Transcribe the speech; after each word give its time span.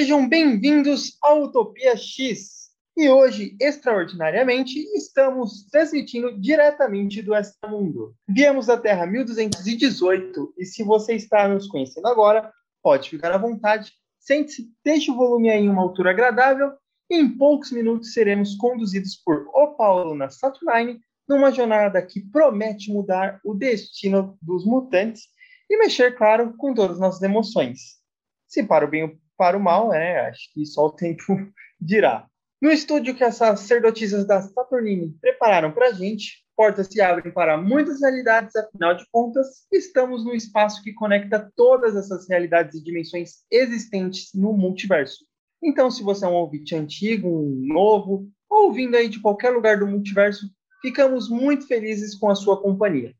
Sejam 0.00 0.26
bem-vindos 0.26 1.18
à 1.22 1.34
Utopia 1.34 1.94
X. 1.94 2.70
E 2.96 3.10
hoje, 3.10 3.54
extraordinariamente, 3.60 4.78
estamos 4.96 5.66
transmitindo 5.70 6.40
diretamente 6.40 7.20
do 7.20 7.34
Extramundo. 7.34 8.14
Viemos 8.26 8.64
da 8.68 8.78
Terra 8.78 9.04
1218 9.04 10.54
e 10.56 10.64
se 10.64 10.82
você 10.82 11.16
está 11.16 11.46
nos 11.46 11.68
conhecendo 11.68 12.08
agora, 12.08 12.50
pode 12.82 13.10
ficar 13.10 13.30
à 13.30 13.36
vontade, 13.36 13.92
sente-se, 14.18 14.72
deixe 14.82 15.10
o 15.10 15.16
volume 15.16 15.50
aí 15.50 15.64
em 15.64 15.68
uma 15.68 15.82
altura 15.82 16.12
agradável 16.12 16.72
e 17.10 17.16
em 17.16 17.36
poucos 17.36 17.70
minutos 17.70 18.14
seremos 18.14 18.54
conduzidos 18.54 19.16
por 19.16 19.48
O 19.54 19.74
Paulo 19.74 20.14
na 20.14 20.30
Saturnine 20.30 20.98
numa 21.28 21.52
jornada 21.52 22.00
que 22.00 22.22
promete 22.22 22.90
mudar 22.90 23.38
o 23.44 23.52
destino 23.52 24.38
dos 24.40 24.64
mutantes 24.64 25.24
e 25.68 25.76
mexer, 25.76 26.16
claro, 26.16 26.54
com 26.56 26.72
todas 26.72 26.92
as 26.92 27.00
nossas 27.00 27.20
emoções. 27.20 28.00
Se 28.48 28.62
para 28.62 28.86
o 28.86 28.88
bem 28.88 29.20
para 29.40 29.56
o 29.56 29.60
mal, 29.60 29.88
né? 29.88 30.20
Acho 30.28 30.52
que 30.52 30.66
só 30.66 30.84
o 30.84 30.92
tempo 30.92 31.22
dirá. 31.80 32.26
No 32.60 32.70
estúdio 32.70 33.14
que 33.14 33.24
as 33.24 33.36
sacerdotisas 33.36 34.26
da 34.26 34.42
Saturnine 34.42 35.16
prepararam 35.18 35.72
para 35.72 35.86
a 35.86 35.92
gente, 35.94 36.44
portas 36.54 36.88
se 36.88 37.00
abrem 37.00 37.32
para 37.32 37.56
muitas 37.56 38.02
realidades, 38.02 38.54
afinal 38.54 38.94
de 38.94 39.06
contas, 39.10 39.66
estamos 39.72 40.26
no 40.26 40.34
espaço 40.34 40.82
que 40.82 40.92
conecta 40.92 41.50
todas 41.56 41.96
essas 41.96 42.28
realidades 42.28 42.74
e 42.74 42.84
dimensões 42.84 43.36
existentes 43.50 44.28
no 44.34 44.52
multiverso. 44.52 45.24
Então, 45.62 45.90
se 45.90 46.02
você 46.02 46.26
é 46.26 46.28
um 46.28 46.34
ouvinte 46.34 46.76
antigo, 46.76 47.26
um 47.26 47.66
novo, 47.66 48.28
ou 48.46 48.70
vindo 48.70 48.94
aí 48.94 49.08
de 49.08 49.22
qualquer 49.22 49.52
lugar 49.52 49.78
do 49.78 49.86
multiverso, 49.86 50.50
ficamos 50.82 51.30
muito 51.30 51.66
felizes 51.66 52.14
com 52.14 52.28
a 52.28 52.34
sua 52.34 52.60
companhia. 52.60 53.14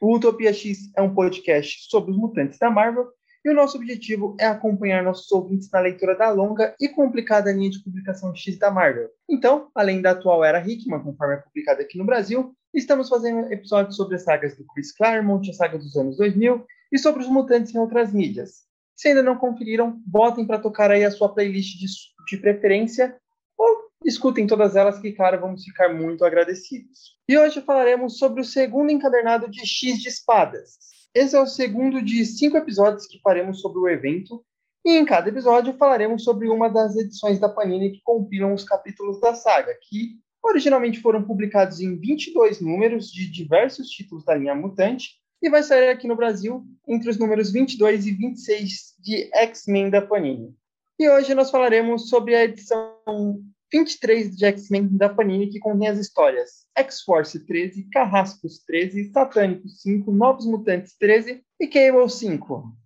O 0.00 0.16
Utopia 0.16 0.54
X 0.54 0.90
é 0.96 1.02
um 1.02 1.14
podcast 1.14 1.90
sobre 1.90 2.12
os 2.12 2.16
mutantes 2.16 2.58
da 2.58 2.70
Marvel 2.70 3.06
e 3.44 3.50
o 3.50 3.54
nosso 3.54 3.76
objetivo 3.76 4.36
é 4.38 4.46
acompanhar 4.46 5.02
nossos 5.02 5.30
ouvintes 5.30 5.70
na 5.70 5.80
leitura 5.80 6.16
da 6.16 6.30
longa 6.30 6.74
e 6.80 6.88
complicada 6.88 7.52
linha 7.52 7.70
de 7.70 7.82
publicação 7.82 8.34
X 8.34 8.58
da 8.58 8.70
Marvel. 8.70 9.10
Então, 9.28 9.70
além 9.74 10.02
da 10.02 10.10
atual 10.10 10.44
era 10.44 10.60
Hickman, 10.60 11.02
conforme 11.02 11.34
é 11.34 11.38
publicada 11.38 11.82
aqui 11.82 11.96
no 11.98 12.04
Brasil, 12.04 12.54
estamos 12.74 13.08
fazendo 13.08 13.52
episódios 13.52 13.96
sobre 13.96 14.16
as 14.16 14.22
sagas 14.22 14.56
do 14.56 14.64
Chris 14.66 14.92
Claremont, 14.92 15.48
a 15.48 15.54
saga 15.54 15.78
dos 15.78 15.96
anos 15.96 16.16
2000, 16.16 16.66
e 16.92 16.98
sobre 16.98 17.22
os 17.22 17.28
mutantes 17.28 17.74
em 17.74 17.78
outras 17.78 18.12
mídias. 18.12 18.66
Se 18.94 19.08
ainda 19.08 19.22
não 19.22 19.36
conferiram, 19.36 20.02
botem 20.04 20.46
para 20.46 20.58
tocar 20.58 20.90
aí 20.90 21.04
a 21.04 21.10
sua 21.10 21.32
playlist 21.32 21.78
de, 21.78 21.86
de 22.28 22.36
preferência 22.38 23.16
ou 23.56 23.88
escutem 24.04 24.46
todas 24.46 24.74
elas 24.74 24.98
que, 24.98 25.12
claro, 25.12 25.40
vamos 25.40 25.64
ficar 25.64 25.88
muito 25.88 26.24
agradecidos. 26.24 27.16
E 27.28 27.38
hoje 27.38 27.60
falaremos 27.60 28.18
sobre 28.18 28.40
o 28.40 28.44
segundo 28.44 28.90
encadernado 28.90 29.48
de 29.48 29.64
X 29.66 29.98
de 29.98 30.08
Espadas, 30.08 30.78
esse 31.18 31.34
é 31.34 31.40
o 31.40 31.46
segundo 31.46 32.00
de 32.00 32.24
cinco 32.24 32.56
episódios 32.56 33.06
que 33.06 33.20
faremos 33.20 33.60
sobre 33.60 33.78
o 33.78 33.88
evento, 33.88 34.44
e 34.84 34.96
em 34.96 35.04
cada 35.04 35.28
episódio 35.28 35.74
falaremos 35.74 36.22
sobre 36.22 36.48
uma 36.48 36.68
das 36.68 36.96
edições 36.96 37.40
da 37.40 37.48
Panini 37.48 37.90
que 37.90 38.00
compilam 38.04 38.54
os 38.54 38.62
capítulos 38.62 39.20
da 39.20 39.34
saga, 39.34 39.76
que 39.82 40.20
originalmente 40.42 41.00
foram 41.00 41.24
publicados 41.24 41.80
em 41.80 41.98
22 41.98 42.60
números 42.60 43.10
de 43.10 43.28
diversos 43.30 43.88
títulos 43.88 44.24
da 44.24 44.34
linha 44.34 44.54
Mutante, 44.54 45.16
e 45.42 45.50
vai 45.50 45.62
sair 45.62 45.88
aqui 45.88 46.06
no 46.06 46.16
Brasil 46.16 46.64
entre 46.86 47.10
os 47.10 47.18
números 47.18 47.50
22 47.50 48.06
e 48.06 48.12
26 48.12 48.94
de 49.00 49.30
X-Men 49.34 49.90
da 49.90 50.00
Panini. 50.00 50.54
E 50.98 51.08
hoje 51.08 51.34
nós 51.34 51.50
falaremos 51.50 52.08
sobre 52.08 52.34
a 52.34 52.44
edição 52.44 53.42
23 53.72 54.34
de 54.36 54.44
X-Men 54.46 54.88
da 54.96 55.08
Panini, 55.08 55.48
que 55.48 55.58
contém 55.58 55.88
as 55.88 55.98
histórias 55.98 56.66
X-Force 56.76 57.44
13, 57.44 57.88
Carrascos 57.90 58.58
13, 58.64 59.10
Satânicos 59.12 59.82
5, 59.82 60.10
Novos 60.10 60.46
Mutantes 60.46 60.96
13 60.98 61.42
e 61.60 61.66
Cable 61.66 62.08
5. 62.08 62.76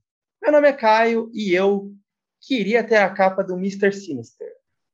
Meu 0.42 0.52
nome 0.52 0.68
é 0.68 0.72
Caio 0.72 1.30
e 1.32 1.54
eu 1.54 1.92
queria 2.40 2.82
ter 2.82 2.96
a 2.96 3.10
capa 3.10 3.44
do 3.44 3.54
Mr. 3.54 3.92
Sinister. 3.92 4.48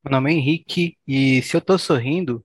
Meu 0.04 0.12
nome 0.12 0.32
é 0.32 0.37
Henrique 0.37 0.97
e 1.06 1.43
se 1.43 1.56
eu 1.56 1.60
tô 1.60 1.78
sorrindo 1.78 2.44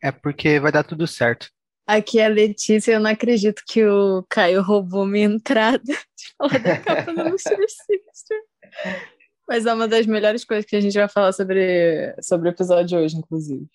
é 0.00 0.12
porque 0.12 0.60
vai 0.60 0.70
dar 0.70 0.84
tudo 0.84 1.06
certo. 1.06 1.48
Aqui 1.86 2.18
é 2.18 2.26
a 2.26 2.28
Letícia, 2.28 2.92
eu 2.92 3.00
não 3.00 3.10
acredito 3.10 3.62
que 3.66 3.84
o 3.84 4.24
Caio 4.28 4.62
roubou 4.62 5.04
minha 5.04 5.26
entrada 5.26 5.82
de 5.84 6.34
falar 6.38 6.58
da 6.58 6.78
capa 6.78 7.12
do 7.12 7.20
Mr. 7.22 7.56
Sinister. 7.68 8.38
Mas 9.48 9.66
é 9.66 9.74
uma 9.74 9.86
das 9.86 10.06
melhores 10.06 10.44
coisas 10.44 10.64
que 10.64 10.76
a 10.76 10.80
gente 10.80 10.96
vai 10.96 11.08
falar 11.08 11.32
sobre, 11.32 12.14
sobre 12.22 12.48
o 12.48 12.50
episódio 12.50 12.98
hoje, 12.98 13.16
inclusive. 13.16 13.66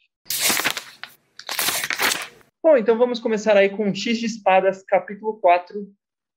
Bom, 2.62 2.78
então 2.78 2.98
vamos 2.98 3.20
começar 3.20 3.56
aí 3.56 3.70
com 3.70 3.94
X 3.94 4.18
de 4.18 4.26
Espadas, 4.26 4.84
capítulo 4.84 5.40
4, 5.40 5.88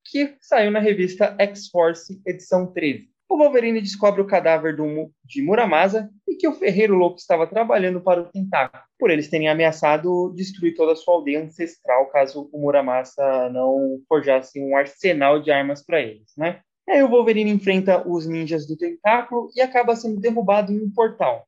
que 0.04 0.37
saiu 0.41 0.70
na 0.70 0.78
revista 0.78 1.34
X-Force, 1.38 2.20
edição 2.26 2.66
13. 2.72 3.10
O 3.28 3.38
Wolverine 3.38 3.81
descobre 3.81 4.20
o 4.20 4.26
cadáver 4.26 4.76
do, 4.76 5.10
de 5.25 5.43
Muramasa 5.43 6.10
e 6.28 6.37
que 6.37 6.47
o 6.47 6.53
Ferreiro 6.53 6.94
Louco 6.94 7.16
estava 7.16 7.47
trabalhando 7.47 8.00
para 8.00 8.20
o 8.20 8.26
Tentáculo, 8.26 8.82
por 8.99 9.10
eles 9.10 9.28
terem 9.28 9.49
ameaçado 9.49 10.32
destruir 10.37 10.75
toda 10.75 10.93
a 10.93 10.97
sua 10.97 11.14
aldeia 11.14 11.43
ancestral 11.43 12.10
caso 12.10 12.50
o 12.53 12.60
Muramasa 12.60 13.49
não 13.49 14.00
forjasse 14.06 14.60
um 14.60 14.76
arsenal 14.76 15.41
de 15.41 15.50
armas 15.50 15.82
para 15.82 16.03
eles, 16.03 16.31
né? 16.37 16.60
Aí 16.88 17.03
o 17.03 17.09
Wolverine 17.09 17.50
enfrenta 17.50 18.06
os 18.06 18.26
ninjas 18.26 18.66
do 18.66 18.76
tentáculo 18.76 19.50
e 19.54 19.60
acaba 19.60 19.97
sendo 19.97 20.20
derrubado 20.20 20.72
em 20.72 20.82
um 20.82 20.91
portal. 20.91 21.47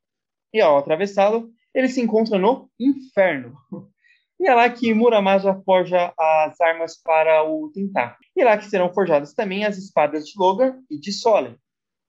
E 0.53 0.61
ao 0.61 0.79
atravessá-lo, 0.79 1.51
ele 1.75 1.89
se 1.89 2.01
encontra 2.01 2.39
no 2.39 2.71
inferno. 2.79 3.55
E 4.39 4.47
é 4.47 4.55
lá 4.55 4.69
que 4.69 4.93
Muramasa 4.93 5.61
forja 5.65 6.13
as 6.19 6.61
armas 6.61 7.01
para 7.01 7.45
o 7.45 7.71
tentáculo. 7.73 8.19
E 8.37 8.43
é 8.43 8.45
lá 8.45 8.59
que 8.59 8.67
serão 8.67 8.93
forjadas 8.93 9.33
também 9.33 9.65
as 9.65 9.79
espadas 9.79 10.27
de 10.27 10.39
Logan 10.39 10.81
e 10.91 10.99
de 10.99 11.13
Solen. 11.13 11.57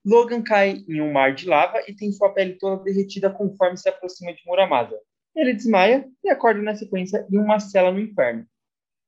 Logan 0.06 0.44
cai 0.44 0.84
em 0.88 1.02
um 1.02 1.12
mar 1.12 1.34
de 1.34 1.47
lava 1.47 1.81
e 1.88 1.96
tem 1.96 2.12
sua 2.12 2.31
pele 2.31 2.53
toda 2.53 2.84
derretida 2.84 3.30
conforme 3.30 3.78
se 3.78 3.90
aproxima 3.90 4.34
de 4.34 4.42
Muramasa. 4.46 5.00
Ele 5.36 5.53
desmaia 5.53 6.07
e 6.24 6.30
acorda 6.30 6.62
na 6.62 6.75
sequência 6.75 7.25
em 7.31 7.38
uma 7.38 7.59
cela 7.59 7.92
no 7.92 8.00
inferno. 8.00 8.46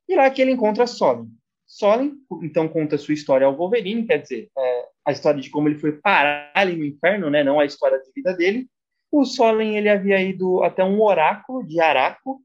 E 0.10 0.14
é 0.14 0.18
lá 0.18 0.30
que 0.30 0.42
ele 0.42 0.52
encontra 0.52 0.88
Solen. 0.88 1.28
Solen, 1.68 2.14
então, 2.42 2.68
conta 2.68 2.98
sua 2.98 3.14
história 3.14 3.46
ao 3.46 3.56
Wolverine, 3.56 4.08
quer 4.08 4.22
dizer, 4.22 4.50
é, 4.58 4.86
a 5.06 5.12
história 5.12 5.40
de 5.42 5.50
como 5.50 5.68
ele 5.68 5.78
foi 5.78 5.92
parar 5.92 6.52
ali 6.56 6.76
no 6.78 6.86
inferno, 6.86 7.30
né, 7.30 7.44
não 7.44 7.60
a 7.60 7.66
história 7.66 8.00
de 8.00 8.10
vida 8.16 8.34
dele. 8.34 8.68
O 9.12 9.26
Solen, 9.26 9.78
ele 9.78 9.90
havia 9.90 10.22
ido 10.22 10.64
até 10.64 10.84
um 10.84 11.02
oráculo 11.02 11.66
de 11.66 11.80
Araco, 11.82 12.42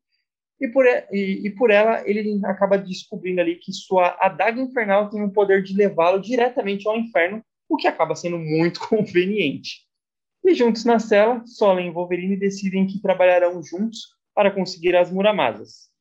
e 0.60 0.69
por, 0.69 0.84
e, 0.87 1.47
e 1.47 1.50
por 1.50 1.71
ela 1.71 2.09
ele 2.09 2.41
acaba 2.44 2.78
descobrindo 2.78 3.41
ali 3.41 3.56
que 3.56 3.72
sua 3.72 4.16
adaga 4.21 4.60
infernal 4.60 5.10
tem 5.10 5.22
o 5.22 5.33
poder 5.33 5.62
de 5.62 5.75
levá-lo 5.75 6.21
diretamente 6.21 6.87
ao 6.87 6.97
inferno, 6.97 7.44
o 7.69 7.77
que 7.77 7.89
acaba 7.89 8.15
sendo 8.15 8.39
muito 8.39 8.81
conveniente. 8.89 9.87
E 10.44 10.54
juntos 10.54 10.84
na 10.84 10.99
cela, 10.99 11.44
Solen 11.47 11.89
e 11.89 11.91
Wolverine 11.91 12.37
decidem 12.37 12.87
que 12.87 13.00
trabalharão 13.00 13.62
juntos 13.62 14.16
para 14.34 14.50
conseguir 14.50 14.97
as 14.97 15.10
Muramasas. 15.10 15.91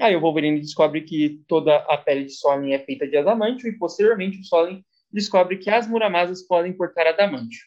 Aí 0.00 0.16
o 0.16 0.20
Wolverine 0.20 0.60
descobre 0.60 1.02
que 1.02 1.42
toda 1.46 1.76
a 1.76 1.98
pele 1.98 2.24
de 2.24 2.32
Solen 2.32 2.72
é 2.72 2.78
feita 2.78 3.06
de 3.06 3.16
adamantio 3.16 3.68
e 3.68 3.78
posteriormente 3.78 4.40
o 4.40 4.44
Solen 4.44 4.84
descobre 5.12 5.58
que 5.58 5.68
as 5.68 5.86
Muramasas 5.86 6.42
podem 6.42 6.72
portar 6.72 7.06
adamantio. 7.06 7.60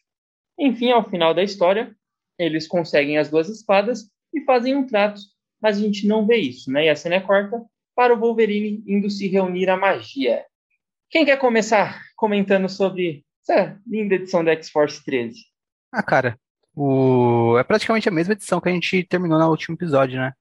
Enfim, 0.57 0.91
ao 0.91 1.07
final 1.07 1.33
da 1.33 1.44
história, 1.44 1.95
eles 2.38 2.68
conseguem 2.68 3.18
as 3.18 3.30
duas 3.30 3.50
espadas 3.50 4.09
e 4.33 4.41
fazem 4.41 4.75
um 4.75 4.88
trato, 4.88 5.21
mas 5.62 5.77
a 5.77 5.80
gente 5.80 6.07
não 6.07 6.25
vê 6.25 6.38
isso, 6.38 6.71
né? 6.71 6.85
E 6.85 6.89
a 6.89 6.95
cena 6.95 7.15
é 7.15 7.19
corta 7.19 7.63
para 7.95 8.13
o 8.13 8.19
Wolverine 8.19 8.83
indo 8.88 9.09
se 9.09 9.27
reunir 9.27 9.69
à 9.69 9.77
magia. 9.77 10.44
Quem 11.09 11.25
quer 11.25 11.38
começar 11.38 12.01
comentando 12.15 12.68
sobre 12.68 13.24
essa 13.41 13.79
linda 13.86 14.15
edição 14.15 14.44
da 14.44 14.53
X-Force 14.53 15.03
13? 15.03 15.39
Ah, 15.91 16.01
cara, 16.01 16.39
o... 16.75 17.56
é 17.59 17.63
praticamente 17.63 18.09
a 18.09 18.12
mesma 18.12 18.33
edição 18.33 18.59
que 18.59 18.69
a 18.69 18.71
gente 18.71 19.03
terminou 19.03 19.38
no 19.38 19.50
último 19.50 19.75
episódio, 19.75 20.19
né? 20.19 20.33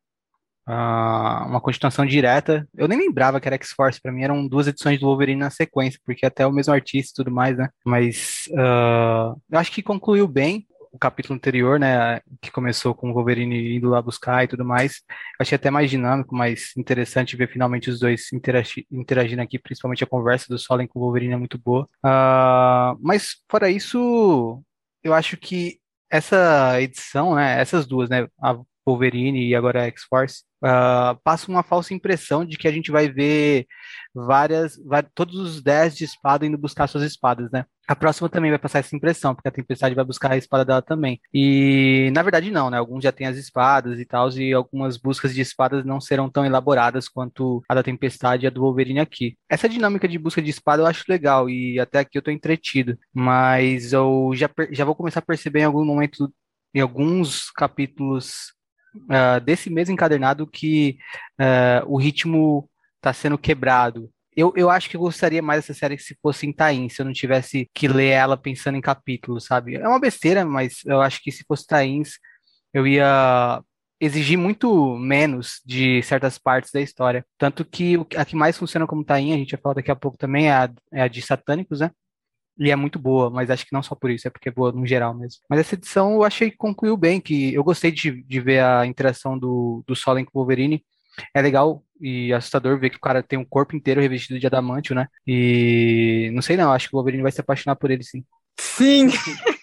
Uh, 0.68 1.46
uma 1.46 1.60
continuação 1.60 2.04
direta. 2.06 2.66
Eu 2.76 2.88
nem 2.88 2.98
lembrava 2.98 3.40
que 3.40 3.48
era 3.48 3.56
X-Force, 3.56 4.00
para 4.00 4.12
mim 4.12 4.22
eram 4.22 4.46
duas 4.46 4.66
edições 4.66 5.00
do 5.00 5.06
Wolverine 5.06 5.40
na 5.40 5.50
sequência, 5.50 6.00
porque 6.04 6.26
até 6.26 6.46
o 6.46 6.52
mesmo 6.52 6.72
artista 6.72 7.12
e 7.12 7.24
tudo 7.24 7.34
mais, 7.34 7.56
né? 7.56 7.68
Mas 7.84 8.48
uh, 8.50 9.40
eu 9.50 9.58
acho 9.58 9.72
que 9.72 9.82
concluiu 9.82 10.26
bem 10.28 10.66
o 10.92 10.98
capítulo 10.98 11.34
anterior, 11.34 11.80
né, 11.80 12.20
que 12.42 12.50
começou 12.50 12.94
com 12.94 13.10
o 13.10 13.14
Wolverine 13.14 13.76
indo 13.76 13.88
lá 13.88 14.02
buscar 14.02 14.44
e 14.44 14.48
tudo 14.48 14.62
mais. 14.62 15.00
Achei 15.40 15.56
até 15.56 15.70
mais 15.70 15.90
dinâmico, 15.90 16.36
mais 16.36 16.72
interessante 16.76 17.34
ver 17.34 17.50
finalmente 17.50 17.88
os 17.88 17.98
dois 17.98 18.30
interagi 18.30 18.86
interagindo 18.90 19.40
aqui, 19.40 19.58
principalmente 19.58 20.04
a 20.04 20.06
conversa 20.06 20.46
do 20.50 20.58
Solen 20.58 20.86
com 20.86 20.98
o 21.00 21.02
Wolverine 21.02 21.32
é 21.32 21.36
muito 21.38 21.58
boa. 21.58 21.88
Uh, 22.04 22.98
mas 23.00 23.36
fora 23.50 23.70
isso, 23.70 24.62
eu 25.02 25.14
acho 25.14 25.38
que 25.38 25.80
essa 26.10 26.78
edição, 26.82 27.34
né, 27.34 27.58
essas 27.58 27.86
duas, 27.86 28.10
né, 28.10 28.28
a 28.42 28.58
Wolverine 28.86 29.48
e 29.48 29.54
agora 29.54 29.86
X-Force, 29.86 30.42
uh, 30.62 31.18
passa 31.22 31.50
uma 31.50 31.62
falsa 31.62 31.94
impressão 31.94 32.44
de 32.44 32.56
que 32.56 32.68
a 32.68 32.72
gente 32.72 32.90
vai 32.90 33.08
ver 33.08 33.66
várias, 34.14 34.76
vai, 34.84 35.02
todos 35.14 35.38
os 35.38 35.62
10 35.62 35.96
de 35.96 36.04
espada 36.04 36.46
indo 36.46 36.58
buscar 36.58 36.86
suas 36.86 37.04
espadas, 37.04 37.50
né? 37.50 37.64
A 37.88 37.96
próxima 37.96 38.28
também 38.28 38.50
vai 38.50 38.58
passar 38.58 38.78
essa 38.78 38.94
impressão, 38.94 39.34
porque 39.34 39.48
a 39.48 39.52
Tempestade 39.52 39.94
vai 39.94 40.04
buscar 40.04 40.32
a 40.32 40.36
espada 40.36 40.64
dela 40.64 40.80
também. 40.80 41.20
E 41.34 42.10
na 42.14 42.22
verdade 42.22 42.50
não, 42.50 42.70
né? 42.70 42.78
Alguns 42.78 43.02
já 43.02 43.10
têm 43.10 43.26
as 43.26 43.36
espadas 43.36 43.98
e 43.98 44.04
tal, 44.04 44.30
e 44.30 44.52
algumas 44.52 44.96
buscas 44.96 45.34
de 45.34 45.40
espadas 45.40 45.84
não 45.84 46.00
serão 46.00 46.30
tão 46.30 46.44
elaboradas 46.44 47.08
quanto 47.08 47.62
a 47.68 47.74
da 47.74 47.82
Tempestade 47.82 48.44
e 48.44 48.46
a 48.46 48.50
do 48.50 48.60
Wolverine 48.60 49.00
aqui. 49.00 49.36
Essa 49.48 49.68
dinâmica 49.68 50.06
de 50.08 50.18
busca 50.18 50.40
de 50.40 50.50
espada 50.50 50.82
eu 50.82 50.86
acho 50.86 51.04
legal, 51.08 51.50
e 51.50 51.78
até 51.80 52.00
aqui 52.00 52.16
eu 52.16 52.22
tô 52.22 52.30
entretido. 52.30 52.96
Mas 53.12 53.92
eu 53.92 54.30
já, 54.34 54.48
já 54.70 54.84
vou 54.84 54.94
começar 54.94 55.20
a 55.20 55.22
perceber 55.22 55.60
em 55.60 55.64
algum 55.64 55.84
momento, 55.84 56.32
em 56.74 56.80
alguns 56.80 57.50
capítulos 57.50 58.52
uh, 58.94 59.40
desse 59.44 59.70
mesmo 59.70 59.92
encadernado 59.94 60.46
que 60.46 60.98
uh, 61.40 61.86
o 61.86 61.96
ritmo 61.98 62.68
está 62.96 63.12
sendo 63.12 63.38
quebrado. 63.38 64.10
Eu, 64.34 64.52
eu 64.56 64.70
acho 64.70 64.88
que 64.88 64.96
eu 64.96 65.00
gostaria 65.00 65.42
mais 65.42 65.64
dessa 65.64 65.78
série 65.78 65.98
se 65.98 66.16
fosse 66.22 66.46
em 66.46 66.52
Tain, 66.52 66.88
se 66.88 67.02
eu 67.02 67.06
não 67.06 67.12
tivesse 67.12 67.68
que 67.74 67.86
ler 67.86 68.08
ela 68.10 68.36
pensando 68.36 68.76
em 68.78 68.80
capítulos, 68.80 69.44
sabe? 69.44 69.74
É 69.76 69.86
uma 69.86 70.00
besteira, 70.00 70.44
mas 70.44 70.78
eu 70.86 71.02
acho 71.02 71.22
que 71.22 71.30
se 71.30 71.44
fosse 71.46 71.66
Tains, 71.66 72.12
eu 72.72 72.86
ia 72.86 73.62
exigir 74.00 74.38
muito 74.38 74.96
menos 74.96 75.60
de 75.64 76.02
certas 76.02 76.38
partes 76.38 76.72
da 76.72 76.80
história. 76.80 77.24
Tanto 77.38 77.64
que 77.64 77.96
a 78.16 78.24
que 78.24 78.34
mais 78.34 78.56
funciona 78.56 78.86
como 78.86 79.04
Tain, 79.04 79.34
a 79.34 79.36
gente 79.36 79.52
vai 79.52 79.60
falar 79.60 79.74
daqui 79.76 79.90
a 79.90 79.96
pouco 79.96 80.16
também, 80.16 80.48
é 80.48 80.52
a, 80.52 80.70
é 80.92 81.02
a 81.02 81.08
de 81.08 81.20
Satânicos, 81.20 81.80
né? 81.80 81.90
E 82.58 82.70
é 82.70 82.76
muito 82.76 82.98
boa, 82.98 83.30
mas 83.30 83.50
acho 83.50 83.64
que 83.64 83.72
não 83.72 83.82
só 83.82 83.94
por 83.94 84.10
isso, 84.10 84.28
é 84.28 84.30
porque 84.30 84.48
é 84.48 84.52
boa 84.52 84.72
no 84.72 84.86
geral 84.86 85.14
mesmo. 85.14 85.42
Mas 85.48 85.60
essa 85.60 85.74
edição 85.74 86.12
eu 86.12 86.24
achei 86.24 86.50
que 86.50 86.56
concluiu 86.56 86.96
bem, 86.96 87.20
que 87.20 87.54
eu 87.54 87.64
gostei 87.64 87.90
de, 87.90 88.22
de 88.22 88.40
ver 88.40 88.62
a 88.62 88.86
interação 88.86 89.38
do, 89.38 89.82
do 89.86 89.96
Solen 89.96 90.24
com 90.24 90.38
o 90.38 90.40
Wolverine. 90.40 90.84
É 91.34 91.42
legal 91.42 91.82
e 92.00 92.32
assustador 92.32 92.78
ver 92.78 92.90
que 92.90 92.96
o 92.96 93.00
cara 93.00 93.22
tem 93.22 93.38
um 93.38 93.44
corpo 93.44 93.76
inteiro 93.76 94.00
revestido 94.00 94.38
de 94.38 94.46
adamantio, 94.46 94.94
né? 94.94 95.06
E 95.26 96.30
não 96.34 96.42
sei 96.42 96.56
não, 96.56 96.72
acho 96.72 96.88
que 96.88 96.94
o 96.94 96.98
Wolverine 96.98 97.22
vai 97.22 97.32
se 97.32 97.40
apaixonar 97.40 97.76
por 97.76 97.90
ele 97.90 98.02
sim. 98.02 98.24
Sim! 98.58 99.08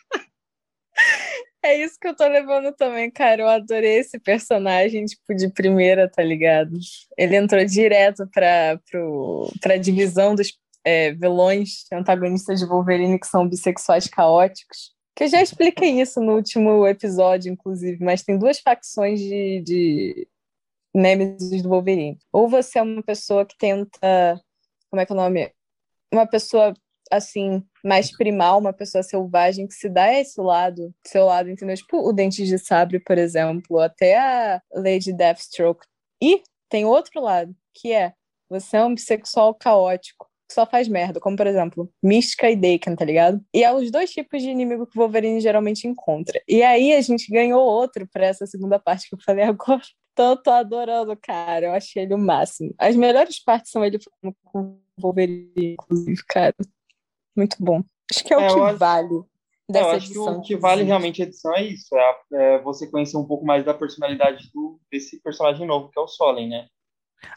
É 1.61 1.75
isso 1.83 1.99
que 1.99 2.07
eu 2.07 2.15
tô 2.15 2.25
levando 2.25 2.73
também, 2.73 3.11
cara. 3.11 3.41
Eu 3.41 3.47
adorei 3.49 3.99
esse 3.99 4.17
personagem, 4.17 5.03
tipo, 5.05 5.35
de 5.35 5.51
primeira, 5.51 6.09
tá 6.09 6.23
ligado? 6.23 6.71
Ele 7.17 7.35
entrou 7.35 7.63
direto 7.65 8.25
pra, 8.33 8.79
pro, 8.89 9.51
pra 9.61 9.77
divisão 9.77 10.33
dos 10.33 10.53
é, 10.83 11.11
vilões 11.13 11.85
antagonistas 11.91 12.59
de 12.59 12.65
Wolverine 12.65 13.19
que 13.19 13.27
são 13.27 13.47
bissexuais 13.47 14.07
caóticos. 14.07 14.93
Que 15.15 15.25
eu 15.25 15.27
já 15.27 15.41
expliquei 15.41 15.99
isso 15.99 16.21
no 16.21 16.35
último 16.35 16.87
episódio, 16.87 17.51
inclusive, 17.51 18.03
mas 18.03 18.23
tem 18.23 18.37
duas 18.37 18.59
facções 18.59 19.19
de, 19.19 19.61
de 19.61 20.27
Nêmesis 20.93 21.61
do 21.61 21.69
Wolverine. 21.69 22.17
Ou 22.31 22.47
você 22.47 22.79
é 22.79 22.81
uma 22.81 23.03
pessoa 23.03 23.45
que 23.45 23.57
tenta. 23.57 24.41
Como 24.89 25.01
é 25.01 25.05
que 25.05 25.11
é 25.11 25.15
o 25.15 25.17
nome? 25.17 25.51
Uma 26.11 26.25
pessoa 26.25 26.73
assim, 27.11 27.63
mais 27.83 28.15
primal, 28.15 28.59
uma 28.59 28.71
pessoa 28.71 29.03
selvagem 29.03 29.67
que 29.67 29.73
se 29.73 29.89
dá 29.89 30.13
esse 30.13 30.39
lado, 30.39 30.93
seu 31.05 31.25
lado, 31.25 31.49
entendeu? 31.49 31.75
Tipo 31.75 32.07
o 32.07 32.13
Dente 32.13 32.45
de 32.45 32.57
Sabre, 32.57 32.99
por 32.99 33.17
exemplo, 33.17 33.79
até 33.79 34.17
a 34.17 34.61
Lady 34.71 35.11
Deathstroke. 35.11 35.85
E 36.21 36.43
tem 36.69 36.85
outro 36.85 37.21
lado, 37.21 37.55
que 37.73 37.91
é 37.91 38.13
você 38.47 38.77
é 38.77 38.85
um 38.85 38.93
bissexual 38.95 39.53
caótico 39.55 40.28
só 40.51 40.65
faz 40.65 40.87
merda, 40.87 41.19
como 41.19 41.37
por 41.37 41.47
exemplo, 41.47 41.89
Mística 42.01 42.49
e 42.49 42.55
Daken, 42.55 42.95
tá 42.95 43.05
ligado? 43.05 43.41
E 43.53 43.63
é 43.63 43.73
os 43.73 43.91
dois 43.91 44.11
tipos 44.11 44.41
de 44.41 44.49
inimigo 44.49 44.87
que 44.87 44.97
o 44.97 45.01
Wolverine 45.01 45.39
geralmente 45.39 45.87
encontra. 45.87 46.41
E 46.47 46.63
aí 46.63 46.93
a 46.93 47.01
gente 47.01 47.31
ganhou 47.31 47.61
outro 47.61 48.07
para 48.11 48.25
essa 48.25 48.45
segunda 48.45 48.79
parte 48.79 49.07
que 49.09 49.15
eu 49.15 49.19
falei 49.21 49.43
agora. 49.43 49.81
Então 50.11 50.31
eu 50.31 50.37
tô 50.43 50.51
adorando, 50.51 51.15
cara. 51.15 51.67
Eu 51.67 51.71
achei 51.71 52.03
ele 52.03 52.13
o 52.13 52.17
máximo. 52.17 52.75
As 52.77 52.93
melhores 52.93 53.41
partes 53.41 53.71
são 53.71 53.85
ele 53.85 53.97
falando 53.99 54.35
com 54.43 54.59
o 54.59 54.81
Wolverine, 55.01 55.53
inclusive, 55.55 56.21
cara. 56.27 56.53
Muito 57.33 57.55
bom. 57.57 57.81
Acho 58.11 58.25
que 58.25 58.33
é, 58.33 58.35
é 58.35 58.39
o 58.39 58.53
que 58.53 58.59
acho... 58.59 58.77
vale. 58.77 59.23
Dessa 59.69 59.85
eu 59.85 59.91
acho 59.91 60.05
edição, 60.07 60.33
que 60.33 60.39
o 60.39 60.41
que 60.41 60.57
vale 60.57 60.83
realmente 60.83 61.21
a 61.21 61.25
edição 61.25 61.55
é 61.55 61.63
isso, 61.63 61.95
é, 61.95 62.15
é, 62.33 62.61
você 62.63 62.89
conhecer 62.89 63.15
um 63.15 63.25
pouco 63.25 63.45
mais 63.45 63.63
da 63.63 63.73
personalidade 63.73 64.49
do, 64.51 64.77
desse 64.91 65.21
personagem 65.21 65.65
novo, 65.65 65.89
que 65.89 65.97
é 65.97 66.01
o 66.01 66.07
Solen, 66.07 66.49
né? 66.49 66.67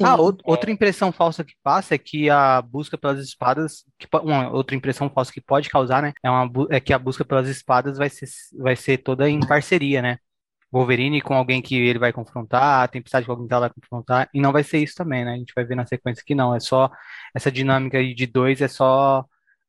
Ah, 0.02 0.16
outra 0.16 0.70
impressão 0.70 1.12
falsa 1.12 1.44
que 1.44 1.54
passa 1.62 1.94
é 1.94 1.98
que 1.98 2.30
a 2.30 2.62
busca 2.62 2.96
pelas 2.96 3.18
espadas, 3.18 3.84
que, 3.98 4.06
uma 4.22 4.50
outra 4.50 4.76
impressão 4.76 5.10
falsa 5.10 5.32
que 5.32 5.40
pode 5.40 5.68
causar, 5.68 6.02
né, 6.02 6.12
é, 6.22 6.30
uma, 6.30 6.50
é 6.70 6.80
que 6.80 6.92
a 6.92 6.98
busca 6.98 7.24
pelas 7.24 7.48
espadas 7.48 7.98
vai 7.98 8.08
ser, 8.08 8.28
vai 8.58 8.76
ser 8.76 8.98
toda 8.98 9.28
em 9.28 9.40
parceria, 9.40 10.00
né? 10.00 10.18
Wolverine 10.72 11.20
com 11.20 11.34
alguém 11.34 11.60
que 11.60 11.76
ele 11.76 11.98
vai 11.98 12.12
confrontar, 12.12 12.84
a 12.84 12.88
Tempestade 12.88 13.26
com 13.26 13.32
alguém 13.32 13.46
que 13.46 13.52
ela 13.52 13.68
vai 13.68 13.70
confrontar, 13.70 14.30
e 14.32 14.40
não 14.40 14.52
vai 14.52 14.64
ser 14.64 14.78
isso 14.78 14.94
também, 14.94 15.24
né? 15.24 15.34
A 15.34 15.36
gente 15.36 15.52
vai 15.54 15.64
ver 15.64 15.74
na 15.74 15.84
sequência 15.84 16.24
que 16.26 16.34
não, 16.34 16.54
é 16.54 16.60
só 16.60 16.90
essa 17.34 17.52
dinâmica 17.52 18.02
de 18.02 18.26
dois 18.26 18.62
é 18.62 18.68
só 18.68 19.26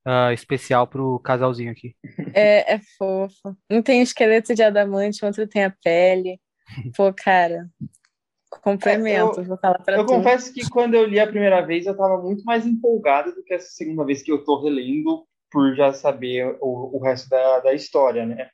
uh, 0.07 0.31
especial 0.33 0.87
pro 0.87 1.19
casalzinho 1.19 1.71
aqui. 1.71 1.95
É, 2.35 2.75
é 2.75 2.79
fofo. 2.97 3.55
Um 3.69 3.81
tem 3.81 3.99
o 3.99 4.03
esqueleto 4.03 4.55
de 4.55 4.63
adamante, 4.63 5.23
o 5.23 5.27
outro 5.27 5.45
tem 5.47 5.65
a 5.65 5.73
pele. 5.83 6.39
Pô, 6.97 7.13
cara, 7.13 7.69
Complemento, 8.61 9.39
é, 9.39 9.43
eu, 9.43 9.47
vou 9.47 9.57
falar 9.57 9.79
pra 9.79 9.97
Eu 9.97 10.05
tu. 10.05 10.13
confesso 10.13 10.53
que 10.53 10.69
quando 10.69 10.93
eu 10.93 11.05
li 11.05 11.19
a 11.19 11.27
primeira 11.27 11.61
vez, 11.61 11.85
eu 11.85 11.93
estava 11.93 12.21
muito 12.21 12.43
mais 12.43 12.65
empolgado 12.65 13.33
do 13.33 13.43
que 13.43 13.53
essa 13.53 13.69
segunda 13.69 14.05
vez 14.05 14.21
que 14.21 14.31
eu 14.31 14.37
estou 14.37 14.61
relendo, 14.61 15.25
por 15.51 15.75
já 15.75 15.93
saber 15.93 16.57
o, 16.59 16.97
o 16.97 17.03
resto 17.03 17.29
da, 17.29 17.59
da 17.59 17.73
história, 17.73 18.25
né? 18.25 18.49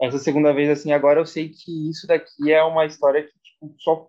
Essa 0.00 0.18
segunda 0.18 0.52
vez, 0.52 0.70
assim, 0.70 0.92
agora 0.92 1.20
eu 1.20 1.26
sei 1.26 1.50
que 1.50 1.90
isso 1.90 2.06
daqui 2.06 2.50
é 2.50 2.62
uma 2.62 2.86
história 2.86 3.22
que 3.22 3.32
tipo, 3.42 3.74
só 3.78 4.08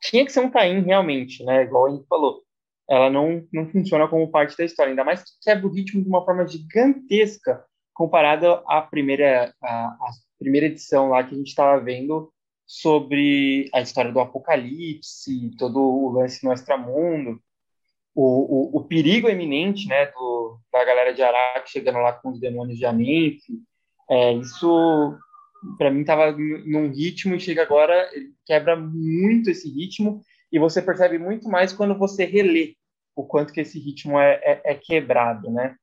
tinha 0.00 0.24
que 0.24 0.32
ser 0.32 0.40
um 0.40 0.50
Caim 0.50 0.80
realmente, 0.80 1.44
né? 1.44 1.62
Igual 1.62 1.86
a 1.86 1.90
gente 1.90 2.06
falou. 2.06 2.42
Ela 2.88 3.08
não, 3.08 3.46
não 3.52 3.68
funciona 3.68 4.08
como 4.08 4.30
parte 4.30 4.56
da 4.56 4.64
história, 4.64 4.90
ainda 4.90 5.04
mais 5.04 5.22
que 5.22 5.30
quebra 5.42 5.66
o 5.66 5.72
ritmo 5.72 6.02
de 6.02 6.08
uma 6.08 6.24
forma 6.24 6.46
gigantesca 6.46 7.64
comparada 7.94 8.62
à 8.66 8.82
primeira, 8.82 9.54
à, 9.62 9.86
à 9.86 10.10
primeira 10.38 10.66
edição 10.66 11.10
lá 11.10 11.22
que 11.22 11.34
a 11.34 11.38
gente 11.38 11.48
estava 11.48 11.80
vendo 11.80 12.32
sobre 12.66 13.68
a 13.74 13.80
história 13.80 14.12
do 14.12 14.20
apocalipse, 14.20 15.50
todo 15.58 15.78
o 15.78 16.10
lance 16.12 16.44
no 16.44 16.52
extramundo, 16.52 17.40
o, 18.14 18.76
o, 18.76 18.78
o 18.78 18.84
perigo 18.84 19.28
eminente 19.28 19.88
né, 19.88 20.06
do, 20.06 20.58
da 20.72 20.84
galera 20.84 21.14
de 21.14 21.22
Araque 21.22 21.70
chegando 21.70 21.98
lá 21.98 22.12
com 22.12 22.30
os 22.30 22.40
demônios 22.40 22.78
de 22.78 22.84
Amenf. 22.84 23.40
É, 24.10 24.32
isso, 24.34 25.16
para 25.78 25.90
mim, 25.90 26.00
estava 26.00 26.32
num 26.32 26.90
ritmo 26.90 27.34
e 27.34 27.40
chega 27.40 27.62
agora, 27.62 28.08
quebra 28.44 28.76
muito 28.76 29.50
esse 29.50 29.70
ritmo 29.70 30.20
e 30.50 30.58
você 30.58 30.82
percebe 30.82 31.18
muito 31.18 31.48
mais 31.48 31.72
quando 31.72 31.96
você 31.96 32.24
relê 32.24 32.76
o 33.14 33.24
quanto 33.24 33.52
que 33.52 33.60
esse 33.60 33.78
ritmo 33.78 34.18
é, 34.18 34.34
é, 34.42 34.72
é 34.72 34.74
quebrado, 34.74 35.50
né? 35.50 35.76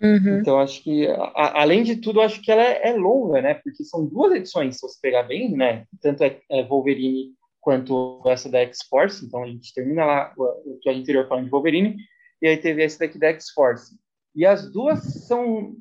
Uhum. 0.00 0.40
Então, 0.40 0.58
acho 0.60 0.82
que, 0.82 1.06
a, 1.06 1.62
além 1.62 1.82
de 1.82 1.96
tudo, 1.96 2.20
acho 2.20 2.40
que 2.42 2.50
ela 2.50 2.62
é, 2.62 2.88
é, 2.88 2.92
longa, 2.92 3.40
né? 3.40 3.54
Porque 3.54 3.82
são 3.84 4.06
duas 4.06 4.32
edições, 4.34 4.76
se 4.76 4.82
você 4.82 4.98
pegar 5.00 5.22
bem, 5.22 5.50
né? 5.52 5.84
Tanto 6.00 6.22
é, 6.22 6.40
é 6.50 6.62
Wolverine 6.64 7.32
quanto 7.60 8.22
essa 8.26 8.50
da 8.50 8.60
X-Force. 8.60 9.24
Então, 9.24 9.42
a 9.42 9.46
gente 9.46 9.72
termina 9.74 10.04
lá 10.04 10.34
o 10.36 10.72
episódio 10.74 11.00
anterior 11.00 11.28
falando 11.28 11.44
de 11.44 11.50
Wolverine, 11.50 11.96
e 12.42 12.46
aí 12.46 12.56
teve 12.58 12.82
essa 12.84 12.98
daqui 12.98 13.18
da 13.18 13.28
X-Force. 13.28 13.96
E 14.34 14.44
as 14.44 14.70
duas 14.70 15.26
são 15.26 15.74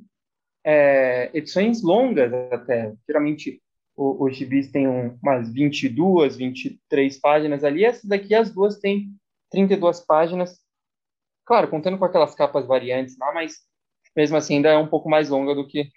é, 0.65 1.29
edições 1.34 1.84
longas 1.84 2.34
até. 2.51 2.93
Geralmente, 3.07 3.62
os 3.98 4.36
gibis 4.36 4.72
têm 4.72 4.88
umas 4.88 5.51
22, 5.53 6.36
23 6.38 7.19
páginas 7.19 7.63
ali. 7.63 7.86
Essa 7.86 8.07
daqui, 8.07 8.34
as 8.34 8.51
duas 8.53 8.79
têm 8.79 9.10
32 9.51 10.01
páginas. 10.01 10.60
Claro, 11.45 11.69
contando 11.69 11.98
com 11.98 12.05
aquelas 12.05 12.34
capas 12.34 12.65
variantes 12.65 13.17
lá, 13.17 13.34
mas 13.34 13.53
mesmo 14.15 14.38
assim 14.38 14.55
ainda 14.55 14.69
é 14.69 14.77
um 14.77 14.88
pouco 14.88 15.10
mais 15.10 15.29
longa 15.29 15.53
do 15.53 15.67
que 15.67 15.89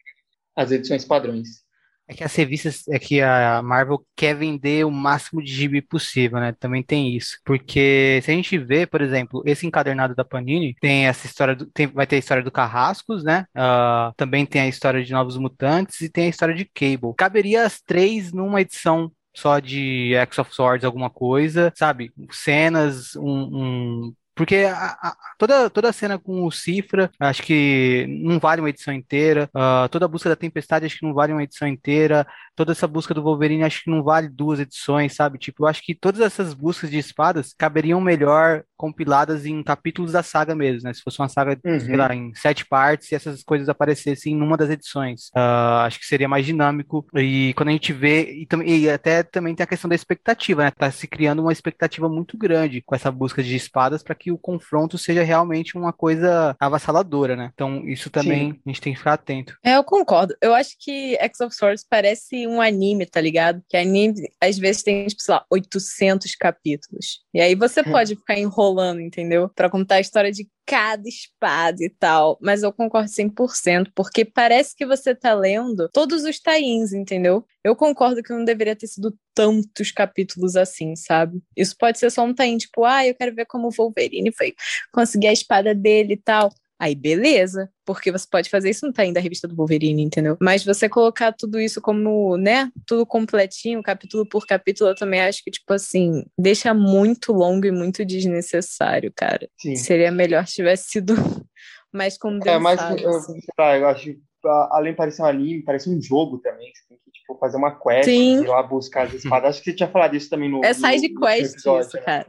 as 0.56 0.70
edições 0.72 1.04
padrões. 1.04 1.66
É 2.10 2.14
que 2.14 2.24
as 2.24 2.34
revistas, 2.34 2.88
é 2.88 2.98
que 2.98 3.20
a 3.20 3.60
Marvel 3.62 4.02
quer 4.16 4.34
vender 4.34 4.84
o 4.86 4.90
máximo 4.90 5.42
de 5.42 5.52
gibi 5.52 5.82
possível, 5.82 6.40
né? 6.40 6.54
Também 6.58 6.82
tem 6.82 7.14
isso. 7.14 7.38
Porque 7.44 8.18
se 8.22 8.30
a 8.30 8.34
gente 8.34 8.56
vê, 8.56 8.86
por 8.86 9.02
exemplo, 9.02 9.42
esse 9.44 9.66
encadernado 9.66 10.14
da 10.14 10.24
Panini, 10.24 10.74
tem 10.80 11.06
essa 11.06 11.26
história, 11.26 11.54
do, 11.54 11.66
tem, 11.66 11.86
vai 11.86 12.06
ter 12.06 12.16
a 12.16 12.18
história 12.18 12.42
do 12.42 12.50
Carrascos, 12.50 13.22
né? 13.22 13.44
Uh, 13.54 14.14
também 14.16 14.46
tem 14.46 14.62
a 14.62 14.68
história 14.68 15.04
de 15.04 15.12
Novos 15.12 15.36
Mutantes 15.36 16.00
e 16.00 16.08
tem 16.08 16.24
a 16.24 16.30
história 16.30 16.54
de 16.54 16.64
Cable. 16.64 17.14
Caberia 17.14 17.66
as 17.66 17.78
três 17.78 18.32
numa 18.32 18.62
edição 18.62 19.12
só 19.36 19.58
de 19.60 20.14
X 20.14 20.38
of 20.38 20.54
Swords, 20.54 20.84
alguma 20.84 21.10
coisa, 21.10 21.70
sabe? 21.76 22.10
Cenas, 22.32 23.14
um, 23.16 24.08
um 24.08 24.14
Porque 24.38 24.54
a, 24.54 24.96
a, 25.02 25.16
toda, 25.36 25.68
toda 25.68 25.88
a 25.88 25.92
cena 25.92 26.16
com 26.16 26.44
o 26.44 26.50
Cifra, 26.52 27.10
acho 27.18 27.42
que 27.42 28.06
não 28.22 28.38
vale 28.38 28.60
uma 28.60 28.70
edição 28.70 28.94
inteira. 28.94 29.50
Uh, 29.52 29.88
toda 29.88 30.04
a 30.04 30.08
busca 30.08 30.28
da 30.28 30.36
Tempestade, 30.36 30.86
acho 30.86 30.96
que 30.96 31.04
não 31.04 31.12
vale 31.12 31.32
uma 31.32 31.42
edição 31.42 31.66
inteira. 31.66 32.24
Toda 32.54 32.70
essa 32.70 32.86
busca 32.86 33.12
do 33.12 33.22
Wolverine, 33.22 33.64
acho 33.64 33.82
que 33.82 33.90
não 33.90 34.02
vale 34.02 34.28
duas 34.28 34.60
edições, 34.60 35.14
sabe? 35.14 35.38
Tipo, 35.38 35.64
eu 35.64 35.68
acho 35.68 35.82
que 35.82 35.94
todas 35.94 36.20
essas 36.20 36.54
buscas 36.54 36.88
de 36.88 36.98
espadas 36.98 37.52
caberiam 37.56 38.00
melhor 38.00 38.62
compiladas 38.76 39.44
em 39.44 39.60
capítulos 39.60 40.12
da 40.12 40.22
saga 40.22 40.54
mesmo, 40.54 40.84
né? 40.84 40.94
Se 40.94 41.02
fosse 41.02 41.18
uma 41.20 41.28
saga, 41.28 41.58
uhum. 41.64 41.80
sei 41.80 41.96
lá, 41.96 42.14
em 42.14 42.32
sete 42.34 42.64
partes 42.64 43.10
e 43.10 43.16
essas 43.16 43.42
coisas 43.42 43.68
aparecessem 43.68 44.36
numa 44.36 44.56
das 44.56 44.70
edições. 44.70 45.30
Uh, 45.36 45.82
acho 45.84 45.98
que 45.98 46.06
seria 46.06 46.28
mais 46.28 46.46
dinâmico. 46.46 47.04
E 47.16 47.52
quando 47.54 47.70
a 47.70 47.72
gente 47.72 47.92
vê, 47.92 48.32
e, 48.32 48.46
e, 48.64 48.88
até 48.88 49.24
também 49.24 49.54
tem 49.54 49.64
a 49.64 49.66
questão 49.66 49.88
da 49.88 49.96
expectativa, 49.96 50.64
né? 50.64 50.70
Tá 50.70 50.90
se 50.92 51.08
criando 51.08 51.42
uma 51.42 51.52
expectativa 51.52 52.08
muito 52.08 52.38
grande 52.38 52.80
com 52.82 52.94
essa 52.94 53.10
busca 53.10 53.42
de 53.42 53.56
espadas 53.56 54.02
para 54.02 54.14
que 54.14 54.27
o 54.30 54.38
confronto 54.38 54.96
seja 54.96 55.22
realmente 55.22 55.76
uma 55.76 55.92
coisa 55.92 56.56
avassaladora, 56.58 57.36
né? 57.36 57.50
Então, 57.52 57.86
isso 57.88 58.10
também 58.10 58.52
Sim. 58.52 58.60
a 58.64 58.70
gente 58.70 58.80
tem 58.80 58.92
que 58.92 58.98
ficar 58.98 59.14
atento. 59.14 59.56
É, 59.64 59.76
eu 59.76 59.84
concordo. 59.84 60.34
Eu 60.40 60.54
acho 60.54 60.76
que 60.78 61.16
X 61.20 61.40
of 61.40 61.54
Swords 61.54 61.84
parece 61.88 62.46
um 62.46 62.60
anime, 62.60 63.06
tá 63.06 63.20
ligado? 63.20 63.62
Que 63.68 63.76
anime, 63.76 64.28
às 64.40 64.58
vezes, 64.58 64.82
tem, 64.82 65.06
tipo, 65.06 65.22
sei 65.22 65.34
lá, 65.34 65.44
800 65.50 66.34
capítulos. 66.34 67.20
E 67.34 67.40
aí 67.40 67.54
você 67.54 67.82
pode 67.82 68.16
ficar 68.16 68.38
enrolando 68.38 68.78
rolando, 68.78 69.00
entendeu? 69.00 69.48
Para 69.48 69.70
contar 69.70 69.96
a 69.96 70.00
história 70.00 70.30
de 70.30 70.48
cada 70.68 71.08
espada 71.08 71.82
e 71.82 71.88
tal. 71.88 72.38
Mas 72.42 72.62
eu 72.62 72.70
concordo 72.70 73.08
100%, 73.08 73.90
porque 73.94 74.22
parece 74.22 74.76
que 74.76 74.84
você 74.84 75.14
tá 75.14 75.32
lendo 75.32 75.88
todos 75.88 76.24
os 76.24 76.38
tains, 76.38 76.92
entendeu? 76.92 77.42
Eu 77.64 77.74
concordo 77.74 78.22
que 78.22 78.34
não 78.34 78.44
deveria 78.44 78.76
ter 78.76 78.86
sido 78.86 79.16
tantos 79.34 79.90
capítulos 79.90 80.56
assim, 80.56 80.94
sabe? 80.94 81.42
Isso 81.56 81.74
pode 81.78 81.98
ser 81.98 82.10
só 82.10 82.22
um 82.22 82.34
tain, 82.34 82.58
tipo, 82.58 82.84
ah, 82.84 83.06
eu 83.06 83.14
quero 83.14 83.34
ver 83.34 83.46
como 83.46 83.68
o 83.68 83.70
Wolverine 83.70 84.30
foi 84.30 84.54
conseguir 84.92 85.28
a 85.28 85.32
espada 85.32 85.74
dele 85.74 86.14
e 86.14 86.18
tal. 86.18 86.50
Aí 86.80 86.94
beleza, 86.94 87.68
porque 87.84 88.12
você 88.12 88.26
pode 88.30 88.48
fazer 88.48 88.70
isso 88.70 88.86
não 88.86 88.92
tá 88.92 89.04
indo 89.04 89.14
da 89.14 89.20
revista 89.20 89.48
do 89.48 89.56
Wolverine, 89.56 90.02
entendeu? 90.02 90.36
Mas 90.40 90.64
você 90.64 90.88
colocar 90.88 91.32
tudo 91.32 91.58
isso 91.58 91.80
como, 91.80 92.36
né, 92.36 92.70
tudo 92.86 93.04
completinho, 93.04 93.82
capítulo 93.82 94.28
por 94.28 94.46
capítulo, 94.46 94.90
eu 94.90 94.94
também 94.94 95.20
acho 95.20 95.42
que, 95.42 95.50
tipo 95.50 95.72
assim, 95.72 96.24
deixa 96.38 96.72
muito 96.72 97.32
longo 97.32 97.66
e 97.66 97.72
muito 97.72 98.04
desnecessário, 98.04 99.12
cara. 99.14 99.48
Sim. 99.58 99.74
Seria 99.74 100.12
melhor 100.12 100.46
se 100.46 100.54
tivesse 100.54 100.88
sido 100.88 101.14
mais 101.92 102.16
condensado. 102.16 102.56
É, 102.56 102.58
mas, 102.60 102.80
assim. 102.80 103.40
tá, 103.56 103.76
eu 103.76 103.88
acho 103.88 104.04
que 104.04 104.28
além 104.70 104.92
de 104.92 104.96
parecer 104.96 105.22
um 105.22 105.26
anime, 105.26 105.62
parece 105.62 105.90
um 105.90 106.00
jogo 106.00 106.38
também. 106.38 106.70
Você 106.72 106.88
tem 106.88 106.98
que, 106.98 107.10
tipo, 107.10 107.36
fazer 107.38 107.56
uma 107.56 107.72
quest, 107.78 108.04
Sim. 108.04 108.42
ir 108.42 108.46
lá 108.46 108.62
buscar 108.62 109.06
as 109.06 109.14
espadas. 109.14 109.50
Acho 109.50 109.58
que 109.62 109.70
você 109.70 109.76
tinha 109.76 109.88
falado 109.88 110.14
isso 110.14 110.30
também 110.30 110.50
no. 110.50 110.64
É 110.64 110.72
side 110.72 111.08
quest 111.14 111.54
episódio, 111.54 111.88
isso, 111.88 111.96
né? 111.96 112.02
cara. 112.02 112.26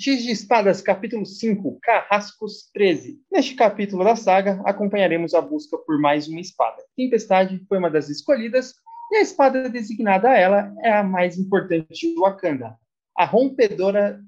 Giz 0.00 0.22
de 0.22 0.30
Espadas, 0.30 0.80
capítulo 0.80 1.26
5, 1.26 1.78
Carrascos 1.82 2.70
13. 2.72 3.20
Neste 3.30 3.54
capítulo 3.54 4.02
da 4.02 4.16
saga, 4.16 4.58
acompanharemos 4.64 5.34
a 5.34 5.42
busca 5.42 5.76
por 5.76 6.00
mais 6.00 6.26
uma 6.26 6.40
espada. 6.40 6.82
Tempestade 6.96 7.62
foi 7.68 7.76
uma 7.76 7.90
das 7.90 8.08
escolhidas, 8.08 8.72
e 9.12 9.16
a 9.16 9.20
espada 9.20 9.68
designada 9.68 10.30
a 10.30 10.38
ela 10.38 10.74
é 10.82 10.90
a 10.90 11.02
mais 11.02 11.36
importante 11.38 11.92
de 11.92 12.18
Wakanda, 12.18 12.78
a 13.14 13.26
Rompedora 13.26 14.22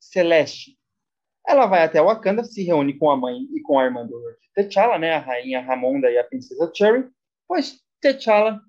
Celeste. 0.00 0.76
Ela 1.46 1.66
vai 1.66 1.84
até 1.84 2.02
Wakanda, 2.02 2.42
se 2.42 2.64
reúne 2.64 2.98
com 2.98 3.08
a 3.08 3.16
mãe 3.16 3.42
e 3.54 3.60
com 3.62 3.78
a 3.78 3.84
irmã 3.84 4.04
do 4.04 4.20
T'Challa, 4.56 4.98
né, 4.98 5.12
a 5.12 5.20
rainha 5.20 5.60
Ramonda 5.60 6.10
e 6.10 6.18
a 6.18 6.24
princesa 6.24 6.68
Cherry, 6.74 7.08
pois 7.46 7.78
T'Challa 8.00 8.60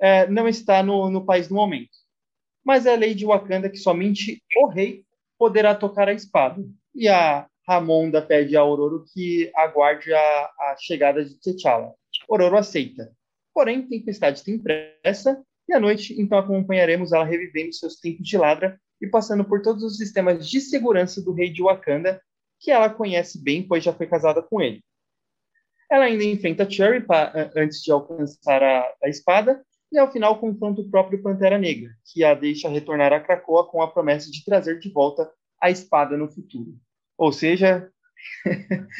é, 0.00 0.28
não 0.28 0.46
está 0.46 0.84
no, 0.84 1.10
no 1.10 1.26
país 1.26 1.48
no 1.48 1.56
momento. 1.56 1.90
Mas 2.64 2.86
é 2.86 2.94
a 2.94 2.96
lei 2.96 3.12
de 3.12 3.26
Wakanda 3.26 3.68
que 3.68 3.76
somente 3.76 4.40
o 4.56 4.68
rei 4.68 5.04
poderá 5.38 5.74
tocar 5.74 6.08
a 6.08 6.12
espada. 6.12 6.62
E 6.94 7.08
a 7.08 7.46
Ramonda 7.66 8.22
pede 8.22 8.56
a 8.56 8.64
Ororo 8.64 9.04
que 9.12 9.50
aguarde 9.54 10.12
a, 10.12 10.18
a 10.18 10.76
chegada 10.78 11.24
de 11.24 11.34
T'Challa. 11.38 11.92
Ororo 12.28 12.56
aceita. 12.56 13.12
Porém, 13.52 13.86
Tempestade 13.86 14.44
tem 14.44 14.58
pressa 14.58 15.42
e 15.68 15.74
à 15.74 15.80
noite, 15.80 16.14
então, 16.20 16.38
acompanharemos 16.38 17.12
ela 17.12 17.24
revivendo 17.24 17.72
seus 17.72 17.96
tempos 17.96 18.26
de 18.26 18.38
ladra 18.38 18.80
e 19.00 19.06
passando 19.06 19.44
por 19.44 19.62
todos 19.62 19.82
os 19.82 19.96
sistemas 19.96 20.48
de 20.48 20.60
segurança 20.60 21.20
do 21.20 21.32
rei 21.32 21.50
de 21.50 21.62
Wakanda, 21.62 22.22
que 22.60 22.70
ela 22.70 22.88
conhece 22.88 23.42
bem, 23.42 23.66
pois 23.66 23.82
já 23.82 23.92
foi 23.92 24.06
casada 24.06 24.42
com 24.42 24.60
ele. 24.60 24.82
Ela 25.90 26.04
ainda 26.04 26.24
enfrenta 26.24 26.68
Cherry 26.68 27.04
antes 27.54 27.82
de 27.82 27.90
alcançar 27.90 28.62
a, 28.62 28.92
a 29.02 29.08
espada 29.08 29.62
e 29.92 29.98
ao 29.98 30.10
final 30.10 30.38
confronta 30.38 30.80
o 30.80 30.90
próprio 30.90 31.22
Pantera 31.22 31.58
Negra, 31.58 31.90
que 32.12 32.24
a 32.24 32.34
deixa 32.34 32.68
retornar 32.68 33.12
a 33.12 33.20
Krakoa 33.20 33.66
com 33.68 33.82
a 33.82 33.90
promessa 33.90 34.30
de 34.30 34.44
trazer 34.44 34.78
de 34.78 34.90
volta 34.90 35.30
a 35.60 35.70
espada 35.70 36.16
no 36.16 36.28
futuro. 36.28 36.74
Ou 37.16 37.32
seja, 37.32 37.90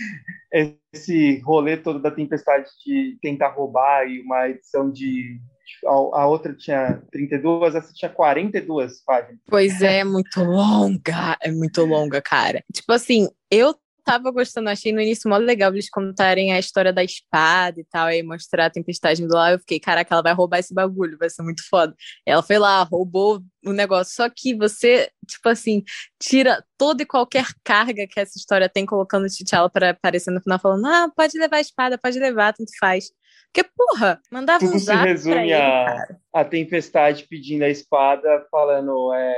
esse 0.92 1.40
rolê 1.40 1.76
todo 1.76 2.00
da 2.00 2.10
Tempestade 2.10 2.68
de 2.84 3.18
tentar 3.20 3.48
roubar 3.48 4.06
e 4.06 4.20
uma 4.20 4.48
edição 4.48 4.90
de 4.90 5.40
a 5.84 6.26
outra 6.26 6.54
tinha 6.54 7.02
32, 7.10 7.74
essa 7.74 7.92
tinha 7.92 8.08
42 8.08 9.02
páginas. 9.04 9.40
Pois 9.48 9.82
é, 9.82 10.04
muito 10.04 10.40
longa, 10.40 11.36
é 11.42 11.50
muito 11.50 11.84
longa, 11.84 12.22
cara. 12.22 12.62
Tipo 12.72 12.92
assim, 12.92 13.28
eu 13.50 13.74
tava 14.06 14.30
gostando, 14.30 14.70
achei 14.70 14.92
no 14.92 15.00
início 15.00 15.28
mó 15.28 15.36
legal 15.36 15.72
eles 15.72 15.90
contarem 15.90 16.52
a 16.52 16.58
história 16.60 16.92
da 16.92 17.02
espada 17.02 17.80
e 17.80 17.84
tal, 17.84 18.06
aí 18.06 18.22
mostrar 18.22 18.66
a 18.66 18.70
tempestade 18.70 19.26
do 19.26 19.34
lá. 19.34 19.50
Eu 19.50 19.58
fiquei, 19.58 19.80
caraca, 19.80 20.14
ela 20.14 20.22
vai 20.22 20.32
roubar 20.32 20.60
esse 20.60 20.72
bagulho, 20.72 21.18
vai 21.18 21.28
ser 21.28 21.42
muito 21.42 21.68
foda. 21.68 21.92
Ela 22.24 22.40
foi 22.40 22.56
lá, 22.56 22.84
roubou 22.84 23.42
o 23.64 23.72
negócio. 23.72 24.14
Só 24.14 24.30
que 24.30 24.54
você, 24.54 25.10
tipo 25.26 25.48
assim, 25.48 25.82
tira 26.22 26.64
toda 26.78 27.02
e 27.02 27.06
qualquer 27.06 27.46
carga 27.64 28.06
que 28.08 28.20
essa 28.20 28.38
história 28.38 28.68
tem, 28.68 28.86
colocando 28.86 29.24
o 29.24 29.28
T'Challa 29.28 29.68
para 29.68 29.90
aparecer 29.90 30.30
no 30.30 30.40
final, 30.40 30.60
falando, 30.60 30.86
ah, 30.86 31.10
pode 31.14 31.36
levar 31.36 31.56
a 31.56 31.60
espada, 31.60 31.98
pode 31.98 32.20
levar, 32.20 32.52
tanto 32.52 32.70
faz. 32.78 33.06
Porque, 33.52 33.68
porra, 33.76 34.20
mandava 34.30 34.60
Tudo 34.60 34.76
usar 34.76 35.02
se 35.02 35.08
resume 35.08 35.52
a, 35.52 36.06
a 36.32 36.44
tempestade 36.44 37.26
pedindo 37.28 37.64
a 37.64 37.68
espada, 37.68 38.46
falando, 38.50 39.12
é, 39.14 39.34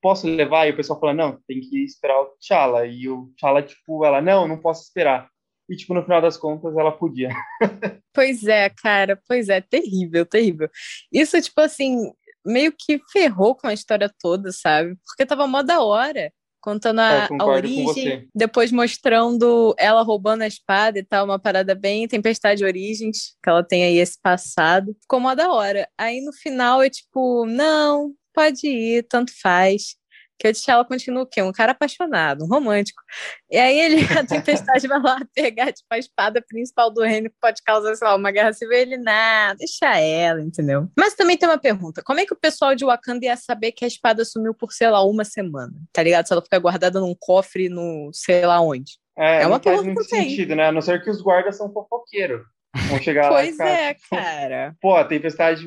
posso 0.00 0.26
levar? 0.26 0.66
E 0.66 0.72
o 0.72 0.76
pessoal 0.76 0.98
fala, 0.98 1.14
não, 1.14 1.38
tem 1.46 1.60
que 1.60 1.84
esperar 1.84 2.20
o 2.20 2.26
T'Challa. 2.38 2.86
E 2.86 3.08
o 3.08 3.32
T'Challa, 3.36 3.62
tipo, 3.62 4.04
ela, 4.04 4.20
não, 4.20 4.48
não 4.48 4.58
posso 4.58 4.82
esperar. 4.82 5.28
E, 5.68 5.76
tipo, 5.76 5.94
no 5.94 6.02
final 6.02 6.20
das 6.20 6.36
contas, 6.36 6.76
ela 6.76 6.90
podia. 6.90 7.30
pois 8.12 8.44
é, 8.44 8.68
cara, 8.70 9.20
pois 9.28 9.48
é, 9.48 9.60
terrível, 9.60 10.26
terrível. 10.26 10.68
Isso, 11.12 11.40
tipo 11.40 11.60
assim, 11.60 12.10
meio 12.44 12.72
que 12.76 13.00
ferrou 13.12 13.54
com 13.54 13.68
a 13.68 13.72
história 13.72 14.10
toda, 14.20 14.50
sabe? 14.50 14.96
Porque 15.06 15.26
tava 15.26 15.46
mó 15.46 15.62
da 15.62 15.80
hora 15.80 16.32
contando 16.60 17.00
a, 17.00 17.26
a 17.26 17.46
origem, 17.46 18.28
depois 18.34 18.70
mostrando 18.70 19.74
ela 19.78 20.02
roubando 20.02 20.42
a 20.42 20.46
espada 20.46 20.98
e 20.98 21.02
tal, 21.02 21.24
uma 21.24 21.38
parada 21.38 21.74
bem 21.74 22.06
Tempestade 22.06 22.58
de 22.58 22.64
Origens, 22.64 23.34
que 23.42 23.48
ela 23.48 23.64
tem 23.64 23.84
aí 23.84 23.98
esse 23.98 24.20
passado. 24.20 24.94
Ficou 25.00 25.20
mó 25.20 25.34
da 25.34 25.50
hora. 25.50 25.88
Aí 25.96 26.20
no 26.20 26.32
final 26.32 26.82
é 26.82 26.90
tipo, 26.90 27.46
não, 27.46 28.12
pode 28.32 28.66
ir, 28.66 29.02
tanto 29.04 29.32
faz. 29.40 29.98
Que 30.38 30.48
o 30.48 30.52
T'Challa 30.54 30.86
continua 30.86 31.24
o 31.24 31.26
quê? 31.26 31.42
Um 31.42 31.52
cara 31.52 31.72
apaixonado, 31.72 32.44
um 32.44 32.48
romântico. 32.48 33.02
E 33.50 33.58
aí 33.58 33.78
ele, 33.78 33.96
a 34.18 34.24
tempestade 34.24 34.88
vai 34.88 34.98
lá 34.98 35.20
pegar, 35.34 35.70
tipo, 35.70 35.86
a 35.90 35.98
espada 35.98 36.42
principal 36.48 36.90
do 36.90 37.02
reino 37.02 37.28
que 37.28 37.36
pode 37.38 37.62
causar, 37.62 37.94
sei 37.94 38.08
lá, 38.08 38.16
uma 38.16 38.30
guerra 38.30 38.50
civil. 38.54 38.72
Ele, 38.72 38.96
não, 38.96 39.54
deixa 39.58 39.98
ela, 39.98 40.40
entendeu? 40.40 40.88
Mas 40.96 41.12
também 41.12 41.36
tem 41.36 41.46
uma 41.46 41.58
pergunta. 41.58 42.02
Como 42.02 42.20
é 42.20 42.24
que 42.24 42.32
o 42.32 42.40
pessoal 42.40 42.74
de 42.74 42.86
Wakanda 42.86 43.26
ia 43.26 43.36
saber 43.36 43.72
que 43.72 43.84
a 43.84 43.88
espada 43.88 44.24
sumiu 44.24 44.54
por, 44.54 44.72
sei 44.72 44.88
lá, 44.88 45.04
uma 45.04 45.26
semana? 45.26 45.74
Tá 45.92 46.02
ligado? 46.02 46.26
Se 46.26 46.32
ela 46.32 46.40
ficar 46.40 46.58
guardada 46.58 47.00
num 47.00 47.14
cofre 47.18 47.68
no 47.68 48.10
sei 48.14 48.46
lá 48.46 48.62
onde. 48.62 48.92
É, 49.18 49.42
é 49.42 49.46
uma 49.46 49.56
não 49.58 49.62
faz 49.62 49.82
muito 49.82 50.04
sentido, 50.04 50.56
né? 50.56 50.68
A 50.68 50.72
não 50.72 50.80
ser 50.80 51.04
que 51.04 51.10
os 51.10 51.20
guardas 51.20 51.58
são 51.58 51.70
fofoqueiros. 51.70 52.40
Vão 52.88 52.98
chegar 53.02 53.28
pois 53.28 53.58
lá 53.58 53.64
Pois 53.64 53.78
é, 53.78 53.94
tipo, 53.94 54.08
cara. 54.16 54.76
Pô, 54.80 54.96
a 54.96 55.04
tempestade 55.04 55.66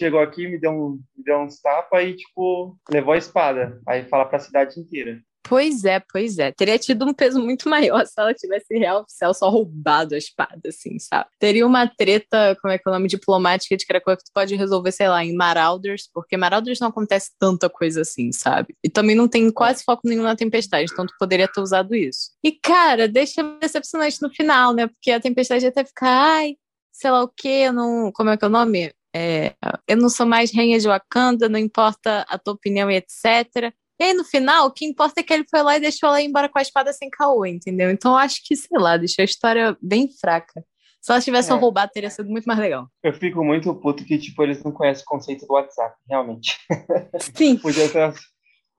chegou 0.00 0.20
aqui, 0.20 0.48
me 0.48 0.58
deu, 0.58 0.70
um, 0.70 1.00
me 1.14 1.22
deu 1.22 1.38
uns 1.40 1.60
tapas 1.60 2.02
e, 2.04 2.16
tipo, 2.16 2.76
levou 2.90 3.12
a 3.12 3.18
espada. 3.18 3.78
Aí 3.86 4.02
fala 4.08 4.24
pra 4.24 4.38
cidade 4.38 4.80
inteira. 4.80 5.20
Pois 5.42 5.84
é, 5.84 6.00
pois 6.12 6.38
é. 6.38 6.52
Teria 6.52 6.78
tido 6.78 7.04
um 7.04 7.12
peso 7.12 7.40
muito 7.40 7.68
maior 7.68 8.06
se 8.06 8.12
ela 8.16 8.32
tivesse 8.32 8.78
real 8.78 9.02
oficial 9.02 9.34
só 9.34 9.50
roubado 9.50 10.14
a 10.14 10.18
espada, 10.18 10.68
assim, 10.68 10.98
sabe? 10.98 11.28
Teria 11.38 11.66
uma 11.66 11.86
treta, 11.86 12.56
como 12.62 12.72
é 12.72 12.78
que 12.78 12.86
é 12.86 12.90
o 12.90 12.94
nome, 12.94 13.08
diplomática 13.08 13.76
de 13.76 13.86
Krakoa 13.86 14.16
que 14.16 14.24
tu 14.24 14.30
pode 14.32 14.54
resolver, 14.54 14.92
sei 14.92 15.08
lá, 15.08 15.24
em 15.24 15.34
Marauders, 15.34 16.08
porque 16.12 16.36
Marauders 16.36 16.78
não 16.78 16.88
acontece 16.88 17.30
tanta 17.38 17.68
coisa 17.68 18.02
assim, 18.02 18.32
sabe? 18.32 18.74
E 18.84 18.88
também 18.88 19.16
não 19.16 19.28
tem 19.28 19.50
quase 19.50 19.82
foco 19.82 20.02
nenhum 20.06 20.22
na 20.22 20.36
Tempestade, 20.36 20.90
então 20.92 21.06
tu 21.06 21.14
poderia 21.18 21.48
ter 21.48 21.60
usado 21.60 21.94
isso. 21.94 22.30
E, 22.44 22.52
cara, 22.52 23.08
deixa 23.08 23.42
decepcionante 23.60 24.22
no 24.22 24.30
final, 24.30 24.72
né? 24.72 24.86
Porque 24.86 25.10
a 25.10 25.20
Tempestade 25.20 25.66
até 25.66 25.84
fica, 25.84 26.06
ai, 26.06 26.56
sei 26.92 27.10
lá 27.10 27.22
o 27.22 27.28
quê, 27.28 27.72
não... 27.72 28.12
Como 28.12 28.30
é 28.30 28.36
que 28.36 28.44
é 28.44 28.48
o 28.48 28.50
nome? 28.50 28.92
É, 29.14 29.54
eu 29.88 29.96
não 29.96 30.08
sou 30.08 30.26
mais 30.26 30.54
rainha 30.54 30.78
de 30.78 30.86
Wakanda, 30.86 31.48
não 31.48 31.58
importa 31.58 32.24
a 32.28 32.38
tua 32.38 32.54
opinião 32.54 32.90
e 32.90 32.96
etc. 32.96 33.72
E 33.98 34.04
aí, 34.04 34.14
no 34.14 34.24
final, 34.24 34.66
o 34.66 34.70
que 34.70 34.86
importa 34.86 35.20
é 35.20 35.22
que 35.22 35.32
ele 35.32 35.44
foi 35.48 35.62
lá 35.62 35.76
e 35.76 35.80
deixou 35.80 36.08
ela 36.08 36.22
ir 36.22 36.26
embora 36.26 36.48
com 36.48 36.58
a 36.58 36.62
espada 36.62 36.92
sem 36.92 37.10
caô, 37.10 37.44
entendeu? 37.44 37.90
Então, 37.90 38.16
acho 38.16 38.40
que, 38.46 38.56
sei 38.56 38.78
lá, 38.78 38.96
deixou 38.96 39.22
a 39.22 39.24
história 39.24 39.76
bem 39.82 40.08
fraca. 40.20 40.64
Se 41.02 41.12
ela 41.12 41.20
tivesse 41.20 41.50
é. 41.50 41.54
roubado, 41.54 41.92
teria 41.92 42.10
sido 42.10 42.30
muito 42.30 42.44
mais 42.44 42.58
legal. 42.58 42.86
Eu 43.02 43.12
fico 43.12 43.44
muito 43.44 43.74
puto 43.74 44.04
que, 44.04 44.18
tipo, 44.18 44.42
eles 44.42 44.62
não 44.62 44.72
conhecem 44.72 45.02
o 45.02 45.06
conceito 45.06 45.46
do 45.46 45.54
WhatsApp, 45.54 45.94
realmente. 46.08 46.58
Sim. 47.34 47.56
Podia 47.56 47.88
ter 47.88 48.14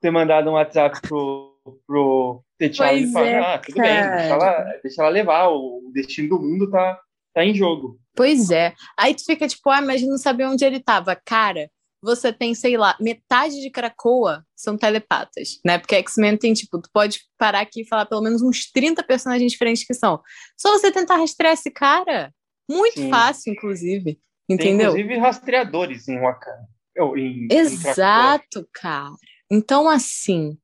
ter 0.02 0.10
mandado 0.10 0.50
um 0.50 0.54
WhatsApp 0.54 1.00
pro, 1.02 1.56
pro 1.86 2.44
T'Challa 2.58 2.94
e 2.94 3.12
falar, 3.12 3.26
é, 3.26 3.38
ah, 3.38 3.58
tudo 3.58 3.80
bem, 3.80 3.92
deixa 3.92 4.34
ela, 4.34 4.78
deixa 4.82 5.02
ela 5.02 5.10
levar, 5.10 5.48
o 5.48 5.90
destino 5.94 6.28
do 6.30 6.40
mundo 6.42 6.68
tá, 6.68 7.00
tá 7.32 7.44
em 7.44 7.54
jogo. 7.54 8.00
Pois 8.14 8.50
é. 8.50 8.74
Aí 8.98 9.14
tu 9.14 9.24
fica 9.24 9.48
tipo, 9.48 9.70
ah, 9.70 9.80
mas 9.80 10.02
não 10.02 10.18
sabia 10.18 10.48
onde 10.48 10.64
ele 10.64 10.80
tava. 10.80 11.16
Cara, 11.16 11.70
você 12.02 12.32
tem, 12.32 12.54
sei 12.54 12.76
lá, 12.76 12.96
metade 13.00 13.60
de 13.60 13.70
Krakoa 13.70 14.44
são 14.56 14.76
telepatas, 14.76 15.60
né? 15.64 15.78
Porque 15.78 15.94
X-Men 15.94 16.36
tem, 16.36 16.52
tipo, 16.52 16.80
tu 16.80 16.90
pode 16.92 17.20
parar 17.38 17.60
aqui 17.60 17.82
e 17.82 17.88
falar 17.88 18.06
pelo 18.06 18.22
menos 18.22 18.42
uns 18.42 18.70
30 18.70 19.02
personagens 19.04 19.52
diferentes 19.52 19.84
que 19.84 19.94
são. 19.94 20.20
Só 20.56 20.72
você 20.72 20.90
tentar 20.90 21.16
rastrear 21.16 21.54
esse 21.54 21.70
cara, 21.70 22.32
muito 22.68 23.00
Sim. 23.00 23.10
fácil, 23.10 23.52
inclusive. 23.52 24.18
Entendeu? 24.48 24.92
Tem, 24.92 25.00
inclusive, 25.00 25.20
rastreadores 25.20 26.08
em 26.08 26.20
Wakanda. 26.20 26.68
Em, 27.16 27.48
Exato, 27.50 28.60
em 28.60 28.66
cara. 28.72 29.14
Então, 29.50 29.88
assim, 29.88 30.58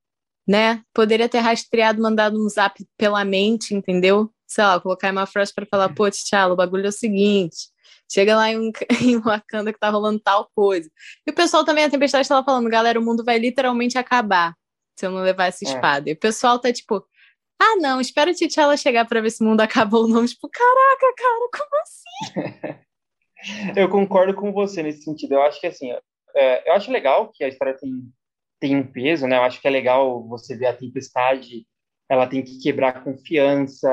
né? 0.47 0.83
Poderia 0.93 1.29
ter 1.29 1.39
rastreado, 1.39 2.03
mandado 2.03 2.43
um 2.43 2.49
zap 2.49 2.85
pela 2.97 3.25
mente, 3.25 3.75
entendeu? 3.75 4.31
Sei 4.49 4.65
lá, 4.65 4.81
colocar 4.81 5.13
uma 5.13 5.27
frase 5.27 5.55
para 5.55 5.67
falar, 5.67 5.95
pô, 5.95 6.11
T'Challa, 6.11 6.55
o 6.55 6.57
bagulho 6.57 6.87
é 6.87 6.89
o 6.89 6.93
seguinte 6.93 7.69
Chega 8.11 8.35
lá 8.37 8.51
em, 8.51 8.73
em 9.03 9.19
Wakanda 9.19 9.73
que 9.73 9.79
tá 9.79 9.91
rolando 9.91 10.19
tal 10.19 10.51
coisa. 10.55 10.91
E 11.27 11.31
o 11.31 11.35
pessoal 11.35 11.65
também, 11.65 11.85
a 11.85 11.91
Tempestade 11.91 12.29
tava 12.29 12.45
falando, 12.45 12.69
galera, 12.71 12.99
o 12.99 13.05
mundo 13.05 13.25
vai 13.25 13.39
literalmente 13.39 13.99
acabar 13.99 14.55
se 14.99 15.07
eu 15.07 15.11
não 15.11 15.21
levar 15.21 15.47
essa 15.47 15.65
é. 15.65 15.69
espada. 15.69 16.09
É. 16.09 16.13
E 16.13 16.15
o 16.15 16.19
pessoal 16.19 16.59
tá 16.59 16.73
tipo, 16.73 17.05
ah, 17.61 17.77
não, 17.77 18.01
espera 18.01 18.31
a 18.31 18.35
T'Challa 18.35 18.77
chegar 18.77 19.05
pra 19.05 19.21
ver 19.21 19.31
se 19.31 19.43
o 19.43 19.47
mundo 19.47 19.61
acabou 19.61 20.03
ou 20.03 20.09
não. 20.09 20.27
Tipo, 20.27 20.49
caraca, 20.49 21.15
cara, 21.17 21.49
como 21.53 21.83
assim? 21.83 22.85
eu 23.77 23.89
concordo 23.89 24.35
com 24.35 24.53
você 24.53 24.83
nesse 24.83 25.03
sentido. 25.03 25.35
Eu 25.35 25.43
acho 25.43 25.61
que, 25.61 25.67
assim, 25.67 25.93
é, 26.35 26.69
eu 26.69 26.73
acho 26.75 26.91
legal 26.91 27.31
que 27.31 27.45
a 27.45 27.49
história 27.49 27.77
tem, 27.77 28.11
tem 28.59 28.77
um 28.77 28.87
peso, 28.87 29.27
né? 29.27 29.37
Eu 29.37 29.43
acho 29.43 29.61
que 29.61 29.69
é 29.69 29.71
legal 29.71 30.27
você 30.27 30.57
ver 30.57 30.67
a 30.67 30.77
Tempestade, 30.77 31.67
ela 32.09 32.27
tem 32.27 32.43
que 32.43 32.59
quebrar 32.59 32.89
a 32.89 33.01
confiança. 33.01 33.89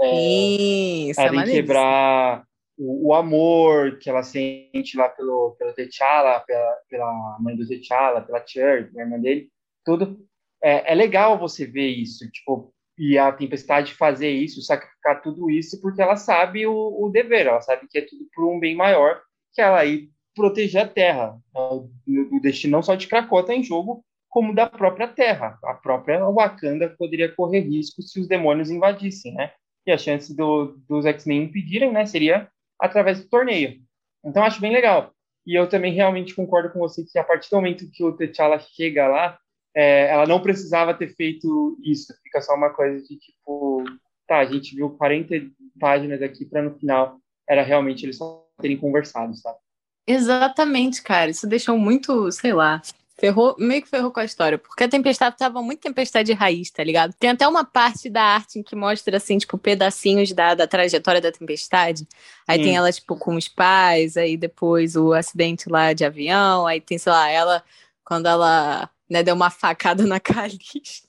É, 0.00 1.08
Isso, 1.08 1.20
ela 1.20 1.28
é 1.28 1.32
tem 1.32 1.44
que 1.44 1.60
quebrar 1.60 2.44
o, 2.76 3.08
o, 3.08 3.14
amor 3.14 3.98
que 3.98 4.10
ela 4.10 4.22
sente 4.22 4.96
lá 4.96 5.08
pelo, 5.08 5.54
pelo 5.58 5.72
T'Challa, 5.72 6.40
pela, 6.40 6.76
pela 6.88 7.38
mãe 7.40 7.54
do 7.54 7.66
T'Challa, 7.66 8.22
pela 8.22 8.44
Cher, 8.46 8.90
irmã 8.94 9.18
dele, 9.20 9.48
tudo. 9.84 10.18
É, 10.62 10.92
é 10.92 10.94
legal 10.94 11.38
você 11.38 11.64
ver 11.64 11.88
isso, 11.88 12.28
tipo, 12.30 12.74
e 12.98 13.16
a 13.16 13.32
Tempestade 13.32 13.94
fazer 13.94 14.30
isso, 14.30 14.60
sacrificar 14.60 15.22
tudo 15.22 15.48
isso, 15.48 15.80
porque 15.80 16.02
ela 16.02 16.16
sabe 16.16 16.66
o, 16.66 16.74
o 16.74 17.08
dever, 17.08 17.46
ela 17.46 17.60
sabe 17.62 17.86
que 17.88 17.98
é 17.98 18.02
tudo 18.02 18.26
por 18.34 18.44
um 18.44 18.60
bem 18.60 18.74
maior, 18.74 19.22
que 19.54 19.62
ela 19.62 19.84
ir 19.86 20.10
proteger 20.34 20.82
a 20.82 20.88
Terra. 20.88 21.38
O, 21.54 21.88
o 22.06 22.40
destino 22.42 22.72
não 22.72 22.82
só 22.82 22.94
de 22.94 23.06
Krakoa 23.06 23.40
está 23.40 23.54
em 23.54 23.62
jogo, 23.62 24.04
como 24.30 24.54
da 24.54 24.66
própria 24.66 25.08
Terra. 25.08 25.58
A 25.62 25.74
própria 25.74 26.24
Wakanda 26.30 26.94
poderia 26.96 27.30
correr 27.30 27.60
risco 27.60 28.00
se 28.00 28.18
os 28.20 28.26
demônios 28.26 28.70
invadissem, 28.70 29.34
né? 29.34 29.52
E 29.86 29.92
a 29.92 29.98
chance 29.98 30.34
do, 30.34 30.78
dos 30.88 31.04
X-Men 31.04 31.44
impedirem, 31.44 31.92
né, 31.92 32.06
seria 32.06 32.48
através 32.80 33.20
do 33.20 33.28
torneio. 33.28 33.80
Então 34.24 34.44
acho 34.44 34.60
bem 34.60 34.72
legal. 34.72 35.12
E 35.46 35.54
eu 35.54 35.68
também 35.68 35.92
realmente 35.92 36.34
concordo 36.34 36.70
com 36.70 36.78
você 36.78 37.04
que 37.04 37.18
a 37.18 37.24
partir 37.24 37.50
do 37.50 37.56
momento 37.56 37.90
que 37.92 38.04
o 38.04 38.12
T'Challa 38.12 38.58
chega 38.58 39.08
lá, 39.08 39.38
é, 39.74 40.08
ela 40.10 40.26
não 40.26 40.40
precisava 40.40 40.94
ter 40.94 41.14
feito 41.14 41.76
isso. 41.82 42.14
Fica 42.22 42.40
só 42.40 42.54
uma 42.54 42.70
coisa 42.70 43.02
de 43.02 43.18
tipo, 43.18 43.84
tá, 44.26 44.38
a 44.38 44.44
gente 44.44 44.76
viu 44.76 44.90
40 44.90 45.34
páginas 45.78 46.22
aqui 46.22 46.44
para 46.44 46.62
no 46.62 46.78
final 46.78 47.18
era 47.48 47.62
realmente 47.62 48.06
eles 48.06 48.16
só 48.16 48.46
terem 48.60 48.76
conversado, 48.76 49.34
sabe? 49.34 49.58
Exatamente, 50.06 51.02
cara. 51.02 51.30
Isso 51.30 51.48
deixou 51.48 51.76
muito, 51.76 52.30
sei 52.30 52.52
lá, 52.52 52.80
Ferrou, 53.20 53.54
meio 53.58 53.82
que 53.82 53.88
ferrou 53.88 54.10
com 54.10 54.18
a 54.18 54.24
história, 54.24 54.56
porque 54.56 54.82
a 54.82 54.88
tempestade 54.88 55.36
tava 55.36 55.60
muito 55.60 55.80
tempestade 55.80 56.32
raiz, 56.32 56.70
tá 56.70 56.82
ligado? 56.82 57.12
Tem 57.18 57.28
até 57.28 57.46
uma 57.46 57.66
parte 57.66 58.08
da 58.08 58.22
arte 58.22 58.58
em 58.58 58.62
que 58.62 58.74
mostra, 58.74 59.18
assim, 59.18 59.36
tipo, 59.36 59.58
pedacinhos 59.58 60.32
da, 60.32 60.54
da 60.54 60.66
trajetória 60.66 61.20
da 61.20 61.30
tempestade. 61.30 62.08
Aí 62.48 62.62
tem 62.62 62.74
ela, 62.74 62.90
tipo, 62.90 63.14
com 63.16 63.36
os 63.36 63.46
pais, 63.46 64.16
aí 64.16 64.38
depois 64.38 64.96
o 64.96 65.12
acidente 65.12 65.68
lá 65.68 65.92
de 65.92 66.02
avião, 66.02 66.66
aí 66.66 66.80
tem, 66.80 66.96
sei 66.96 67.12
lá, 67.12 67.28
ela, 67.28 67.62
quando 68.02 68.26
ela 68.26 68.88
né, 69.08 69.22
deu 69.22 69.34
uma 69.34 69.50
facada 69.50 70.06
na 70.06 70.18
Calista. 70.20 71.06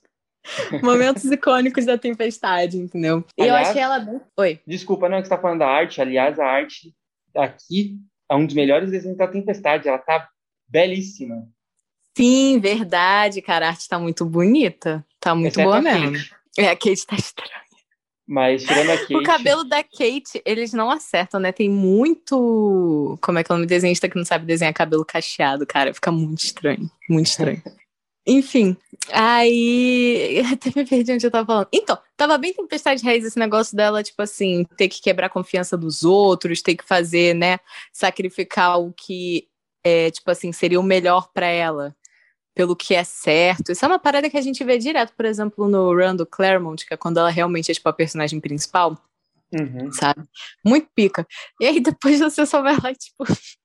Momentos 0.83 1.23
icônicos 1.25 1.85
da 1.85 1.97
tempestade, 1.97 2.75
entendeu? 2.75 3.23
E 3.37 3.45
eu 3.45 3.55
achei 3.55 3.81
ela 3.81 3.99
bem. 3.99 4.19
Oi. 4.37 4.59
Desculpa, 4.67 5.07
não, 5.07 5.21
que 5.21 5.29
você 5.29 5.35
tá 5.35 5.41
falando 5.41 5.59
da 5.59 5.67
arte. 5.67 6.01
Aliás, 6.01 6.37
a 6.39 6.45
arte 6.45 6.93
aqui 7.33 7.97
é 8.29 8.35
um 8.35 8.45
dos 8.45 8.55
melhores 8.55 8.91
desenhos 8.91 9.17
da 9.17 9.27
tempestade. 9.27 9.87
Ela 9.87 9.99
tá 9.99 10.27
belíssima. 10.67 11.47
Sim, 12.15 12.59
verdade, 12.59 13.41
cara. 13.41 13.67
A 13.67 13.69
arte 13.69 13.87
tá 13.87 13.97
muito 13.97 14.25
bonita. 14.25 15.05
Tá 15.19 15.33
muito 15.33 15.53
Exceto 15.53 15.67
boa 15.67 15.81
mesmo. 15.81 16.13
Kate. 16.13 16.35
É, 16.57 16.69
a 16.69 16.75
Kate 16.75 17.05
tá 17.05 17.15
estranha. 17.15 17.61
Mas 18.27 18.63
tirando 18.63 18.91
a 18.91 18.97
Kate. 18.99 19.15
O 19.15 19.23
cabelo 19.23 19.63
da 19.63 19.83
Kate, 19.83 20.41
eles 20.45 20.73
não 20.73 20.89
acertam, 20.89 21.39
né? 21.39 21.51
Tem 21.51 21.69
muito. 21.69 23.17
Como 23.21 23.39
é 23.39 23.43
que 23.43 23.51
é 23.51 23.53
o 23.53 23.57
nome 23.57 23.67
desenhista 23.67 24.09
que 24.09 24.17
não 24.17 24.25
sabe 24.25 24.45
desenhar 24.45 24.73
cabelo 24.73 25.05
cacheado, 25.05 25.65
cara? 25.65 25.93
Fica 25.93 26.11
muito 26.11 26.43
estranho. 26.43 26.89
Muito 27.09 27.27
estranho. 27.27 27.61
Enfim, 28.27 28.77
aí. 29.11 30.43
Até 30.53 30.71
me 30.75 30.85
perdi 30.85 31.13
onde 31.13 31.25
eu 31.25 31.31
tava 31.31 31.45
falando. 31.45 31.67
Então, 31.73 31.97
tava 32.15 32.37
bem 32.37 32.53
tempestade 32.53 33.01
de 33.01 33.07
raiz 33.07 33.25
esse 33.25 33.39
negócio 33.39 33.75
dela, 33.75 34.03
tipo 34.03 34.21
assim, 34.21 34.63
ter 34.77 34.89
que 34.89 35.01
quebrar 35.01 35.25
a 35.25 35.29
confiança 35.29 35.75
dos 35.75 36.03
outros, 36.03 36.61
ter 36.61 36.75
que 36.75 36.83
fazer, 36.85 37.33
né? 37.33 37.57
Sacrificar 37.91 38.79
o 38.79 38.93
que, 38.93 39.47
é, 39.83 40.11
tipo 40.11 40.29
assim, 40.29 40.51
seria 40.51 40.79
o 40.79 40.83
melhor 40.83 41.29
para 41.33 41.47
ela 41.47 41.95
pelo 42.55 42.75
que 42.75 42.93
é 42.93 43.03
certo. 43.03 43.71
Isso 43.71 43.83
é 43.85 43.87
uma 43.87 43.99
parada 43.99 44.29
que 44.29 44.37
a 44.37 44.41
gente 44.41 44.63
vê 44.63 44.77
direto, 44.77 45.13
por 45.15 45.25
exemplo, 45.25 45.67
no 45.67 46.15
do 46.15 46.25
Claremont, 46.25 46.85
que 46.85 46.93
é 46.93 46.97
quando 46.97 47.17
ela 47.17 47.29
realmente 47.29 47.71
é 47.71 47.73
tipo 47.73 47.87
a 47.87 47.93
personagem 47.93 48.39
principal. 48.39 48.97
Uhum. 49.53 49.91
Sabe? 49.91 50.23
Muito 50.65 50.87
pica. 50.95 51.27
E 51.59 51.65
aí 51.65 51.79
depois 51.79 52.19
você 52.19 52.45
só 52.45 52.61
vai 52.61 52.77
lá 52.81 52.91
e, 52.91 52.95
tipo. 52.95 53.23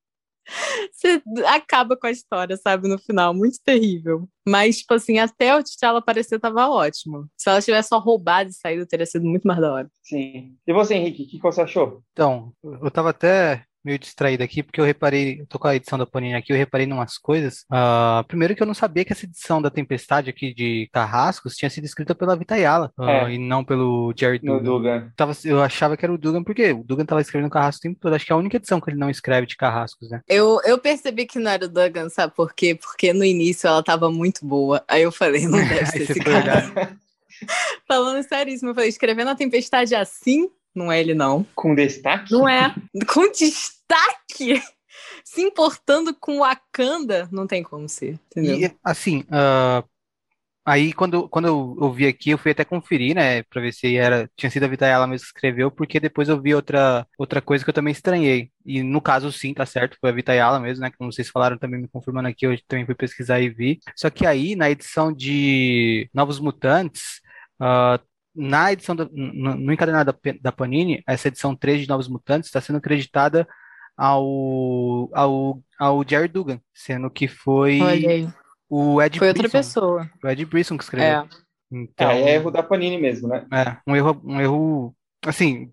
você 0.92 1.22
acaba 1.46 1.96
com 1.96 2.06
a 2.06 2.10
história, 2.10 2.56
sabe? 2.56 2.88
No 2.88 2.98
final. 2.98 3.34
Muito 3.34 3.58
terrível. 3.64 4.28
Mas, 4.46 4.78
tipo 4.78 4.94
assim, 4.94 5.18
até 5.18 5.56
o 5.56 5.62
T'Challa 5.62 5.98
aparecer 5.98 6.40
tava 6.40 6.68
ótimo. 6.68 7.28
Se 7.36 7.48
ela 7.48 7.62
tivesse 7.62 7.88
só 7.88 7.98
roubado 7.98 8.50
e 8.50 8.52
saído, 8.52 8.86
teria 8.86 9.06
sido 9.06 9.24
muito 9.24 9.46
mais 9.46 9.60
da 9.60 9.72
hora. 9.72 9.90
Sim. 10.02 10.56
E 10.66 10.72
você, 10.72 10.94
Henrique, 10.94 11.24
o 11.24 11.28
que 11.28 11.38
você 11.38 11.62
achou? 11.62 12.02
Então, 12.12 12.52
eu 12.62 12.90
tava 12.90 13.10
até 13.10 13.64
meio 13.86 13.98
distraído 14.00 14.42
aqui, 14.42 14.64
porque 14.64 14.80
eu 14.80 14.84
reparei, 14.84 15.40
eu 15.40 15.46
tô 15.46 15.58
com 15.60 15.68
a 15.68 15.76
edição 15.76 15.96
da 15.96 16.04
Panini 16.04 16.34
aqui, 16.34 16.52
eu 16.52 16.56
reparei 16.56 16.86
em 16.86 16.92
umas 16.92 17.16
coisas. 17.16 17.64
Uh, 17.70 18.26
primeiro 18.26 18.54
que 18.56 18.62
eu 18.62 18.66
não 18.66 18.74
sabia 18.74 19.04
que 19.04 19.12
essa 19.12 19.24
edição 19.24 19.62
da 19.62 19.70
Tempestade 19.70 20.28
aqui 20.28 20.52
de 20.52 20.88
Carrascos 20.92 21.54
tinha 21.54 21.70
sido 21.70 21.84
escrita 21.84 22.14
pela 22.14 22.36
Vitayala, 22.36 22.92
uh, 22.98 23.04
é. 23.04 23.34
e 23.34 23.38
não 23.38 23.64
pelo 23.64 24.12
Jerry 24.18 24.40
Dugan. 24.40 24.62
Dugan. 24.62 25.12
Tava, 25.16 25.32
eu 25.44 25.62
achava 25.62 25.96
que 25.96 26.04
era 26.04 26.12
o 26.12 26.18
Dugan, 26.18 26.42
porque 26.42 26.72
o 26.72 26.82
Dugan 26.82 27.06
tava 27.06 27.20
escrevendo 27.20 27.50
Carrascos 27.50 27.78
o 27.78 27.82
tempo 27.82 28.00
todo. 28.00 28.14
Acho 28.14 28.26
que 28.26 28.32
é 28.32 28.34
a 28.34 28.38
única 28.38 28.56
edição 28.56 28.80
que 28.80 28.90
ele 28.90 28.98
não 28.98 29.08
escreve 29.08 29.46
de 29.46 29.56
Carrascos, 29.56 30.10
né? 30.10 30.20
Eu, 30.26 30.60
eu 30.64 30.78
percebi 30.78 31.24
que 31.24 31.38
não 31.38 31.50
era 31.50 31.66
o 31.66 31.68
Dugan, 31.68 32.08
sabe 32.08 32.34
por 32.34 32.52
quê? 32.52 32.74
Porque 32.74 33.12
no 33.12 33.24
início 33.24 33.68
ela 33.68 33.82
tava 33.84 34.10
muito 34.10 34.44
boa. 34.44 34.82
Aí 34.88 35.02
eu 35.02 35.12
falei, 35.12 35.46
não 35.46 35.58
deve 35.68 35.86
ser 35.86 36.02
esse 36.02 36.18
cara. 36.18 36.96
Falando 37.86 38.26
seríssimo, 38.26 38.70
eu 38.70 38.74
falei, 38.74 38.88
escrevendo 38.88 39.28
a 39.28 39.36
Tempestade 39.36 39.94
assim, 39.94 40.48
não 40.76 40.92
é 40.92 41.00
ele, 41.00 41.14
não. 41.14 41.46
Com 41.54 41.74
destaque? 41.74 42.32
Não 42.32 42.46
é. 42.46 42.74
Com 43.06 43.30
destaque! 43.32 43.75
Se 45.24 45.42
importando 45.42 46.14
com 46.18 46.38
Wakanda, 46.38 47.28
não 47.30 47.46
tem 47.46 47.62
como 47.62 47.88
ser, 47.88 48.18
entendeu? 48.26 48.58
E, 48.58 48.76
assim, 48.82 49.20
uh, 49.22 49.86
aí 50.64 50.92
quando, 50.92 51.28
quando 51.28 51.46
eu, 51.48 51.76
eu 51.80 51.92
vi 51.92 52.06
aqui, 52.06 52.30
eu 52.30 52.38
fui 52.38 52.52
até 52.52 52.64
conferir, 52.64 53.14
né, 53.14 53.42
pra 53.42 53.60
ver 53.60 53.72
se 53.72 53.96
era, 53.96 54.30
tinha 54.34 54.50
sido 54.50 54.64
a 54.64 54.68
Vitayala 54.68 55.06
mesmo 55.06 55.26
que 55.26 55.28
escreveu, 55.28 55.70
porque 55.70 56.00
depois 56.00 56.28
eu 56.28 56.40
vi 56.40 56.54
outra, 56.54 57.06
outra 57.18 57.42
coisa 57.42 57.62
que 57.62 57.68
eu 57.68 57.74
também 57.74 57.92
estranhei. 57.92 58.50
E 58.64 58.82
no 58.82 59.00
caso, 59.00 59.30
sim, 59.30 59.52
tá 59.52 59.66
certo, 59.66 59.98
foi 60.00 60.10
a 60.10 60.14
Vitayala 60.14 60.58
mesmo, 60.58 60.82
né, 60.82 60.90
como 60.96 61.12
vocês 61.12 61.28
falaram 61.28 61.58
também, 61.58 61.80
me 61.80 61.88
confirmando 61.88 62.28
aqui, 62.28 62.46
eu 62.46 62.58
também 62.66 62.86
fui 62.86 62.94
pesquisar 62.94 63.40
e 63.40 63.50
vi. 63.50 63.80
Só 63.94 64.08
que 64.08 64.26
aí, 64.26 64.56
na 64.56 64.70
edição 64.70 65.12
de 65.12 66.08
Novos 66.14 66.38
Mutantes, 66.40 67.20
Uh, 67.58 67.98
na 68.34 68.70
edição 68.70 68.94
do, 68.94 69.08
no, 69.12 69.54
no 69.56 69.72
encadernado 69.72 70.12
da, 70.12 70.32
da, 70.42 70.52
Panini, 70.52 71.02
essa 71.06 71.28
edição 71.28 71.56
3 71.56 71.80
de 71.80 71.88
Novos 71.88 72.06
Mutantes 72.06 72.48
está 72.48 72.60
sendo 72.60 72.80
creditada 72.80 73.48
ao, 73.96 75.08
ao, 75.12 75.62
ao 75.78 76.04
Jerry 76.06 76.28
Dugan, 76.28 76.60
sendo 76.74 77.10
que 77.10 77.26
foi 77.26 77.80
o 78.68 79.00
Ed 79.00 79.18
Foi 79.18 79.28
Brisson, 79.28 79.44
outra 79.44 79.58
pessoa. 79.58 80.10
O 80.22 80.28
Ed 80.28 80.44
Brisson 80.44 80.76
que 80.76 80.84
escreveu. 80.84 81.08
É. 81.08 81.28
Então, 81.70 82.10
é, 82.10 82.22
é 82.22 82.34
erro 82.34 82.50
da 82.50 82.62
Panini 82.62 82.98
mesmo, 82.98 83.28
né? 83.28 83.44
É, 83.52 83.76
um 83.86 83.96
erro, 83.96 84.20
um 84.24 84.40
erro 84.40 84.96
assim, 85.24 85.72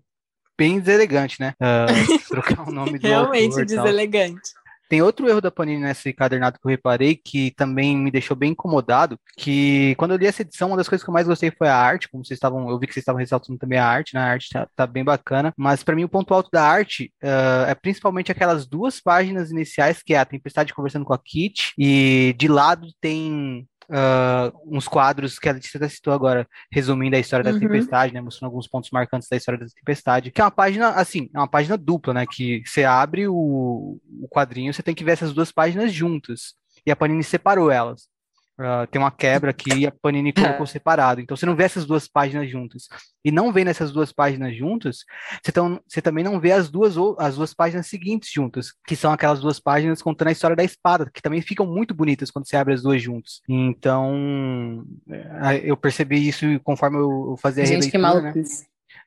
bem 0.58 0.80
deselegante, 0.80 1.40
né? 1.40 1.54
Uh, 1.60 2.18
trocar 2.28 2.68
o 2.68 2.72
nome 2.72 2.98
do 2.98 3.06
Realmente 3.06 3.64
deselegante. 3.64 4.50
Tem 4.94 5.02
outro 5.02 5.28
erro 5.28 5.40
da 5.40 5.50
Panini 5.50 5.82
nesse 5.82 6.10
encadernado 6.10 6.56
que 6.56 6.64
eu 6.64 6.70
reparei, 6.70 7.16
que 7.16 7.50
também 7.56 7.96
me 7.96 8.12
deixou 8.12 8.36
bem 8.36 8.52
incomodado, 8.52 9.18
que 9.36 9.92
quando 9.96 10.12
eu 10.12 10.16
li 10.16 10.24
essa 10.24 10.42
edição, 10.42 10.68
uma 10.68 10.76
das 10.76 10.88
coisas 10.88 11.02
que 11.02 11.10
eu 11.10 11.12
mais 11.12 11.26
gostei 11.26 11.50
foi 11.50 11.66
a 11.66 11.74
arte, 11.74 12.08
como 12.08 12.24
vocês 12.24 12.36
estavam, 12.36 12.70
eu 12.70 12.78
vi 12.78 12.86
que 12.86 12.92
vocês 12.92 13.02
estavam 13.02 13.18
ressaltando 13.18 13.58
também 13.58 13.76
a 13.76 13.84
arte, 13.84 14.14
né? 14.14 14.20
A 14.20 14.26
arte 14.26 14.50
tá, 14.52 14.68
tá 14.76 14.86
bem 14.86 15.02
bacana, 15.02 15.52
mas 15.56 15.82
para 15.82 15.96
mim 15.96 16.04
o 16.04 16.08
ponto 16.08 16.32
alto 16.32 16.48
da 16.52 16.62
arte 16.62 17.12
uh, 17.24 17.66
é 17.66 17.74
principalmente 17.74 18.30
aquelas 18.30 18.68
duas 18.68 19.00
páginas 19.00 19.50
iniciais, 19.50 20.00
que 20.00 20.14
é 20.14 20.18
a 20.18 20.24
Tempestade 20.24 20.72
conversando 20.72 21.04
com 21.04 21.12
a 21.12 21.18
Kit, 21.18 21.72
e 21.76 22.32
de 22.38 22.46
lado 22.46 22.86
tem 23.00 23.66
uh, 23.88 24.76
uns 24.76 24.88
quadros 24.88 25.38
que 25.38 25.48
a 25.48 25.52
Letícia 25.52 25.78
até 25.78 25.88
citou 25.88 26.12
agora, 26.12 26.46
resumindo 26.70 27.16
a 27.16 27.18
história 27.18 27.44
da 27.44 27.50
Uhum. 27.52 27.60
Tempestade, 27.60 28.14
né? 28.14 28.20
Mostrando 28.20 28.50
alguns 28.50 28.68
pontos 28.68 28.90
marcantes 28.90 29.28
da 29.28 29.36
história 29.36 29.60
da 29.60 29.66
Tempestade. 29.66 30.30
Que 30.30 30.40
é 30.40 30.44
uma 30.44 30.50
página, 30.50 30.90
assim, 30.90 31.30
é 31.34 31.38
uma 31.38 31.48
página 31.48 31.76
dupla, 31.76 32.14
né? 32.14 32.26
Que 32.26 32.62
você 32.66 32.84
abre 32.84 33.26
o, 33.28 33.98
o 34.20 34.28
quadrinho, 34.28 34.72
você 34.72 34.82
tem 34.82 34.94
que 34.94 35.04
ver 35.04 35.12
essas 35.12 35.32
duas 35.32 35.52
páginas 35.52 35.92
juntas. 35.92 36.54
E 36.86 36.90
a 36.90 36.96
Panini 36.96 37.24
separou 37.24 37.70
elas. 37.70 38.08
Uh, 38.58 38.86
tem 38.88 39.00
uma 39.00 39.10
quebra 39.10 39.50
aqui 39.50 39.74
e 39.74 39.86
a 39.86 39.90
Panini 39.90 40.32
colocou 40.32 40.64
separado. 40.66 41.20
Então 41.20 41.36
você 41.36 41.44
não 41.44 41.56
vê 41.56 41.64
essas 41.64 41.84
duas 41.84 42.06
páginas 42.06 42.48
juntas. 42.48 42.88
E 43.24 43.32
não 43.32 43.52
vendo 43.52 43.68
essas 43.68 43.90
duas 43.90 44.12
páginas 44.12 44.56
juntas, 44.56 44.98
você, 45.42 45.50
tão, 45.50 45.80
você 45.88 46.00
também 46.00 46.22
não 46.22 46.38
vê 46.38 46.52
as 46.52 46.70
duas, 46.70 46.94
as 47.18 47.36
duas 47.36 47.52
páginas 47.52 47.88
seguintes 47.88 48.30
juntas, 48.32 48.72
que 48.86 48.94
são 48.94 49.12
aquelas 49.12 49.40
duas 49.40 49.58
páginas 49.58 50.00
contando 50.00 50.28
a 50.28 50.32
história 50.32 50.54
da 50.54 50.62
espada, 50.62 51.10
que 51.12 51.22
também 51.22 51.42
ficam 51.42 51.66
muito 51.66 51.92
bonitas 51.94 52.30
quando 52.30 52.46
você 52.46 52.56
abre 52.56 52.74
as 52.74 52.82
duas 52.82 53.02
juntas. 53.02 53.40
Então, 53.48 54.84
é, 55.08 55.62
eu 55.64 55.76
percebi 55.76 56.28
isso 56.28 56.46
conforme 56.62 56.98
eu 56.98 57.36
fazia 57.40 57.64
a 57.64 57.66
Gente, 57.66 57.90
que 57.90 57.96
releitura, 57.96 58.32
né? 58.32 58.44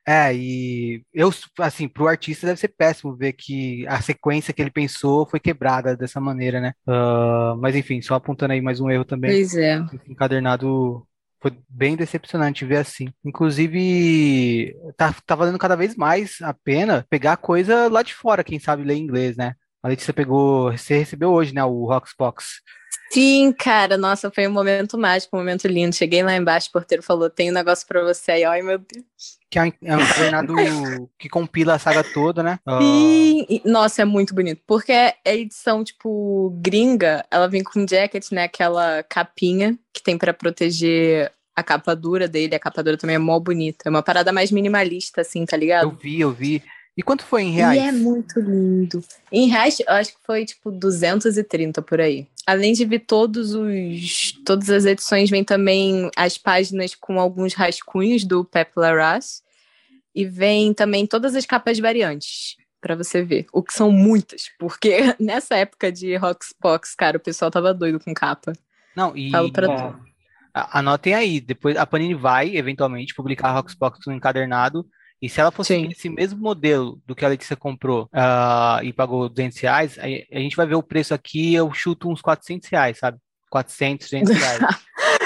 É, 0.10 0.34
e 0.34 1.04
eu, 1.14 1.30
assim, 1.60 1.86
pro 1.86 2.08
artista 2.08 2.48
deve 2.48 2.58
ser 2.58 2.70
péssimo 2.70 3.14
ver 3.14 3.34
que 3.34 3.86
a 3.88 4.02
sequência 4.02 4.54
que 4.54 4.62
ele 4.62 4.72
pensou 4.72 5.28
foi 5.28 5.38
quebrada 5.38 5.98
dessa 5.98 6.22
maneira, 6.22 6.62
né? 6.62 6.72
Ah, 6.88 7.56
mas 7.60 7.76
enfim, 7.76 8.02
só 8.02 8.16
apontando 8.16 8.54
aí 8.54 8.62
mais 8.62 8.80
um 8.80 8.90
erro 8.90 9.04
também. 9.04 9.32
Pois 9.32 9.54
é. 9.58 9.84
Esse 9.94 10.10
encadernado 10.10 11.06
foi 11.42 11.52
bem 11.68 11.98
decepcionante 11.98 12.64
ver 12.64 12.78
assim. 12.78 13.10
Inclusive, 13.24 14.74
tá, 14.96 15.14
tá 15.26 15.36
valendo 15.36 15.60
cada 15.60 15.76
vez 15.76 15.94
mais 15.98 16.38
a 16.42 16.54
pena 16.54 17.06
pegar 17.10 17.36
coisa 17.36 17.90
lá 17.90 18.02
de 18.02 18.14
fora, 18.14 18.46
quem 18.46 18.60
sabe 18.60 18.84
ler 18.84 18.96
inglês, 18.96 19.36
né? 19.36 19.56
A 19.84 19.88
Letícia 19.90 20.14
pegou, 20.14 20.72
você 20.72 20.98
recebeu 20.98 21.32
hoje, 21.32 21.54
né, 21.54 21.64
o 21.64 21.86
Roxbox. 21.86 22.62
Sim, 23.12 23.54
cara, 23.54 23.98
nossa, 23.98 24.30
foi 24.30 24.48
um 24.48 24.52
momento 24.52 24.98
mágico, 24.98 25.36
um 25.36 25.40
momento 25.40 25.68
lindo. 25.68 25.96
Cheguei 25.96 26.22
lá 26.24 26.36
embaixo, 26.36 26.68
o 26.70 26.72
porteiro 26.74 27.02
falou: 27.02 27.30
tem 27.30 27.50
um 27.50 27.54
negócio 27.54 27.88
pra 27.88 28.04
você 28.04 28.32
aí, 28.34 28.44
ai 28.44 28.62
meu 28.62 28.78
Deus. 28.78 29.06
Que 29.50 29.60
é 29.60 29.64
um, 29.64 29.66
é 29.68 29.72
encadernado 29.94 30.54
que 31.18 31.30
compila 31.30 31.76
a 31.76 31.80
saga 31.80 32.04
toda, 32.04 32.44
né? 32.44 32.60
Ah, 32.66 32.80
Sim, 32.82 33.46
e- 33.50 33.62
nossa, 33.66 34.02
é 34.02 34.06
muito 34.06 34.36
bonito. 34.36 34.62
Porque 34.68 34.92
a 34.92 35.16
edição, 35.26 35.84
tipo, 35.84 36.50
gringa, 36.62 37.26
ela 37.32 37.48
vem 37.48 37.64
com 37.64 37.88
jacket, 37.88 38.30
né? 38.32 38.44
Aquela 38.44 39.04
capinha 39.04 39.78
que 39.94 40.04
tem 40.04 40.18
pra 40.18 40.34
proteger 40.34 41.32
a 41.56 41.64
capa 41.64 41.96
dura 41.96 42.28
dele. 42.28 42.56
A 42.56 42.60
capa 42.60 42.84
dura 42.84 42.98
também 42.98 43.16
é 43.16 43.20
mó 43.20 43.40
bonita. 43.40 43.84
É 43.86 43.90
uma 43.90 44.04
parada 44.04 44.34
mais 44.34 44.52
minimalista, 44.52 45.22
assim, 45.22 45.46
tá 45.46 45.56
eu 45.56 45.60
ligado? 45.62 45.92
vi, 45.98 46.20
eu 46.20 46.32
vi. 46.32 46.62
E 46.98 47.04
quanto 47.04 47.24
foi 47.24 47.44
em 47.44 47.52
reais? 47.52 47.78
E 47.80 47.86
é 47.86 47.92
muito 47.92 48.40
lindo. 48.40 49.04
Em 49.32 49.48
reais, 49.48 49.80
eu 49.80 49.94
acho 49.94 50.14
que 50.14 50.20
foi 50.26 50.46
tipo 50.46 50.72
230 50.72 51.82
por 51.84 52.02
aí. 52.02 52.28
Além 52.46 52.74
de 52.74 52.84
vir 52.86 53.00
todos 53.06 53.54
os. 53.54 54.32
Todas 54.44 54.70
as 54.72 54.86
edições, 54.86 55.30
vem 55.30 55.44
também 55.44 56.10
as 56.16 56.38
páginas 56.40 56.96
com 56.96 57.20
alguns 57.20 57.54
rascunhos 57.54 58.24
do 58.24 58.44
Pep 58.44 58.72
Larraz. 58.76 59.44
E 60.16 60.26
vem 60.26 60.74
também 60.74 61.06
todas 61.06 61.36
as 61.36 61.46
capas 61.46 61.78
variantes. 61.78 62.56
Pra 62.82 62.96
você 62.96 63.22
ver. 63.24 63.46
O 63.54 63.62
que 63.62 63.74
são 63.74 63.92
muitas. 63.92 64.50
Porque 64.58 64.98
nessa 65.20 65.56
época 65.56 65.92
de 65.92 66.16
Roxbox, 66.16 66.96
cara, 66.96 67.18
o 67.18 67.22
pessoal 67.22 67.52
tava 67.52 67.74
doido 67.76 68.00
com 68.00 68.14
capa. 68.14 68.54
Não, 68.96 69.16
e 69.16 69.30
Falo 69.30 69.52
pra 69.52 69.72
É. 69.72 69.78
tu. 69.92 70.00
anotem 70.72 71.14
aí, 71.14 71.40
depois 71.40 71.78
a 71.78 71.86
Panini 71.86 72.16
vai, 72.16 72.56
eventualmente, 72.58 73.14
publicar 73.14 73.52
Roxbox 73.52 74.00
no 74.08 74.14
encadernado, 74.14 74.84
e 75.22 75.28
se 75.30 75.40
ela 75.42 75.52
fosse 75.52 75.74
Sim. 75.76 75.90
esse 75.90 76.10
mesmo 76.10 76.40
modelo 76.40 77.02
do 77.06 77.16
que 77.16 77.26
a 77.26 77.30
Letícia 77.30 77.56
comprou 77.56 78.08
ah, 78.14 78.80
e 78.84 78.94
pagou 78.94 79.28
200 79.30 79.58
reais, 79.60 79.98
a 80.00 80.40
gente 80.40 80.56
vai 80.56 80.66
ver 80.68 80.76
o 80.76 80.84
preço 80.84 81.14
aqui, 81.14 81.54
eu 81.56 81.72
chuto 81.74 82.10
uns 82.10 82.22
400 82.22 82.70
reais, 82.70 82.98
sabe? 83.00 83.18
400, 83.50 84.10
200 84.10 84.34
reais. 84.38 84.60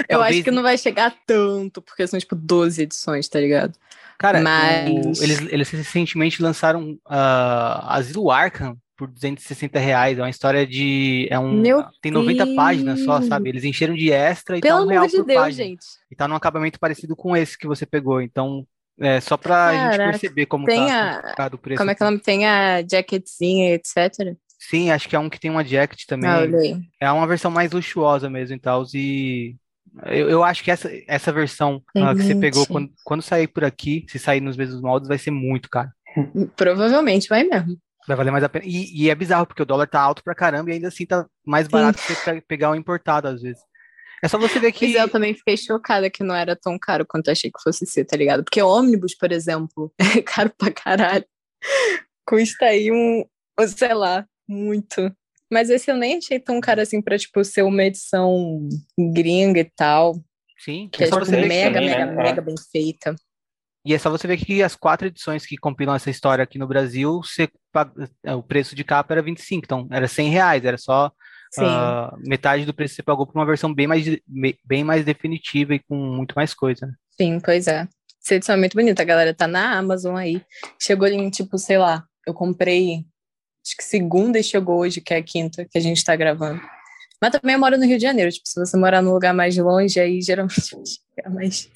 Eu 0.08 0.17
Talvez- 0.19 0.36
acho 0.36 0.43
que 0.43 0.51
não 0.51 0.63
vai 0.63 0.77
chegar 0.77 1.13
tanto, 1.25 1.82
porque 1.82 2.06
são 2.08 2.19
tipo 2.19 2.36
12 2.36 2.84
edições, 2.84 3.27
tá 3.27 3.39
ligado? 3.39 3.73
Cara, 4.17 4.39
o- 4.39 4.43
Mas- 4.43 5.21
eles, 5.21 5.39
eles 5.51 5.69
recentemente 5.71 6.41
lançaram 6.41 6.97
ah, 7.10 7.95
Asilo 7.95 8.30
Arkham 8.30 8.77
por 8.95 9.08
260 9.10 9.80
reais. 9.80 10.19
É 10.19 10.21
uma 10.21 10.30
história 10.30 10.65
de. 10.67 11.27
É 11.32 11.39
um, 11.39 11.54
Meu 11.60 11.84
tem 12.04 12.12
90 12.12 12.54
páginas 12.56 12.99
só, 12.99 13.17
Deus. 13.17 13.27
sabe? 13.30 13.49
Eles 13.49 13.63
encheram 13.63 13.95
de 13.95 14.12
extra 14.12 14.58
e 14.58 14.62
Pelo 14.62 14.77
tá 14.77 14.84
um 14.84 14.88
real 14.88 14.99
amor 15.04 15.10
de 15.10 15.17
por 15.17 15.25
Deus, 15.25 15.39
página. 15.41 15.63
gente. 15.63 15.86
E 16.12 16.15
tá 16.15 16.27
num 16.27 16.36
acabamento 16.36 16.80
parecido 16.80 17.15
com 17.15 17.36
esse 17.36 17.58
que 17.58 17.65
você 17.65 17.84
pegou. 17.84 18.21
Então, 18.21 18.63
é 19.02 19.20
só 19.20 19.36
pra 19.38 19.72
gente 19.74 19.92
Caraca, 19.98 20.12
perceber 20.12 20.46
como 20.46 20.66
tem 20.66 20.88
tá 20.88 21.22
a- 21.38 21.50
o 21.54 21.58
preço. 21.58 21.78
Como 21.80 21.92
é 21.92 21.96
que 21.96 22.02
o 22.04 22.06
aqui. 22.06 22.12
nome 22.14 22.24
tem 22.24 22.46
a 22.48 22.82
jacketzinha, 22.82 23.74
etc. 23.74 24.36
Sim, 24.60 24.92
acho 24.92 25.10
que 25.10 25.16
é 25.16 25.20
um 25.20 25.30
que 25.30 25.40
tem 25.40 25.50
uma 25.52 25.66
jacket 25.66 26.06
também. 26.06 26.30
Ah. 26.30 27.08
É 27.08 27.12
uma 27.12 27.26
versão 27.28 27.50
mais 27.50 27.72
luxuosa 27.72 28.30
mesmo 28.30 28.56
e 28.56 28.60
tal. 28.60 28.84
E 28.94 29.56
eu, 30.06 30.30
eu 30.30 30.44
acho 30.44 30.64
que 30.64 30.70
essa, 30.72 30.90
essa 31.08 31.32
versão 31.32 31.82
ah, 31.98 32.14
que 32.16 32.22
você 32.24 32.36
pegou 32.36 32.62
Gente. 32.62 32.72
quando, 32.72 32.92
quando 33.04 33.22
sair 33.24 33.48
por 33.48 33.66
aqui, 33.66 34.06
se 34.08 34.20
sair 34.20 34.40
nos 34.40 34.56
mesmos 34.56 34.80
moldes, 34.82 35.08
vai 35.10 35.18
ser 35.18 35.32
muito 35.32 35.70
caro. 35.70 35.90
Provavelmente 36.56 37.28
vai 37.30 37.44
mesmo. 37.44 37.78
Vai 38.08 38.18
valer 38.18 38.32
mais 38.32 38.44
a 38.44 38.50
pena. 38.50 38.66
E, 38.66 39.04
e 39.06 39.10
é 39.10 39.16
bizarro, 39.16 39.46
porque 39.46 39.62
o 39.62 39.66
dólar 39.66 39.88
tá 39.88 40.02
alto 40.02 40.24
pra 40.24 40.34
caramba 40.36 40.70
e 40.70 40.74
ainda 40.74 40.88
assim 40.88 41.06
tá 41.06 41.26
mais 41.46 41.68
barato 41.68 42.02
que 42.02 42.14
você 42.16 42.34
pe- 42.34 42.42
pegar 42.42 42.72
o 42.72 42.76
importado 42.76 43.28
às 43.28 43.42
vezes. 43.42 43.62
É 44.23 44.27
só 44.27 44.38
você 44.38 44.60
ver 44.60 44.71
que. 44.71 44.86
Pois 44.86 44.95
é, 44.95 45.01
eu 45.01 45.10
também 45.10 45.34
fiquei 45.34 45.57
chocada 45.57 46.10
que 46.10 46.23
não 46.23 46.36
era 46.36 46.55
tão 46.55 46.77
caro 46.77 47.05
quanto 47.07 47.27
eu 47.27 47.31
achei 47.31 47.49
que 47.49 47.62
fosse 47.62 47.86
ser, 47.86 48.05
tá 48.05 48.15
ligado? 48.15 48.43
Porque 48.43 48.62
ônibus, 48.62 49.15
por 49.15 49.31
exemplo, 49.31 49.93
é 50.19 50.21
caro 50.21 50.51
pra 50.57 50.71
caralho. 50.71 51.25
Custa 52.25 52.65
aí 52.65 52.91
um, 52.91 53.25
sei 53.67 53.93
lá, 53.93 54.25
muito. 54.47 55.12
Mas 55.51 55.69
esse 55.69 55.91
eu 55.91 55.97
nem 55.97 56.17
achei 56.17 56.39
tão 56.39 56.62
caro 56.62 56.81
assim 56.81 57.01
pra, 57.01 57.17
tipo, 57.17 57.43
ser 57.43 57.63
uma 57.63 57.84
edição 57.84 58.69
gringa 58.97 59.60
e 59.60 59.69
tal. 59.75 60.13
Sim, 60.57 60.88
Que 60.91 61.03
é, 61.03 61.07
é 61.07 61.10
tipo, 61.10 61.31
mega, 61.31 61.73
também, 61.73 61.89
mega, 61.89 62.05
né? 62.05 62.23
mega 62.23 62.41
bem 62.41 62.55
feita. 62.71 63.15
E 63.84 63.93
é 63.95 63.97
só 63.97 64.10
você 64.12 64.27
ver 64.27 64.38
que 64.38 64.62
as 64.62 64.75
quatro 64.75 65.07
edições 65.07 65.45
que 65.45 65.57
compilam 65.57 65.95
essa 65.95 66.12
história 66.12 66.43
aqui 66.43 66.60
no 66.60 66.67
Brasil, 66.67 67.21
você 67.23 67.49
é, 68.23 68.36
o 68.36 68.43
preço 68.43 68.75
de 68.75 68.84
capa 68.84 69.13
era 69.13 69.23
25, 69.23 69.65
então 69.65 69.88
era 69.89 70.07
100 70.07 70.29
reais, 70.29 70.63
era 70.63 70.77
só 70.77 71.12
Ah, 71.60 72.16
metade 72.20 72.66
do 72.66 72.74
preço 72.74 72.94
que 72.94 72.96
você 72.98 73.04
pagou 73.04 73.28
por 73.28 73.38
uma 73.38 73.46
versão 73.46 73.74
bem 73.74 73.88
mais, 73.88 74.06
bem 74.66 74.84
mais 74.84 75.04
definitiva 75.04 75.76
e 75.76 75.80
com 75.80 75.96
muito 75.96 76.34
mais 76.34 76.54
coisa. 76.54 76.86
né? 76.88 76.94
Sim, 77.18 77.40
pois 77.40 77.68
é. 77.68 77.88
Essa 78.24 78.36
edição 78.36 78.56
é 78.56 78.58
muito 78.58 78.76
bonita, 78.76 79.02
a 79.02 79.06
galera 79.06 79.34
tá 79.34 79.48
na 79.48 79.78
Amazon 79.78 80.16
aí. 80.16 80.42
Chegou 80.80 81.08
em, 81.08 81.30
tipo, 81.30 81.58
sei 81.58 81.78
lá, 81.78 82.06
eu 82.26 82.34
comprei, 82.34 83.04
acho 83.66 83.76
que 83.76 83.84
segunda 83.84 84.40
e 84.40 84.44
chegou 84.44 84.80
hoje, 84.80 85.02
que 85.02 85.14
é 85.14 85.18
a 85.18 85.24
quinta, 85.24 85.66
que 85.70 85.78
a 85.78 85.82
gente 85.82 86.04
tá 86.04 86.16
gravando. 86.16 86.62
Mas 87.22 87.32
também 87.32 87.54
eu 87.54 87.60
moro 87.60 87.78
no 87.78 87.86
Rio 87.86 87.98
de 87.98 88.04
Janeiro, 88.04 88.32
tipo, 88.32 88.48
se 88.48 88.60
você 88.60 88.78
morar 88.78 89.02
num 89.02 89.14
lugar 89.14 89.34
mais 89.34 89.58
longe, 89.58 90.00
aí 90.00 90.22
geralmente 90.22 90.62
mais... 91.30 91.70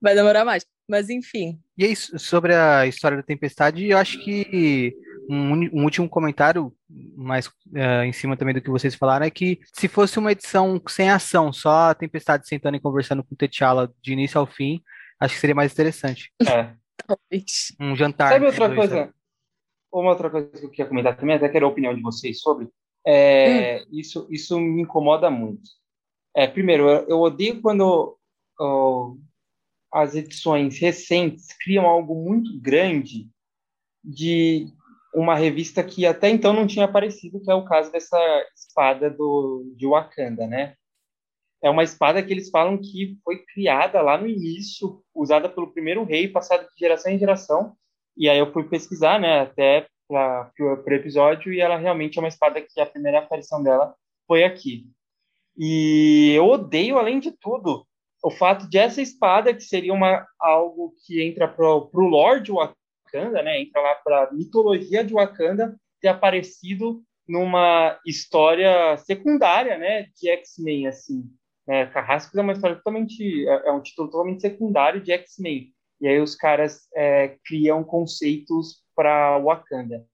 vai 0.00 0.14
demorar 0.14 0.44
mais. 0.44 0.64
Mas 0.88 1.10
enfim, 1.10 1.58
E 1.76 1.84
é 1.84 1.88
isso, 1.88 2.18
sobre 2.18 2.54
a 2.54 2.86
história 2.86 3.16
da 3.16 3.22
Tempestade, 3.22 3.88
eu 3.88 3.98
acho 3.98 4.22
que 4.22 4.94
um, 5.28 5.52
um 5.80 5.84
último 5.84 6.08
comentário, 6.08 6.72
mais 6.88 7.50
eh, 7.74 8.04
em 8.06 8.12
cima 8.12 8.36
também 8.36 8.54
do 8.54 8.60
que 8.60 8.70
vocês 8.70 8.94
falaram, 8.94 9.26
é 9.26 9.30
que 9.30 9.60
se 9.72 9.88
fosse 9.88 10.18
uma 10.18 10.32
edição 10.32 10.80
sem 10.88 11.10
ação, 11.10 11.52
só 11.52 11.90
a 11.90 11.94
Tempestade 11.94 12.46
sentando 12.46 12.76
e 12.76 12.80
conversando 12.80 13.24
com 13.24 13.34
o 13.34 13.36
T'Challa 13.36 13.92
de 14.00 14.12
início 14.12 14.38
ao 14.38 14.46
fim, 14.46 14.82
acho 15.20 15.34
que 15.34 15.40
seria 15.40 15.54
mais 15.54 15.72
interessante. 15.72 16.32
É. 16.42 16.74
talvez. 17.06 17.74
Um 17.80 17.96
jantar. 17.96 18.32
Sabe 18.32 18.46
outra 18.46 18.68
dois, 18.68 18.78
coisa? 18.78 18.96
sabe? 18.96 19.12
Uma 19.92 20.10
outra 20.10 20.30
coisa 20.30 20.50
que 20.50 20.64
eu 20.64 20.70
queria 20.70 20.86
comentar 20.86 21.16
também, 21.16 21.36
até 21.36 21.48
quero 21.48 21.66
a 21.66 21.70
opinião 21.70 21.94
de 21.94 22.02
vocês 22.02 22.40
sobre. 22.40 22.68
É, 23.06 23.84
isso, 23.90 24.26
isso 24.30 24.58
me 24.58 24.82
incomoda 24.82 25.30
muito. 25.30 25.70
É, 26.34 26.46
primeiro, 26.46 26.88
eu, 26.88 27.08
eu 27.08 27.20
odeio 27.20 27.62
quando 27.62 28.18
ó, 28.58 29.14
as 29.92 30.14
edições 30.14 30.78
recentes 30.78 31.46
criam 31.60 31.86
algo 31.86 32.14
muito 32.14 32.58
grande 32.60 33.28
de 34.04 34.68
uma 35.16 35.34
revista 35.34 35.82
que 35.82 36.04
até 36.04 36.28
então 36.28 36.52
não 36.52 36.66
tinha 36.66 36.84
aparecido, 36.84 37.40
que 37.40 37.50
é 37.50 37.54
o 37.54 37.64
caso 37.64 37.90
dessa 37.90 38.18
espada 38.54 39.08
do, 39.08 39.72
de 39.74 39.86
Wakanda, 39.86 40.46
né? 40.46 40.74
É 41.62 41.70
uma 41.70 41.82
espada 41.82 42.22
que 42.22 42.30
eles 42.30 42.50
falam 42.50 42.76
que 42.76 43.18
foi 43.24 43.38
criada 43.46 44.02
lá 44.02 44.18
no 44.18 44.26
início, 44.26 45.02
usada 45.14 45.48
pelo 45.48 45.72
primeiro 45.72 46.04
rei, 46.04 46.28
passada 46.28 46.64
de 46.64 46.78
geração 46.78 47.10
em 47.10 47.18
geração. 47.18 47.74
E 48.14 48.28
aí 48.28 48.38
eu 48.38 48.52
fui 48.52 48.64
pesquisar, 48.64 49.18
né, 49.18 49.40
até 49.40 49.86
para 50.06 50.52
o 50.60 50.92
episódio, 50.92 51.50
e 51.50 51.60
ela 51.60 51.78
realmente 51.78 52.18
é 52.18 52.20
uma 52.20 52.28
espada 52.28 52.60
que 52.60 52.78
a 52.78 52.86
primeira 52.86 53.20
aparição 53.20 53.62
dela 53.62 53.94
foi 54.26 54.44
aqui. 54.44 54.86
E 55.56 56.34
eu 56.36 56.46
odeio, 56.46 56.98
além 56.98 57.18
de 57.18 57.32
tudo, 57.32 57.86
o 58.22 58.30
fato 58.30 58.68
de 58.68 58.76
essa 58.76 59.00
espada, 59.00 59.54
que 59.54 59.62
seria 59.62 59.94
uma, 59.94 60.26
algo 60.38 60.94
que 61.06 61.22
entra 61.22 61.48
para 61.48 61.66
o 61.66 61.90
lore 61.94 62.42
de 62.42 62.52
Wakanda, 63.16 63.42
né, 63.42 63.60
entra 63.60 63.80
lá 63.80 63.94
para 63.96 64.32
mitologia 64.32 65.02
de 65.04 65.14
Wakanda, 65.14 65.76
ter 66.00 66.08
aparecido 66.08 67.02
numa 67.26 67.98
história 68.06 68.96
secundária, 68.98 69.76
né, 69.78 70.06
de 70.20 70.28
X-Men, 70.28 70.86
assim. 70.86 71.24
Né, 71.66 71.90
é 71.92 72.40
uma 72.40 72.52
história 72.52 72.76
totalmente, 72.76 73.48
é, 73.48 73.68
é 73.68 73.72
um 73.72 73.80
título 73.80 74.08
totalmente 74.08 74.42
secundário 74.42 75.00
de 75.00 75.12
X-Men. 75.12 75.72
E 76.00 76.06
aí 76.06 76.20
os 76.20 76.36
caras 76.36 76.86
é, 76.94 77.36
criam 77.44 77.82
conceitos 77.82 78.82
para 78.94 79.38
Wakanda 79.38 80.04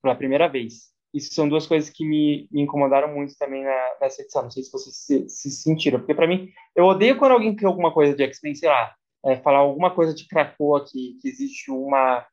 pela 0.00 0.14
primeira 0.14 0.48
vez. 0.48 0.92
Isso 1.12 1.34
são 1.34 1.48
duas 1.48 1.66
coisas 1.66 1.90
que 1.90 2.06
me, 2.06 2.48
me 2.50 2.62
incomodaram 2.62 3.12
muito 3.12 3.36
também 3.36 3.62
na, 3.62 3.96
nessa 4.00 4.22
edição. 4.22 4.44
Não 4.44 4.50
sei 4.50 4.62
se 4.62 4.72
vocês 4.72 4.96
se, 4.96 5.28
se 5.28 5.50
sentiram, 5.50 5.98
porque 5.98 6.14
para 6.14 6.26
mim, 6.26 6.50
eu 6.74 6.84
odeio 6.84 7.18
quando 7.18 7.32
alguém 7.32 7.54
cria 7.54 7.68
alguma 7.68 7.92
coisa 7.92 8.14
de 8.14 8.22
X-Men, 8.22 8.54
sei 8.54 8.68
lá, 8.68 8.94
é, 9.24 9.36
falar 9.36 9.58
alguma 9.58 9.94
coisa 9.94 10.14
de 10.14 10.26
Krakoa, 10.26 10.84
que, 10.84 11.18
que 11.20 11.28
existe 11.28 11.70
uma, 11.70 12.26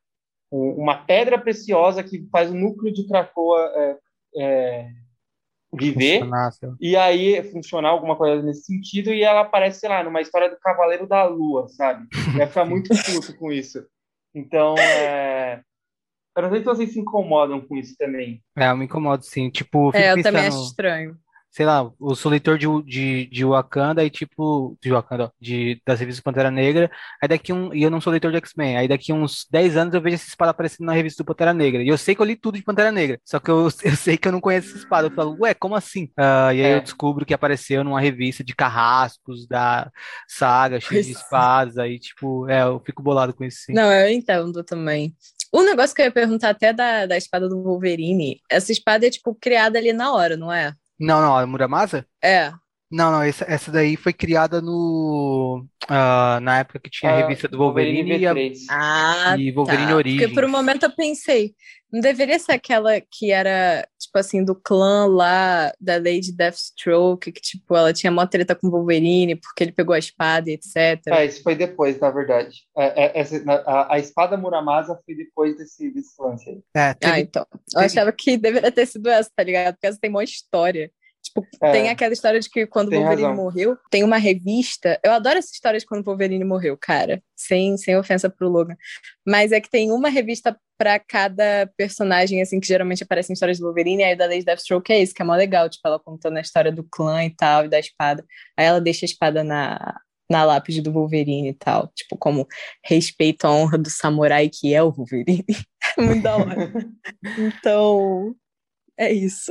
uma 0.50 0.96
pedra 0.96 1.38
preciosa 1.38 2.02
que 2.02 2.26
faz 2.30 2.50
o 2.50 2.54
núcleo 2.54 2.92
de 2.92 3.06
Krakoa 3.06 3.72
é, 3.76 3.96
é, 4.36 4.88
viver, 5.72 6.22
e 6.80 6.96
aí 6.96 7.42
funcionar 7.50 7.90
alguma 7.90 8.16
coisa 8.16 8.42
nesse 8.42 8.64
sentido, 8.64 9.12
e 9.12 9.22
ela 9.22 9.42
aparece, 9.42 9.80
sei 9.80 9.88
lá, 9.88 10.02
numa 10.02 10.20
história 10.20 10.50
do 10.50 10.58
Cavaleiro 10.58 11.06
da 11.06 11.24
Lua, 11.24 11.68
sabe? 11.68 12.06
Vai 12.36 12.46
ficar 12.46 12.64
muito 12.64 12.88
puto 12.88 13.36
com 13.36 13.52
isso. 13.52 13.86
Então, 14.34 14.74
é, 14.76 15.62
eu 16.36 16.42
não 16.42 16.50
sei 16.50 16.60
se 16.60 16.64
vocês 16.64 16.92
se 16.92 17.00
incomodam 17.00 17.60
com 17.60 17.76
isso 17.76 17.94
também. 17.96 18.42
É, 18.56 18.70
eu 18.70 18.76
me 18.76 18.84
incomodo 18.84 19.24
sim. 19.24 19.50
Tipo, 19.50 19.90
é, 19.94 20.12
eu 20.12 20.22
também 20.22 20.46
acho 20.46 20.64
estranho. 20.64 21.16
Sei 21.50 21.66
lá, 21.66 21.90
o 21.98 22.14
solitor 22.14 22.56
de, 22.56 22.66
de, 22.84 23.26
de 23.26 23.44
Wakanda 23.44 24.04
e 24.04 24.10
tipo. 24.10 24.78
De 24.80 24.90
Wakanda, 24.90 25.32
de, 25.40 25.80
das 25.84 25.98
revistas 25.98 26.22
Pantera 26.22 26.50
Negra. 26.50 26.90
Aí 27.20 27.28
daqui 27.28 27.52
um. 27.52 27.74
E 27.74 27.82
eu 27.82 27.90
não 27.90 28.00
sou 28.00 28.10
leitor 28.12 28.30
de 28.30 28.36
X-Men. 28.38 28.76
Aí 28.76 28.86
daqui 28.86 29.12
uns 29.12 29.46
10 29.50 29.76
anos 29.76 29.94
eu 29.94 30.00
vejo 30.00 30.14
essa 30.14 30.28
espada 30.28 30.52
aparecendo 30.52 30.86
na 30.86 30.92
revista 30.92 31.22
do 31.22 31.26
Pantera 31.26 31.52
Negra. 31.52 31.82
E 31.82 31.88
eu 31.88 31.98
sei 31.98 32.14
que 32.14 32.22
eu 32.22 32.26
li 32.26 32.36
tudo 32.36 32.56
de 32.56 32.62
Pantera 32.62 32.92
Negra. 32.92 33.18
Só 33.24 33.40
que 33.40 33.50
eu, 33.50 33.68
eu 33.82 33.96
sei 33.96 34.16
que 34.16 34.28
eu 34.28 34.32
não 34.32 34.40
conheço 34.40 34.68
essa 34.68 34.78
espada. 34.78 35.08
Eu 35.08 35.12
falo, 35.12 35.36
ué, 35.40 35.52
como 35.54 35.74
assim? 35.74 36.04
Uh, 36.18 36.52
e 36.54 36.60
aí 36.60 36.60
é. 36.60 36.76
eu 36.76 36.80
descubro 36.80 37.26
que 37.26 37.34
apareceu 37.34 37.82
numa 37.82 38.00
revista 38.00 38.44
de 38.44 38.54
carrascos 38.54 39.46
da 39.46 39.90
saga, 40.28 40.80
cheia 40.80 41.02
de 41.02 41.08
é. 41.08 41.12
espadas. 41.12 41.78
Aí, 41.78 41.98
tipo, 41.98 42.48
é, 42.48 42.62
eu 42.62 42.80
fico 42.84 43.02
bolado 43.02 43.34
com 43.34 43.44
isso 43.44 43.60
sim. 43.66 43.72
Não, 43.72 43.92
eu 43.92 44.10
entendo 44.10 44.62
também. 44.62 45.14
O 45.52 45.62
negócio 45.62 45.94
que 45.94 46.00
eu 46.00 46.06
ia 46.06 46.12
perguntar 46.12 46.50
até 46.50 46.72
da, 46.72 47.06
da 47.06 47.16
espada 47.16 47.48
do 47.48 47.60
Wolverine, 47.62 48.40
essa 48.48 48.70
espada 48.70 49.06
é, 49.06 49.10
tipo, 49.10 49.34
criada 49.34 49.78
ali 49.78 49.92
na 49.92 50.12
hora, 50.12 50.36
não 50.36 50.52
é? 50.52 50.72
Não, 51.00 51.20
não, 51.20 51.36
a 51.36 51.46
Muramasa? 51.46 52.06
É. 52.22 52.52
Não, 52.90 53.12
não, 53.12 53.22
essa, 53.22 53.44
essa 53.48 53.70
daí 53.70 53.96
foi 53.96 54.12
criada 54.12 54.60
no. 54.60 55.64
Uh, 55.84 56.40
na 56.40 56.58
época 56.58 56.80
que 56.80 56.90
tinha 56.90 57.12
a 57.12 57.14
ah, 57.14 57.18
revista 57.20 57.46
do 57.46 57.58
Wolverine, 57.58 58.02
Wolverine 58.18 58.64
e, 58.64 58.68
a, 58.68 59.32
ah, 59.32 59.36
e 59.38 59.52
Wolverine 59.52 59.88
tá. 59.88 59.96
Origins. 59.96 60.20
Porque 60.20 60.34
por 60.34 60.44
um 60.44 60.48
momento 60.50 60.84
eu 60.84 60.94
pensei, 60.94 61.54
não 61.92 62.00
deveria 62.00 62.38
ser 62.38 62.52
aquela 62.52 63.00
que 63.00 63.32
era, 63.32 63.86
tipo 63.98 64.16
assim, 64.18 64.44
do 64.44 64.54
clã 64.54 65.06
lá 65.06 65.72
da 65.80 65.96
Lady 65.96 66.32
Deathstroke, 66.32 67.32
que, 67.32 67.40
tipo, 67.40 67.76
ela 67.76 67.92
tinha 67.92 68.10
mó 68.10 68.24
treta 68.26 68.54
com 68.54 68.68
o 68.68 68.70
Wolverine 68.70 69.36
porque 69.36 69.64
ele 69.64 69.72
pegou 69.72 69.94
a 69.94 69.98
espada 69.98 70.50
e 70.50 70.54
etc. 70.54 71.00
É, 71.08 71.24
isso 71.24 71.42
foi 71.42 71.54
depois, 71.54 71.98
na 71.98 72.10
verdade. 72.10 72.64
É, 72.76 73.04
é, 73.04 73.20
essa, 73.20 73.42
a, 73.66 73.94
a, 73.94 73.98
espada 73.98 74.36
Muramasa 74.36 74.98
foi 75.04 75.14
depois 75.14 75.56
desse, 75.56 75.90
desse 75.90 76.20
lance 76.20 76.48
aí. 76.48 76.60
É, 76.74 76.94
teve, 76.94 77.12
ah, 77.12 77.20
então. 77.20 77.46
Eu 77.74 77.80
achava 77.80 78.12
que 78.12 78.36
deveria 78.36 78.70
ter 78.70 78.86
sido 78.86 79.08
essa, 79.08 79.30
tá 79.34 79.42
ligado? 79.42 79.74
Porque 79.74 79.86
essa 79.86 79.98
tem 80.00 80.10
mó 80.10 80.20
história. 80.20 80.90
Tipo, 81.22 81.46
é, 81.62 81.72
tem 81.72 81.88
aquela 81.88 82.12
história 82.12 82.40
de 82.40 82.48
que 82.48 82.66
quando 82.66 82.88
o 82.88 82.90
Wolverine 82.92 83.22
razão. 83.22 83.36
morreu, 83.36 83.78
tem 83.90 84.02
uma 84.02 84.16
revista. 84.16 84.98
Eu 85.04 85.12
adoro 85.12 85.38
essa 85.38 85.52
história 85.52 85.78
de 85.78 85.86
quando 85.86 86.00
o 86.00 86.04
Wolverine 86.04 86.44
morreu, 86.44 86.76
cara. 86.76 87.22
Sem, 87.36 87.76
sem 87.76 87.96
ofensa 87.96 88.28
pro 88.28 88.48
Logan. 88.48 88.76
Mas 89.26 89.52
é 89.52 89.60
que 89.60 89.70
tem 89.70 89.92
uma 89.92 90.08
revista 90.08 90.58
para 90.78 90.98
cada 90.98 91.70
personagem, 91.76 92.40
assim, 92.40 92.58
que 92.58 92.66
geralmente 92.66 93.02
aparece 93.02 93.30
em 93.30 93.34
histórias 93.34 93.58
do 93.58 93.66
Wolverine, 93.66 94.02
e 94.02 94.04
aí 94.06 94.16
da 94.16 94.24
Lady 94.24 94.44
Deathstroke 94.44 94.90
é 94.90 95.02
isso, 95.02 95.14
que 95.14 95.20
é 95.20 95.24
mó 95.24 95.34
legal, 95.34 95.68
tipo, 95.68 95.86
ela 95.86 96.00
contando 96.00 96.38
a 96.38 96.40
história 96.40 96.72
do 96.72 96.82
clã 96.82 97.22
e 97.22 97.30
tal, 97.30 97.66
e 97.66 97.68
da 97.68 97.78
espada. 97.78 98.24
Aí 98.56 98.64
ela 98.64 98.80
deixa 98.80 99.04
a 99.04 99.08
espada 99.08 99.44
na, 99.44 100.00
na 100.30 100.42
lápide 100.44 100.80
do 100.80 100.90
Wolverine 100.90 101.50
e 101.50 101.54
tal, 101.54 101.88
tipo, 101.94 102.16
como 102.16 102.48
respeito 102.82 103.44
à 103.44 103.52
honra 103.52 103.76
do 103.76 103.90
samurai 103.90 104.48
que 104.48 104.72
é 104.72 104.82
o 104.82 104.90
Wolverine. 104.90 105.44
É 105.98 106.02
muito 106.02 106.22
da 106.22 106.36
hora. 106.36 106.72
então, 107.36 108.36
é 108.96 109.12
isso. 109.12 109.50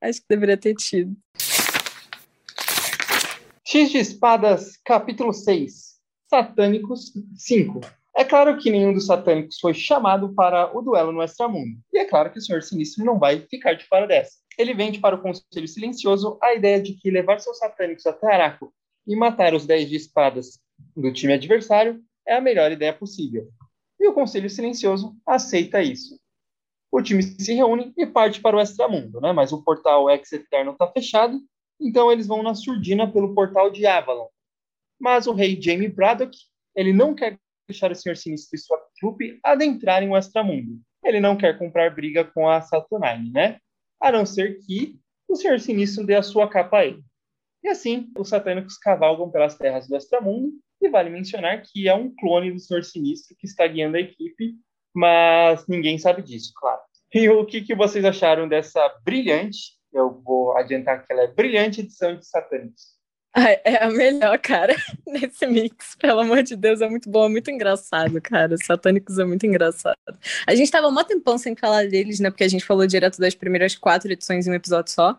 Acho 0.00 0.20
que 0.20 0.26
deveria 0.28 0.56
ter 0.56 0.74
tido. 0.74 1.16
X 3.64 3.90
de 3.90 3.98
Espadas, 3.98 4.76
capítulo 4.84 5.32
6. 5.32 5.96
Satânicos 6.28 7.12
5. 7.36 7.80
É 8.16 8.24
claro 8.24 8.58
que 8.58 8.70
nenhum 8.70 8.92
dos 8.92 9.06
satânicos 9.06 9.58
foi 9.58 9.74
chamado 9.74 10.34
para 10.34 10.76
o 10.76 10.82
duelo 10.82 11.12
no 11.12 11.22
extramundo. 11.22 11.78
E 11.92 11.98
é 11.98 12.04
claro 12.04 12.30
que 12.30 12.38
o 12.38 12.42
Senhor 12.42 12.62
Sinistro 12.62 13.04
não 13.04 13.18
vai 13.18 13.40
ficar 13.40 13.74
de 13.74 13.84
fora 13.84 14.06
dessa. 14.06 14.38
Ele 14.58 14.74
vende 14.74 14.98
para 14.98 15.16
o 15.16 15.20
Conselho 15.20 15.68
Silencioso 15.68 16.38
a 16.42 16.54
ideia 16.54 16.80
de 16.80 16.94
que 16.94 17.10
levar 17.10 17.40
seus 17.40 17.58
satânicos 17.58 18.06
até 18.06 18.32
Araco 18.32 18.72
e 19.06 19.14
matar 19.14 19.54
os 19.54 19.66
10 19.66 19.88
de 19.88 19.96
espadas 19.96 20.58
do 20.96 21.12
time 21.12 21.34
adversário 21.34 22.00
é 22.26 22.34
a 22.36 22.40
melhor 22.40 22.72
ideia 22.72 22.92
possível. 22.92 23.48
E 24.00 24.08
o 24.08 24.14
Conselho 24.14 24.48
Silencioso 24.48 25.16
aceita 25.26 25.82
isso 25.82 26.18
o 26.96 27.02
time 27.02 27.22
se 27.22 27.52
reúne 27.52 27.92
e 27.94 28.06
parte 28.06 28.40
para 28.40 28.56
o 28.56 28.60
extramundo, 28.60 29.20
né? 29.20 29.30
Mas 29.30 29.52
o 29.52 29.62
portal 29.62 30.08
Ex 30.08 30.32
Eterno 30.32 30.72
está 30.72 30.90
fechado, 30.90 31.38
então 31.78 32.10
eles 32.10 32.26
vão 32.26 32.42
na 32.42 32.54
surdina 32.54 33.10
pelo 33.10 33.34
portal 33.34 33.70
de 33.70 33.84
Avalon. 33.84 34.28
Mas 34.98 35.26
o 35.26 35.34
rei 35.34 35.60
Jamie 35.60 35.90
Braddock, 35.90 36.34
ele 36.74 36.94
não 36.94 37.14
quer 37.14 37.38
deixar 37.68 37.92
o 37.92 37.94
Senhor 37.94 38.16
Sinistro 38.16 38.56
e 38.56 38.58
sua 38.58 38.78
trupe 38.98 39.38
adentrarem 39.44 40.08
o 40.08 40.16
extramundo. 40.16 40.80
Ele 41.04 41.20
não 41.20 41.36
quer 41.36 41.58
comprar 41.58 41.94
briga 41.94 42.24
com 42.24 42.48
a 42.48 42.62
Saturnine, 42.62 43.30
né? 43.30 43.58
A 44.00 44.10
não 44.10 44.24
ser 44.24 44.58
que 44.60 44.98
o 45.28 45.36
Senhor 45.36 45.60
Sinistro 45.60 46.06
dê 46.06 46.14
a 46.14 46.22
sua 46.22 46.48
capa 46.48 46.78
a 46.78 46.86
ele. 46.86 47.04
E 47.62 47.68
assim, 47.68 48.10
os 48.16 48.30
satânicos 48.30 48.78
cavalgam 48.78 49.30
pelas 49.30 49.54
terras 49.58 49.86
do 49.86 49.96
extramundo, 49.96 50.50
e 50.80 50.88
vale 50.88 51.10
mencionar 51.10 51.62
que 51.62 51.88
é 51.88 51.94
um 51.94 52.14
clone 52.14 52.52
do 52.52 52.58
Senhor 52.58 52.82
Sinistro 52.84 53.36
que 53.38 53.46
está 53.46 53.66
guiando 53.66 53.98
a 53.98 54.00
equipe 54.00 54.56
mas 54.96 55.66
ninguém 55.68 55.98
sabe 55.98 56.22
disso, 56.22 56.54
claro. 56.56 56.80
E 57.16 57.28
o 57.30 57.46
que, 57.46 57.62
que 57.62 57.74
vocês 57.74 58.04
acharam 58.04 58.46
dessa 58.46 58.86
brilhante, 59.02 59.72
eu 59.90 60.20
vou 60.22 60.54
adiantar 60.56 61.04
que 61.06 61.10
ela 61.10 61.22
é 61.22 61.26
brilhante 61.26 61.80
edição 61.80 62.14
de 62.14 62.26
Satânicos? 62.26 62.94
É 63.64 63.84
a 63.84 63.90
melhor, 63.90 64.38
cara, 64.38 64.74
nesse 65.06 65.46
mix. 65.46 65.94
Pelo 65.96 66.20
amor 66.20 66.42
de 66.42 66.56
Deus, 66.56 66.80
é 66.80 66.88
muito 66.88 67.10
bom, 67.10 67.26
é 67.26 67.28
muito 67.28 67.50
engraçado, 67.50 68.20
cara. 68.20 68.56
Satânicos 68.58 69.18
é 69.18 69.24
muito 69.24 69.46
engraçado. 69.46 69.96
A 70.46 70.54
gente 70.54 70.70
tava 70.70 70.88
um 70.88 71.04
tempão 71.04 71.38
sem 71.38 71.56
falar 71.56 71.86
deles, 71.86 72.20
né? 72.20 72.30
Porque 72.30 72.44
a 72.44 72.48
gente 72.48 72.64
falou 72.64 72.86
direto 72.86 73.18
das 73.18 73.34
primeiras 73.34 73.74
quatro 73.74 74.10
edições 74.10 74.46
em 74.46 74.50
um 74.50 74.54
episódio 74.54 74.92
só. 74.92 75.18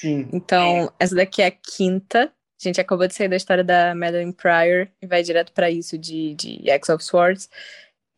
Sim. 0.00 0.28
Então, 0.32 0.92
essa 0.98 1.14
daqui 1.14 1.42
é 1.42 1.46
a 1.46 1.50
quinta. 1.50 2.24
A 2.60 2.68
gente 2.68 2.80
acabou 2.80 3.06
de 3.06 3.14
sair 3.14 3.28
da 3.28 3.36
história 3.36 3.64
da 3.64 3.94
Madeline 3.94 4.32
Pryor 4.32 4.88
e 5.00 5.06
vai 5.06 5.22
direto 5.22 5.52
para 5.52 5.70
isso 5.70 5.96
de, 5.96 6.34
de 6.34 6.70
X 6.70 6.88
of 6.88 7.02
Swords. 7.02 7.48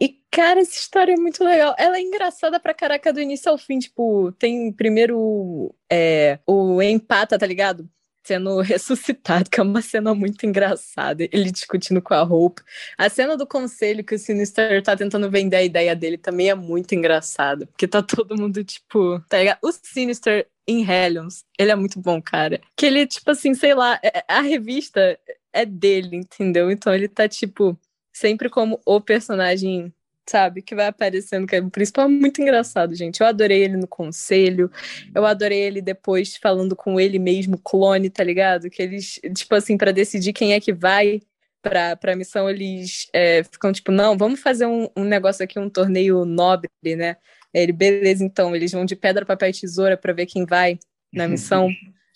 E, 0.03 0.19
cara, 0.33 0.59
essa 0.59 0.77
história 0.77 1.13
é 1.13 1.17
muito 1.17 1.45
legal. 1.45 1.77
Ela 1.79 1.97
é 1.97 2.01
engraçada 2.01 2.59
pra 2.59 2.75
caraca 2.75 3.13
do 3.13 3.21
início 3.21 3.49
ao 3.49 3.57
fim. 3.57 3.79
Tipo, 3.79 4.33
tem 4.33 4.73
primeiro 4.73 5.73
é, 5.89 6.41
o 6.45 6.83
empata, 6.83 7.39
tá 7.39 7.47
ligado? 7.47 7.89
Sendo 8.27 8.59
ressuscitado, 8.63 9.49
que 9.49 9.61
é 9.61 9.63
uma 9.63 9.81
cena 9.81 10.13
muito 10.13 10.45
engraçada. 10.45 11.23
Ele 11.31 11.53
discutindo 11.53 12.03
com 12.03 12.15
a 12.15 12.23
Hope. 12.25 12.63
A 12.99 13.09
cena 13.09 13.37
do 13.37 13.47
conselho 13.47 14.03
que 14.03 14.17
o 14.17 14.19
Sinister 14.19 14.83
tá 14.83 14.97
tentando 14.97 15.31
vender 15.31 15.55
a 15.59 15.63
ideia 15.63 15.95
dele 15.95 16.19
também 16.19 16.51
é 16.51 16.55
muito 16.57 16.97
engraçada. 16.97 17.65
Porque 17.67 17.87
tá 17.87 18.03
todo 18.03 18.37
mundo, 18.37 18.65
tipo, 18.65 19.21
tá 19.29 19.39
ligado? 19.39 19.59
O 19.63 19.71
Sinister 19.71 20.49
em 20.67 20.85
Hellions, 20.85 21.45
ele 21.57 21.71
é 21.71 21.77
muito 21.77 22.01
bom, 22.01 22.21
cara. 22.21 22.61
Que 22.77 22.87
ele, 22.87 23.07
tipo 23.07 23.31
assim, 23.31 23.55
sei 23.55 23.73
lá, 23.73 24.01
é, 24.03 24.25
a 24.27 24.41
revista 24.41 25.17
é 25.53 25.65
dele, 25.65 26.17
entendeu? 26.17 26.73
Então 26.73 26.93
ele 26.93 27.07
tá, 27.07 27.29
tipo 27.29 27.79
sempre 28.23 28.49
como 28.49 28.81
o 28.87 29.01
personagem, 29.01 29.93
sabe, 30.25 30.63
que 30.63 30.77
vai 30.77 30.87
aparecendo, 30.87 31.45
que 31.45 31.57
é 31.57 31.61
o 31.61 31.69
principal, 31.69 32.09
muito 32.09 32.41
engraçado, 32.41 32.95
gente. 32.95 33.21
Eu 33.21 33.27
adorei 33.27 33.65
ele 33.65 33.77
no 33.77 33.89
conselho, 33.89 34.71
eu 35.13 35.27
adorei 35.27 35.61
ele 35.61 35.83
depois 35.83 36.37
falando 36.37 36.77
com 36.77 37.01
ele 37.01 37.19
mesmo, 37.19 37.59
clone, 37.59 38.09
tá 38.09 38.23
ligado? 38.23 38.71
Que 38.71 38.81
eles, 38.81 39.21
tipo 39.35 39.53
assim, 39.57 39.77
para 39.77 39.91
decidir 39.91 40.33
quem 40.33 40.53
é 40.53 40.61
que 40.61 40.73
vai 40.73 41.21
pra, 41.61 41.97
pra 41.97 42.15
missão, 42.15 42.49
eles 42.49 43.09
é, 43.13 43.43
ficam 43.43 43.73
tipo, 43.73 43.91
não, 43.91 44.17
vamos 44.17 44.41
fazer 44.41 44.67
um, 44.67 44.89
um 44.97 45.03
negócio 45.05 45.43
aqui, 45.43 45.59
um 45.59 45.69
torneio 45.69 46.25
nobre, 46.25 46.71
né? 46.85 47.17
Ele, 47.53 47.73
beleza, 47.73 48.25
então, 48.25 48.55
eles 48.55 48.71
vão 48.71 48.85
de 48.85 48.95
pedra, 48.95 49.27
papel 49.27 49.51
e 49.51 49.53
tesoura 49.53 49.97
para 49.97 50.13
ver 50.13 50.27
quem 50.27 50.47
vai 50.47 50.79
na 51.13 51.27
missão 51.27 51.69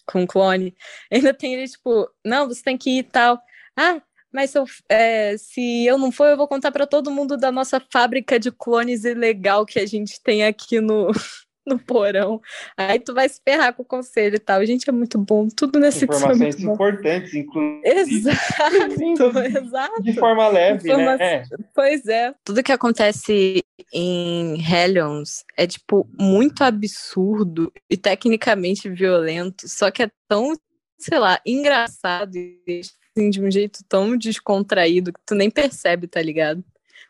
com 0.06 0.22
o 0.22 0.26
clone. 0.26 0.72
Ainda 1.12 1.34
tem 1.34 1.54
ele, 1.54 1.68
tipo, 1.68 2.08
não, 2.24 2.46
você 2.46 2.62
tem 2.62 2.78
que 2.78 2.90
ir 2.90 2.98
e 3.00 3.02
tal. 3.02 3.40
Ah, 3.76 4.00
mas 4.32 4.50
se 4.50 4.58
eu, 4.58 4.64
é, 4.88 5.36
se 5.38 5.86
eu 5.86 5.98
não 5.98 6.12
for, 6.12 6.26
eu 6.26 6.36
vou 6.36 6.48
contar 6.48 6.70
para 6.70 6.86
todo 6.86 7.10
mundo 7.10 7.36
da 7.36 7.50
nossa 7.50 7.80
fábrica 7.92 8.38
de 8.38 8.50
clones 8.50 9.04
ilegal 9.04 9.64
que 9.64 9.78
a 9.78 9.86
gente 9.86 10.20
tem 10.22 10.44
aqui 10.44 10.80
no, 10.80 11.10
no 11.66 11.78
porão. 11.78 12.40
Aí 12.76 13.00
tu 13.00 13.12
vai 13.12 13.28
se 13.28 13.40
ferrar 13.42 13.74
com 13.74 13.82
o 13.82 13.86
conselho 13.86 14.36
e 14.36 14.38
tal. 14.38 14.64
Gente, 14.64 14.88
é 14.88 14.92
muito 14.92 15.18
bom. 15.18 15.48
Tudo 15.48 15.80
nesse 15.80 16.04
Informações 16.04 16.56
é 16.56 16.62
importantes, 16.62 17.34
inclusive. 17.34 17.82
Exato, 17.84 19.38
exato. 19.58 20.02
De 20.02 20.12
forma 20.14 20.48
leve, 20.48 20.88
Informa... 20.88 21.16
né? 21.16 21.34
É. 21.34 21.42
Pois 21.74 22.06
é. 22.06 22.32
Tudo 22.44 22.62
que 22.62 22.72
acontece 22.72 23.62
em 23.92 24.60
Hellions 24.60 25.44
é, 25.56 25.66
tipo, 25.66 26.08
muito 26.18 26.62
absurdo 26.62 27.72
e 27.90 27.96
tecnicamente 27.96 28.88
violento, 28.88 29.68
só 29.68 29.90
que 29.90 30.02
é 30.02 30.10
tão, 30.28 30.52
sei 30.98 31.18
lá, 31.18 31.40
engraçado 31.46 32.36
e 32.36 32.80
assim, 33.16 33.30
de 33.30 33.40
um 33.42 33.50
jeito 33.50 33.80
tão 33.88 34.16
descontraído 34.16 35.12
que 35.12 35.20
tu 35.24 35.34
nem 35.34 35.50
percebe, 35.50 36.06
tá 36.06 36.20
ligado? 36.20 36.62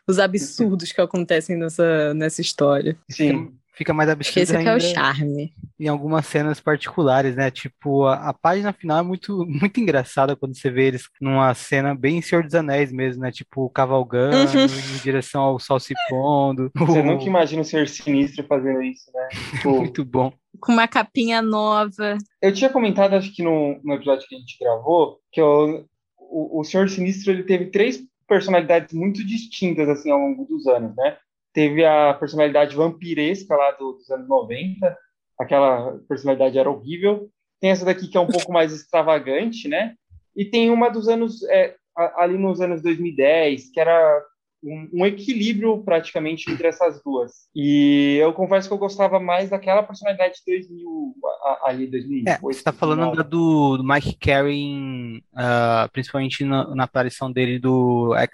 Os 0.07 0.19
absurdos 0.19 0.91
que 0.91 1.01
acontecem 1.01 1.57
nessa, 1.57 2.13
nessa 2.13 2.39
história. 2.41 2.97
Sim. 3.11 3.51
fica 3.73 3.93
mais 3.93 4.09
absurdo 4.09 4.39
Esse 4.41 4.55
aqui 4.55 4.65
é 4.67 4.71
o 4.71 4.75
ainda 4.75 4.79
charme. 4.93 5.53
em 5.77 5.87
algumas 5.89 6.25
cenas 6.25 6.61
particulares, 6.61 7.35
né? 7.35 7.51
Tipo, 7.51 8.05
a, 8.05 8.29
a 8.29 8.33
página 8.33 8.71
final 8.71 8.99
é 8.99 9.01
muito, 9.01 9.45
muito 9.45 9.79
engraçada 9.81 10.33
quando 10.35 10.55
você 10.57 10.69
vê 10.71 10.87
eles 10.87 11.09
numa 11.19 11.53
cena 11.53 11.93
bem 11.93 12.21
Senhor 12.21 12.43
dos 12.43 12.55
Anéis 12.55 12.89
mesmo, 12.91 13.21
né? 13.21 13.31
Tipo, 13.31 13.69
cavalgando 13.69 14.37
Uhum. 14.57 14.63
em 14.65 15.03
direção 15.03 15.41
ao 15.41 15.59
sol 15.59 15.77
se 15.79 15.93
pondo. 16.09 16.71
Você 16.79 17.03
nunca 17.03 17.25
imagina 17.25 17.61
o 17.61 17.65
Senhor 17.65 17.87
Sinistro 17.89 18.45
fazendo 18.47 18.81
isso, 18.81 19.11
né? 19.13 19.27
Tipo, 19.59 19.71
Muito 19.71 20.05
bom. 20.05 20.31
Com 20.61 20.71
uma 20.71 20.87
capinha 20.87 21.41
nova. 21.41 22.17
Eu 22.41 22.53
tinha 22.53 22.69
comentado, 22.69 23.13
acho 23.13 23.31
que 23.35 23.43
no, 23.43 23.77
no 23.83 23.93
episódio 23.95 24.25
que 24.27 24.35
a 24.35 24.39
gente 24.39 24.57
gravou, 24.59 25.19
que 25.31 25.39
eu- 25.41 25.85
o, 26.29 26.59
o 26.59 26.63
Senhor 26.63 26.89
Sinistro 26.89 27.31
ele 27.31 27.43
teve 27.43 27.67
três 27.67 27.99
personalidades 28.27 28.93
muito 28.93 29.25
distintas 29.25 29.87
assim 29.89 30.11
ao 30.11 30.19
longo 30.19 30.45
dos 30.45 30.67
anos, 30.67 30.95
né? 30.95 31.17
Teve 31.53 31.85
a 31.85 32.13
personalidade 32.13 32.75
vampiresca 32.75 33.55
lá 33.55 33.71
do- 33.71 33.93
dos 33.93 34.09
anos 34.11 34.27
90, 34.27 34.97
aquela 35.39 35.97
personalidade 36.07 36.57
era 36.57 36.69
horrível. 36.69 37.29
Tem 37.59 37.71
essa 37.71 37.85
daqui 37.85 38.07
que 38.07 38.17
é 38.17 38.21
um 38.21 38.27
pouco 38.27 38.51
mais 38.51 38.71
extravagante, 38.73 39.67
né? 39.67 39.95
E 40.35 40.45
tem 40.45 40.69
uma 40.69 40.89
dos 40.89 41.07
anos, 41.07 41.41
é, 41.49 41.75
ali 42.15 42.37
nos 42.37 42.61
anos 42.61 42.81
2010, 42.83 43.71
que 43.71 43.79
era 43.79 44.23
um, 44.67 44.89
um 45.01 45.05
equilíbrio 45.05 45.77
praticamente 45.83 46.51
entre 46.51 46.67
essas 46.67 47.01
duas. 47.03 47.31
E 47.55 48.17
eu 48.21 48.33
confesso 48.33 48.67
que 48.67 48.73
eu 48.73 48.77
gostava 48.77 49.19
mais 49.19 49.49
daquela 49.49 49.83
personalidade 49.83 50.35
de 50.45 50.53
2000, 50.59 51.15
a- 51.23 51.47
a- 51.65 51.69
ali 51.69 51.87
2008. 51.87 52.27
É, 52.27 52.37
você 52.41 52.63
tá 52.63 52.71
falando 52.71 52.99
2009. 53.11 53.17
da 53.23 53.29
do, 53.29 53.77
do 53.77 53.83
Mike 53.83 54.17
Carey, 54.19 54.55
em, 54.59 55.23
ah, 55.35 55.89
principalmente 55.91 56.43
na, 56.43 56.75
na 56.75 56.83
aparição 56.83 57.31
dele 57.31 57.59
do 57.59 58.13
é, 58.15 58.27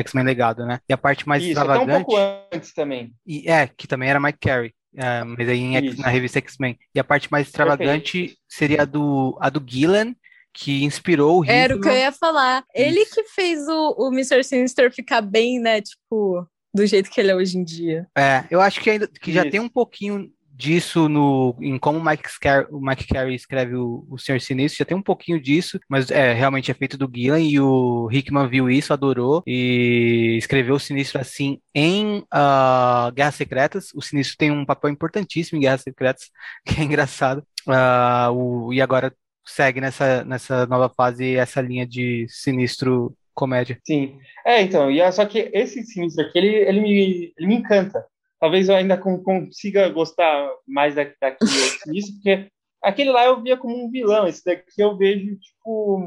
X-Men 0.00 0.24
Legado, 0.24 0.66
né? 0.66 0.80
E 0.88 0.92
a 0.92 0.98
parte 0.98 1.28
mais 1.28 1.42
Isso, 1.42 1.50
um 1.58 1.62
extravagante. 1.62 2.04
pouco 2.04 2.16
antes 2.52 2.72
também. 2.74 3.12
E, 3.26 3.48
é, 3.50 3.66
que 3.68 3.86
também 3.86 4.08
era 4.08 4.20
Mike 4.20 4.38
Carey, 4.40 4.72
é, 4.96 5.22
mas 5.24 5.48
aí 5.48 5.76
X- 5.76 5.92
Isso. 5.94 6.02
na 6.02 6.08
revista 6.08 6.38
X-Men. 6.38 6.76
E 6.94 6.98
a 7.00 7.04
parte 7.04 7.30
mais 7.30 7.46
extravagante 7.46 8.36
seria 8.48 8.82
a 8.82 8.84
do, 8.84 9.36
a 9.40 9.48
do 9.50 9.62
Gillen, 9.66 10.16
que 10.56 10.82
inspirou 10.84 11.40
o 11.40 11.44
Era 11.44 11.76
o 11.76 11.80
que 11.80 11.88
eu 11.88 11.92
ia 11.92 12.10
falar. 12.10 12.64
Ele 12.74 13.04
que 13.04 13.24
fez 13.24 13.68
o, 13.68 13.94
o 13.98 14.08
Mr. 14.08 14.42
Sinister 14.42 14.90
ficar 14.90 15.20
bem, 15.20 15.60
né? 15.60 15.82
Tipo, 15.82 16.48
do 16.74 16.86
jeito 16.86 17.10
que 17.10 17.20
ele 17.20 17.30
é 17.30 17.36
hoje 17.36 17.58
em 17.58 17.64
dia. 17.64 18.06
É, 18.16 18.44
eu 18.50 18.60
acho 18.60 18.80
que 18.80 18.88
ainda 18.88 19.06
que 19.06 19.32
já 19.32 19.48
tem 19.48 19.60
um 19.60 19.68
pouquinho 19.68 20.30
disso 20.56 21.06
no 21.06 21.54
em 21.60 21.78
como 21.78 21.98
o 21.98 22.04
Mike, 22.04 22.30
Scar, 22.30 22.66
o 22.70 22.80
Mike 22.80 23.06
Carey 23.06 23.34
escreve 23.34 23.76
o, 23.76 24.06
o 24.08 24.18
Senhor 24.18 24.40
Sinistro, 24.40 24.78
já 24.78 24.84
tem 24.86 24.96
um 24.96 25.02
pouquinho 25.02 25.38
disso, 25.38 25.78
mas 25.86 26.10
é 26.10 26.32
realmente 26.32 26.70
é 26.70 26.74
feito 26.74 26.96
do 26.96 27.10
Gillen 27.14 27.50
e 27.50 27.60
o 27.60 28.08
Hickman 28.10 28.48
viu 28.48 28.70
isso, 28.70 28.94
adorou 28.94 29.42
e 29.46 30.36
escreveu 30.38 30.76
o 30.76 30.80
Sinistro 30.80 31.20
assim 31.20 31.60
em 31.74 32.24
ah, 32.30 33.12
Guerras 33.14 33.34
Secretas. 33.34 33.90
O 33.94 34.00
Sinistro 34.00 34.38
tem 34.38 34.50
um 34.50 34.64
papel 34.64 34.90
importantíssimo 34.90 35.58
em 35.58 35.60
Guerras 35.60 35.82
Secretas, 35.82 36.30
que 36.64 36.80
é 36.80 36.84
engraçado. 36.84 37.46
Ah, 37.68 38.30
o, 38.32 38.72
e 38.72 38.80
agora 38.80 39.12
segue 39.46 39.80
nessa, 39.80 40.24
nessa 40.24 40.66
nova 40.66 40.88
fase 40.88 41.36
essa 41.36 41.60
linha 41.60 41.86
de 41.86 42.26
Sinistro 42.28 43.16
comédia. 43.34 43.78
Sim. 43.86 44.18
É, 44.44 44.62
então, 44.62 44.90
e 44.90 45.00
é- 45.00 45.12
só 45.12 45.24
que 45.26 45.50
esse 45.52 45.82
sinistro 45.84 46.24
aqui, 46.24 46.38
ele, 46.38 46.48
ele, 46.56 46.80
me, 46.80 47.32
ele 47.36 47.46
me 47.46 47.54
encanta. 47.56 48.04
Talvez 48.40 48.68
eu 48.68 48.74
ainda 48.74 48.96
con- 48.96 49.22
consiga 49.22 49.88
gostar 49.90 50.48
mais 50.66 50.94
da, 50.94 51.04
daquele 51.20 51.50
sinistro, 51.84 52.14
porque 52.14 52.48
aquele 52.82 53.10
lá 53.10 53.24
eu 53.26 53.42
via 53.42 53.56
como 53.56 53.76
um 53.76 53.90
vilão, 53.90 54.26
esse 54.26 54.44
daqui 54.44 54.80
eu 54.80 54.96
vejo, 54.96 55.38
tipo, 55.38 56.00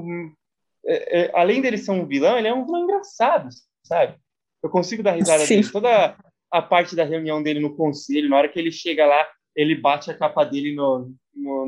é- 0.85 1.21
é, 1.21 1.31
além 1.33 1.61
dele 1.61 1.77
ser 1.77 1.91
um 1.91 2.05
vilão, 2.05 2.37
ele 2.37 2.47
é 2.47 2.53
um 2.53 2.65
vilão 2.65 2.83
engraçado, 2.83 3.49
sabe? 3.83 4.15
Eu 4.63 4.69
consigo 4.69 5.03
dar 5.03 5.11
risada 5.13 5.45
Sim. 5.45 5.57
dele. 5.61 5.71
Toda 5.71 6.15
a 6.51 6.61
parte 6.61 6.95
da 6.95 7.03
reunião 7.03 7.41
dele 7.43 7.59
no 7.59 7.75
conselho, 7.75 8.27
na 8.29 8.37
hora 8.37 8.49
que 8.49 8.57
ele 8.59 8.71
chega 8.71 9.05
lá, 9.05 9.25
ele 9.55 9.75
bate 9.75 10.09
a 10.09 10.17
capa 10.17 10.43
dele 10.43 10.73
no- 10.75 11.13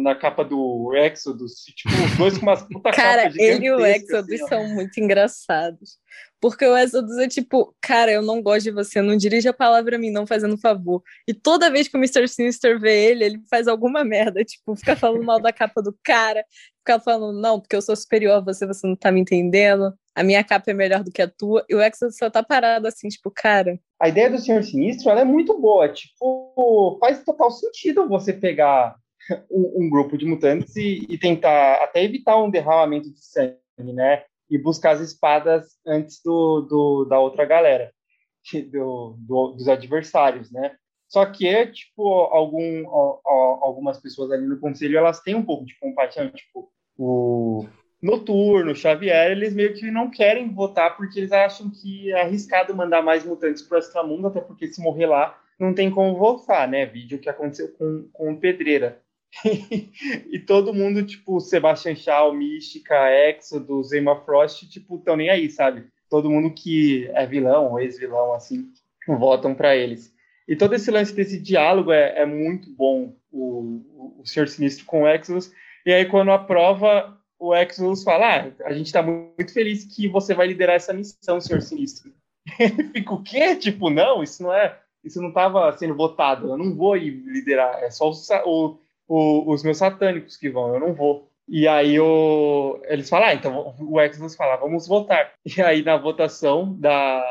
na 0.01 0.15
capa 0.15 0.43
do 0.43 0.93
Exodus, 0.95 1.63
tipo, 1.75 1.89
os 1.93 2.17
dois 2.17 2.37
com 2.37 2.45
umas 2.45 2.61
puta 2.67 2.91
Cara, 2.91 3.31
ele 3.35 3.65
e 3.65 3.71
o 3.71 3.77
gigantesca, 3.77 4.17
Exodus 4.17 4.41
assim, 4.41 4.47
são 4.47 4.67
muito 4.69 4.99
engraçados. 4.99 5.99
Porque 6.39 6.65
o 6.65 6.75
Exodus 6.75 7.17
é 7.17 7.27
tipo, 7.27 7.75
cara, 7.79 8.11
eu 8.11 8.21
não 8.21 8.41
gosto 8.41 8.63
de 8.63 8.71
você, 8.71 9.01
não 9.01 9.15
dirija 9.15 9.51
a 9.51 9.53
palavra 9.53 9.95
a 9.95 9.99
mim, 9.99 10.09
não 10.09 10.25
fazendo 10.25 10.57
favor. 10.57 11.03
E 11.27 11.33
toda 11.33 11.69
vez 11.69 11.87
que 11.87 11.95
o 11.95 11.99
Mr. 11.99 12.27
Sinister 12.27 12.79
vê 12.79 13.11
ele, 13.11 13.23
ele 13.23 13.41
faz 13.49 13.67
alguma 13.67 14.03
merda, 14.03 14.43
tipo, 14.43 14.75
fica 14.75 14.95
falando 14.95 15.23
mal 15.23 15.39
da 15.39 15.53
capa 15.53 15.81
do 15.81 15.95
cara, 16.03 16.43
fica 16.79 16.99
falando, 16.99 17.39
não, 17.39 17.59
porque 17.59 17.75
eu 17.75 17.81
sou 17.81 17.95
superior 17.95 18.37
a 18.37 18.39
você, 18.39 18.65
você 18.65 18.87
não 18.87 18.95
tá 18.95 19.11
me 19.11 19.21
entendendo, 19.21 19.93
a 20.15 20.23
minha 20.23 20.43
capa 20.43 20.71
é 20.71 20.73
melhor 20.73 21.03
do 21.03 21.11
que 21.11 21.21
a 21.21 21.27
tua, 21.27 21.63
e 21.69 21.75
o 21.75 21.81
Exodus 21.81 22.17
só 22.17 22.29
tá 22.29 22.41
parado 22.41 22.87
assim, 22.87 23.07
tipo, 23.07 23.31
cara, 23.31 23.79
a 24.01 24.09
ideia 24.09 24.31
do 24.31 24.39
Senhor 24.39 24.63
Sinistro 24.63 25.11
ela 25.11 25.21
é 25.21 25.25
muito 25.25 25.55
boa. 25.59 25.87
Tipo, 25.87 26.97
faz 26.99 27.23
total 27.23 27.51
sentido 27.51 28.07
você 28.07 28.33
pegar 28.33 28.95
um, 29.49 29.85
um 29.85 29.89
grupo 29.89 30.17
de 30.17 30.25
mutantes 30.25 30.75
e, 30.75 31.05
e 31.09 31.17
tentar 31.17 31.75
até 31.83 32.03
evitar 32.03 32.37
um 32.37 32.49
derramamento 32.49 33.11
de 33.11 33.23
sangue, 33.23 33.57
né? 33.93 34.23
E 34.49 34.57
buscar 34.57 34.91
as 34.91 35.01
espadas 35.01 35.77
antes 35.85 36.21
do, 36.23 36.61
do 36.61 37.05
da 37.05 37.19
outra 37.19 37.45
galera, 37.45 37.91
do, 38.71 39.15
do- 39.19 39.51
dos 39.53 39.67
adversários, 39.67 40.51
né? 40.51 40.75
Só 41.07 41.25
que, 41.25 41.67
tipo, 41.67 42.07
algum, 42.07 42.87
algumas 42.87 43.99
pessoas 43.99 44.31
ali 44.31 44.47
no 44.47 44.59
conselho, 44.59 44.97
elas 44.97 45.19
têm 45.19 45.35
um 45.35 45.43
pouco 45.43 45.65
de 45.65 45.77
compaixão, 45.77 46.29
tipo, 46.29 46.71
o 46.97 47.65
Noturno, 48.01 48.73
Xavier, 48.73 49.31
eles 49.31 49.53
meio 49.53 49.73
que 49.73 49.91
não 49.91 50.09
querem 50.09 50.53
votar 50.53 50.95
porque 50.95 51.19
eles 51.19 51.31
acham 51.33 51.69
que 51.69 52.11
é 52.11 52.21
arriscado 52.21 52.73
mandar 52.75 53.01
mais 53.01 53.25
mutantes 53.25 53.61
para 53.61 53.75
o 53.75 53.79
extramundo, 53.79 54.27
até 54.27 54.39
porque 54.39 54.67
se 54.67 54.81
morrer 54.81 55.05
lá, 55.05 55.37
não 55.59 55.73
tem 55.73 55.91
como 55.91 56.17
voltar, 56.17 56.67
né? 56.67 56.85
Vídeo 56.85 57.19
que 57.19 57.29
aconteceu 57.29 57.71
com, 57.73 58.07
com 58.13 58.31
o 58.31 58.39
Pedreira. 58.39 59.00
e 60.29 60.39
todo 60.39 60.73
mundo, 60.73 61.03
tipo, 61.03 61.39
Sebastian 61.39 61.95
Shaw, 61.95 62.33
Mística, 62.33 62.95
Exodus, 63.29 63.93
Emma 63.93 64.15
Frost, 64.23 64.67
tipo, 64.69 64.97
estão 64.97 65.15
nem 65.15 65.29
aí, 65.29 65.49
sabe? 65.49 65.85
Todo 66.09 66.29
mundo 66.29 66.53
que 66.53 67.09
é 67.13 67.25
vilão 67.25 67.71
ou 67.71 67.79
ex-vilão, 67.79 68.33
assim, 68.33 68.69
votam 69.07 69.55
para 69.55 69.75
eles. 69.75 70.13
E 70.47 70.55
todo 70.55 70.73
esse 70.73 70.91
lance 70.91 71.13
desse 71.13 71.39
diálogo 71.39 71.91
é, 71.91 72.19
é 72.19 72.25
muito 72.25 72.69
bom, 72.71 73.15
o, 73.31 73.81
o, 73.93 74.21
o 74.21 74.25
Senhor 74.25 74.47
Sinistro 74.47 74.85
com 74.85 75.03
o 75.03 75.07
Exodus. 75.07 75.51
E 75.85 75.93
aí, 75.93 76.05
quando 76.05 76.31
aprova, 76.31 77.17
o 77.39 77.55
Exodus 77.55 78.03
fala: 78.03 78.37
ah, 78.37 78.51
a 78.65 78.73
gente 78.73 78.87
está 78.87 79.01
muito 79.01 79.53
feliz 79.53 79.85
que 79.85 80.07
você 80.07 80.33
vai 80.33 80.47
liderar 80.47 80.75
essa 80.75 80.93
missão, 80.93 81.39
Senhor 81.39 81.61
Sinistro. 81.61 82.11
Ele 82.59 82.83
fica 82.89 83.13
o 83.13 83.23
quê? 83.23 83.55
Tipo, 83.55 83.89
não, 83.89 84.21
isso 84.21 84.43
não 84.43 84.53
é. 84.53 84.77
Isso 85.03 85.21
não 85.21 85.29
estava 85.29 85.71
sendo 85.77 85.95
votado. 85.95 86.49
Eu 86.49 86.57
não 86.57 86.75
vou 86.75 86.95
liderar. 86.95 87.81
É 87.81 87.89
só 87.89 88.09
os, 88.09 88.29
o, 88.45 88.77
o, 89.11 89.51
os 89.51 89.61
meus 89.61 89.77
satânicos 89.77 90.37
que 90.37 90.49
vão. 90.49 90.73
Eu 90.73 90.79
não 90.79 90.93
vou. 90.93 91.29
E 91.47 91.67
aí 91.67 91.99
o, 91.99 92.79
eles 92.85 93.09
falam, 93.09 93.27
ah, 93.27 93.33
então 93.33 93.75
o 93.77 93.99
Exodus 93.99 94.35
fala, 94.35 94.55
vamos 94.55 94.87
votar. 94.87 95.33
E 95.45 95.61
aí 95.61 95.83
na 95.83 95.97
votação 95.97 96.73
dá 96.79 97.21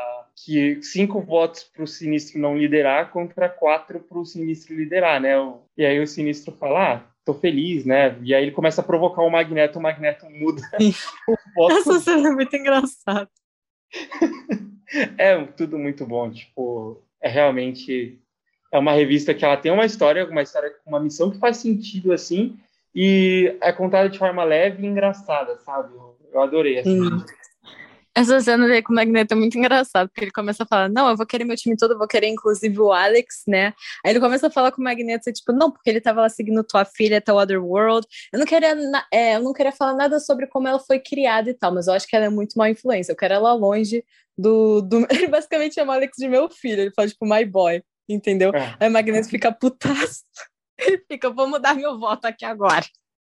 que 0.45 0.81
cinco 0.83 1.19
votos 1.21 1.63
para 1.63 1.83
o 1.83 1.87
Sinistro 1.87 2.39
não 2.39 2.55
liderar 2.55 3.09
contra 3.11 3.49
quatro 3.49 3.99
para 3.99 4.19
o 4.19 4.25
Sinistro 4.25 4.75
liderar, 4.75 5.19
né? 5.19 5.31
E 5.75 5.83
aí 5.83 5.99
o 5.99 6.07
Sinistro 6.07 6.53
fala, 6.53 6.93
ah, 6.93 7.03
tô 7.25 7.33
feliz, 7.33 7.83
né? 7.83 8.15
E 8.21 8.35
aí 8.35 8.43
ele 8.43 8.51
começa 8.51 8.81
a 8.81 8.83
provocar 8.83 9.23
o 9.23 9.29
Magneto, 9.29 9.79
o 9.79 9.81
Magneto 9.81 10.29
muda 10.29 10.61
o 11.27 11.35
voto. 11.55 11.77
essa 11.77 11.99
cena 11.99 12.29
é 12.29 12.31
muito 12.31 12.55
engraçada. 12.55 13.29
É 15.17 15.43
tudo 15.57 15.79
muito 15.79 16.05
bom, 16.05 16.29
tipo, 16.29 17.01
é 17.19 17.29
realmente 17.29 18.19
é 18.71 18.79
uma 18.79 18.93
revista 18.93 19.33
que 19.33 19.43
ela 19.43 19.57
tem 19.57 19.71
uma 19.71 19.85
história, 19.85 20.25
uma 20.25 20.41
história 20.41 20.73
uma 20.85 20.99
missão 20.99 21.29
que 21.29 21.37
faz 21.37 21.57
sentido 21.57 22.13
assim 22.13 22.57
e 22.95 23.57
é 23.61 23.71
contada 23.71 24.09
de 24.09 24.17
forma 24.17 24.43
leve 24.43 24.83
e 24.83 24.87
engraçada, 24.87 25.57
sabe? 25.59 25.93
Eu, 26.31 26.41
adorei 26.41 26.79
assim. 26.79 27.03
Sim. 27.03 27.25
Essa 28.13 28.41
cena 28.41 28.67
dele 28.67 28.81
com 28.81 28.91
o 28.91 28.95
Magneto 28.95 29.33
é 29.33 29.37
muito 29.37 29.57
engraçado, 29.57 30.09
porque 30.09 30.25
ele 30.25 30.31
começa 30.31 30.63
a 30.63 30.65
falar, 30.65 30.89
não, 30.89 31.09
eu 31.09 31.15
vou 31.15 31.25
querer 31.25 31.45
meu 31.45 31.55
time 31.55 31.77
todo, 31.77 31.93
eu 31.93 31.97
vou 31.97 32.07
querer 32.07 32.27
inclusive 32.27 32.77
o 32.77 32.91
Alex, 32.91 33.43
né? 33.47 33.73
Aí 34.05 34.11
ele 34.11 34.19
começa 34.19 34.47
a 34.47 34.51
falar 34.51 34.73
com 34.73 34.81
o 34.81 34.83
Magneto, 34.83 35.29
e, 35.29 35.33
tipo, 35.33 35.53
não, 35.53 35.71
porque 35.71 35.89
ele 35.89 36.01
tava 36.01 36.19
lá 36.19 36.27
seguindo 36.27 36.61
tua 36.61 36.83
filha 36.83 37.19
até 37.19 37.31
o 37.31 37.37
Otherworld. 37.37 38.05
Eu 38.33 38.39
não 38.39 38.45
queria, 38.45 38.75
é, 39.13 39.37
eu 39.37 39.41
não 39.41 39.53
queria 39.53 39.71
falar 39.71 39.93
nada 39.93 40.19
sobre 40.19 40.45
como 40.47 40.67
ela 40.67 40.79
foi 40.79 40.99
criada 40.99 41.49
e 41.49 41.53
tal, 41.53 41.73
mas 41.73 41.87
eu 41.87 41.93
acho 41.93 42.05
que 42.05 42.13
ela 42.13 42.25
é 42.25 42.29
muito 42.29 42.57
má 42.57 42.69
influência. 42.69 43.13
Eu 43.13 43.15
quero 43.15 43.33
ela 43.33 43.53
longe 43.53 44.03
do, 44.37 44.81
do... 44.81 45.07
Ele 45.09 45.27
basicamente 45.31 45.75
chama 45.75 45.93
o 45.93 45.95
Alex 45.95 46.17
de 46.17 46.27
meu 46.27 46.49
filho, 46.49 46.81
ele 46.81 46.91
fala, 46.91 47.07
tipo, 47.07 47.25
my 47.25 47.45
boy, 47.45 47.81
entendeu? 48.13 48.51
É. 48.53 48.75
Aí 48.79 48.89
o 48.89 48.91
Magneto 48.91 49.29
fica 49.29 49.51
putaço. 49.51 50.23
Ele 50.77 51.03
fica, 51.09 51.29
vou 51.29 51.47
mudar 51.47 51.75
meu 51.75 51.99
voto 51.99 52.25
aqui 52.25 52.45
agora. 52.45 52.85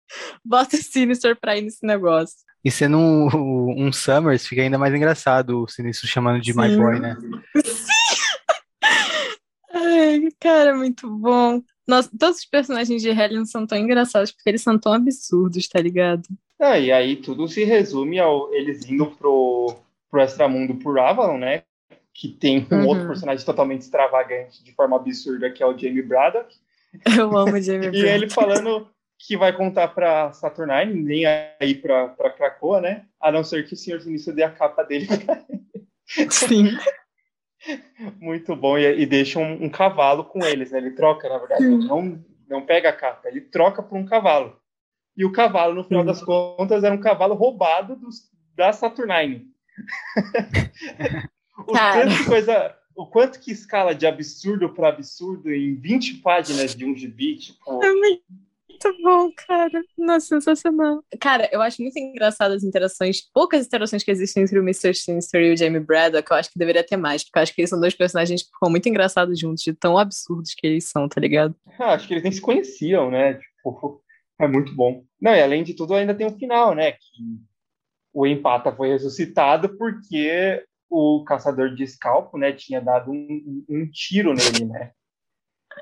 Bota 0.43 0.75
o 0.75 0.79
Sinister 0.79 1.39
pra 1.39 1.57
ir 1.57 1.63
nesse 1.63 1.85
negócio. 1.85 2.37
E 2.63 2.71
sendo 2.71 2.97
um, 2.97 3.85
um 3.85 3.93
Summers, 3.93 4.47
fica 4.47 4.61
ainda 4.61 4.77
mais 4.77 4.93
engraçado 4.93 5.61
o 5.61 5.67
Sinistro 5.67 6.07
chamando 6.07 6.41
de 6.41 6.55
My 6.55 6.69
Sim. 6.69 6.77
Boy, 6.77 6.99
né? 6.99 7.15
Ai, 9.71 10.29
cara, 10.39 10.75
muito 10.75 11.07
bom. 11.07 11.61
Nossa, 11.87 12.09
todos 12.17 12.39
os 12.39 12.45
personagens 12.45 13.01
de 13.01 13.09
Hellion 13.09 13.45
são 13.45 13.67
tão 13.67 13.77
engraçados 13.77 14.31
porque 14.31 14.49
eles 14.49 14.63
são 14.63 14.79
tão 14.79 14.93
absurdos, 14.93 15.67
tá 15.67 15.79
ligado? 15.79 16.23
Ah, 16.59 16.79
e 16.79 16.91
aí 16.91 17.17
tudo 17.17 17.47
se 17.47 17.63
resume 17.63 18.19
ao 18.19 18.51
eles 18.53 18.89
indo 18.89 19.05
pro, 19.11 19.75
pro 20.09 20.21
extramundo 20.21 20.75
por 20.75 20.97
Avalon, 20.97 21.37
né? 21.37 21.63
Que 22.15 22.29
tem 22.29 22.65
um 22.71 22.75
uhum. 22.77 22.87
outro 22.87 23.07
personagem 23.07 23.45
totalmente 23.45 23.81
extravagante, 23.81 24.63
de 24.63 24.71
forma 24.71 24.95
absurda, 24.95 25.51
que 25.51 25.61
é 25.61 25.65
o 25.65 25.77
Jamie 25.77 26.01
Braddock. 26.01 26.55
Eu 27.17 27.37
amo 27.37 27.53
o 27.53 27.61
Jamie 27.61 27.89
Braddock. 27.89 27.97
e 28.07 28.07
ele 28.07 28.29
falando 28.29 28.87
que 29.19 29.35
vai 29.35 29.51
contar 29.51 29.89
para 29.89 30.31
Saturnine, 30.31 30.93
nem 30.93 31.25
aí 31.25 31.75
para 31.75 32.31
Krakoa, 32.31 32.79
né? 32.79 33.05
A 33.19 33.33
não 33.33 33.43
ser 33.43 33.67
que 33.67 33.73
o 33.73 33.77
Senhor 33.77 33.99
Sinistro 33.99 34.33
dê 34.33 34.43
a 34.43 34.51
capa 34.51 34.83
dele. 34.83 35.07
Sim. 36.29 36.77
Muito 38.21 38.55
bom. 38.55 38.77
E, 38.77 39.01
e 39.01 39.05
deixa 39.05 39.37
um, 39.37 39.65
um, 39.65 39.69
cavalo 39.69 40.23
com 40.23 40.39
eles, 40.45 40.71
né? 40.71 40.77
Ele 40.77 40.91
troca, 40.91 41.27
na 41.27 41.37
verdade. 41.37 41.65
Ele 41.65 41.85
não, 41.85 42.23
não 42.47 42.65
pega 42.65 42.89
a 42.89 42.93
capa, 42.93 43.27
ele 43.27 43.41
troca 43.41 43.83
por 43.83 43.97
um 43.97 44.05
cavalo. 44.05 44.57
E 45.17 45.25
o 45.25 45.33
cavalo, 45.33 45.73
no 45.73 45.83
final 45.83 46.03
das 46.03 46.23
contas, 46.23 46.81
era 46.83 46.95
um 46.95 46.99
cavalo 46.99 47.35
roubado 47.35 47.97
dos, 47.97 48.29
da 48.55 48.71
Saturnine. 48.71 49.47
o, 51.67 51.73
quanto 51.73 52.25
coisa, 52.25 52.75
o 52.95 53.05
quanto 53.05 53.39
que 53.39 53.51
escala 53.51 53.93
de 53.93 54.07
absurdo 54.07 54.73
para 54.73 54.89
absurdo 54.89 55.51
em 55.51 55.75
20 55.75 56.15
páginas 56.15 56.75
de 56.75 56.85
um 56.85 56.95
gibi, 56.95 57.37
tipo... 57.37 57.83
É 57.83 57.91
muito 57.91 58.23
bom, 59.01 59.31
cara. 59.47 59.81
Nossa, 59.97 60.27
sensacional. 60.27 61.03
Cara, 61.19 61.49
eu 61.51 61.61
acho 61.61 61.81
muito 61.81 61.97
engraçado 61.97 62.53
as 62.53 62.63
interações, 62.63 63.21
poucas 63.33 63.65
interações 63.65 64.03
que 64.03 64.11
existem 64.11 64.43
entre 64.43 64.59
o 64.59 64.63
Mr. 64.63 64.93
Sinister 64.93 65.41
e 65.41 65.53
o 65.53 65.57
Jamie 65.57 65.79
Braddock, 65.79 66.27
que 66.27 66.33
eu 66.33 66.37
acho 66.37 66.51
que 66.51 66.59
deveria 66.59 66.83
ter 66.83 66.97
mais, 66.97 67.23
porque 67.23 67.39
eu 67.39 67.43
acho 67.43 67.53
que 67.53 67.61
eles 67.61 67.69
são 67.69 67.79
dois 67.79 67.95
personagens 67.95 68.43
que 68.43 68.49
ficam 68.49 68.69
muito 68.69 68.87
engraçados 68.87 69.39
juntos, 69.39 69.63
de 69.63 69.73
tão 69.73 69.97
absurdos 69.97 70.53
que 70.53 70.67
eles 70.67 70.85
são, 70.85 71.07
tá 71.07 71.19
ligado? 71.19 71.55
Ah, 71.79 71.93
acho 71.93 72.07
que 72.07 72.13
eles 72.13 72.23
nem 72.23 72.31
se 72.31 72.41
conheciam, 72.41 73.09
né? 73.09 73.35
Tipo, 73.35 74.01
é 74.39 74.47
muito 74.47 74.73
bom. 74.75 75.03
Não, 75.21 75.33
e 75.33 75.41
além 75.41 75.63
de 75.63 75.73
tudo, 75.73 75.93
ainda 75.93 76.13
tem 76.13 76.27
o 76.27 76.37
final, 76.37 76.75
né? 76.75 76.93
Que 76.93 76.99
o 78.13 78.25
empata 78.25 78.71
foi 78.73 78.89
ressuscitado 78.89 79.77
porque 79.77 80.63
o 80.89 81.23
caçador 81.23 81.73
de 81.73 81.83
escalpo, 81.83 82.37
né, 82.37 82.53
tinha 82.53 82.81
dado 82.81 83.11
um, 83.11 83.65
um 83.69 83.89
tiro 83.89 84.33
nele, 84.33 84.65
né? 84.65 84.91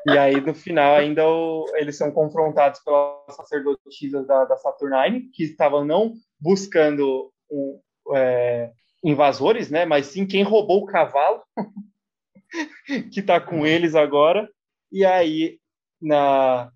E 0.08 0.18
aí, 0.18 0.41
no 0.41 0.54
final, 0.54 0.95
ainda 0.95 1.28
o, 1.28 1.66
eles 1.76 1.97
são 1.97 2.12
confrontados 2.12 2.80
pelas 2.80 3.36
sacerdotisas 3.36 4.26
da, 4.26 4.45
da 4.45 4.58
Saturnine, 4.58 5.30
que 5.32 5.43
estavam 5.43 5.86
não 5.86 6.14
buscando 6.39 7.32
um, 7.49 7.80
é, 8.16 8.72
invasores, 9.04 9.70
né? 9.70 9.86
Mas 9.86 10.08
sim 10.08 10.26
quem 10.26 10.43
roubou 10.43 10.82
o 10.82 10.86
cavalo, 10.86 11.43
que 13.14 13.20
está 13.20 13.39
com 13.39 13.66
eles 13.66 13.95
agora. 13.95 14.49
E 14.91 15.06
aí, 15.06 15.60
na, 16.01 16.72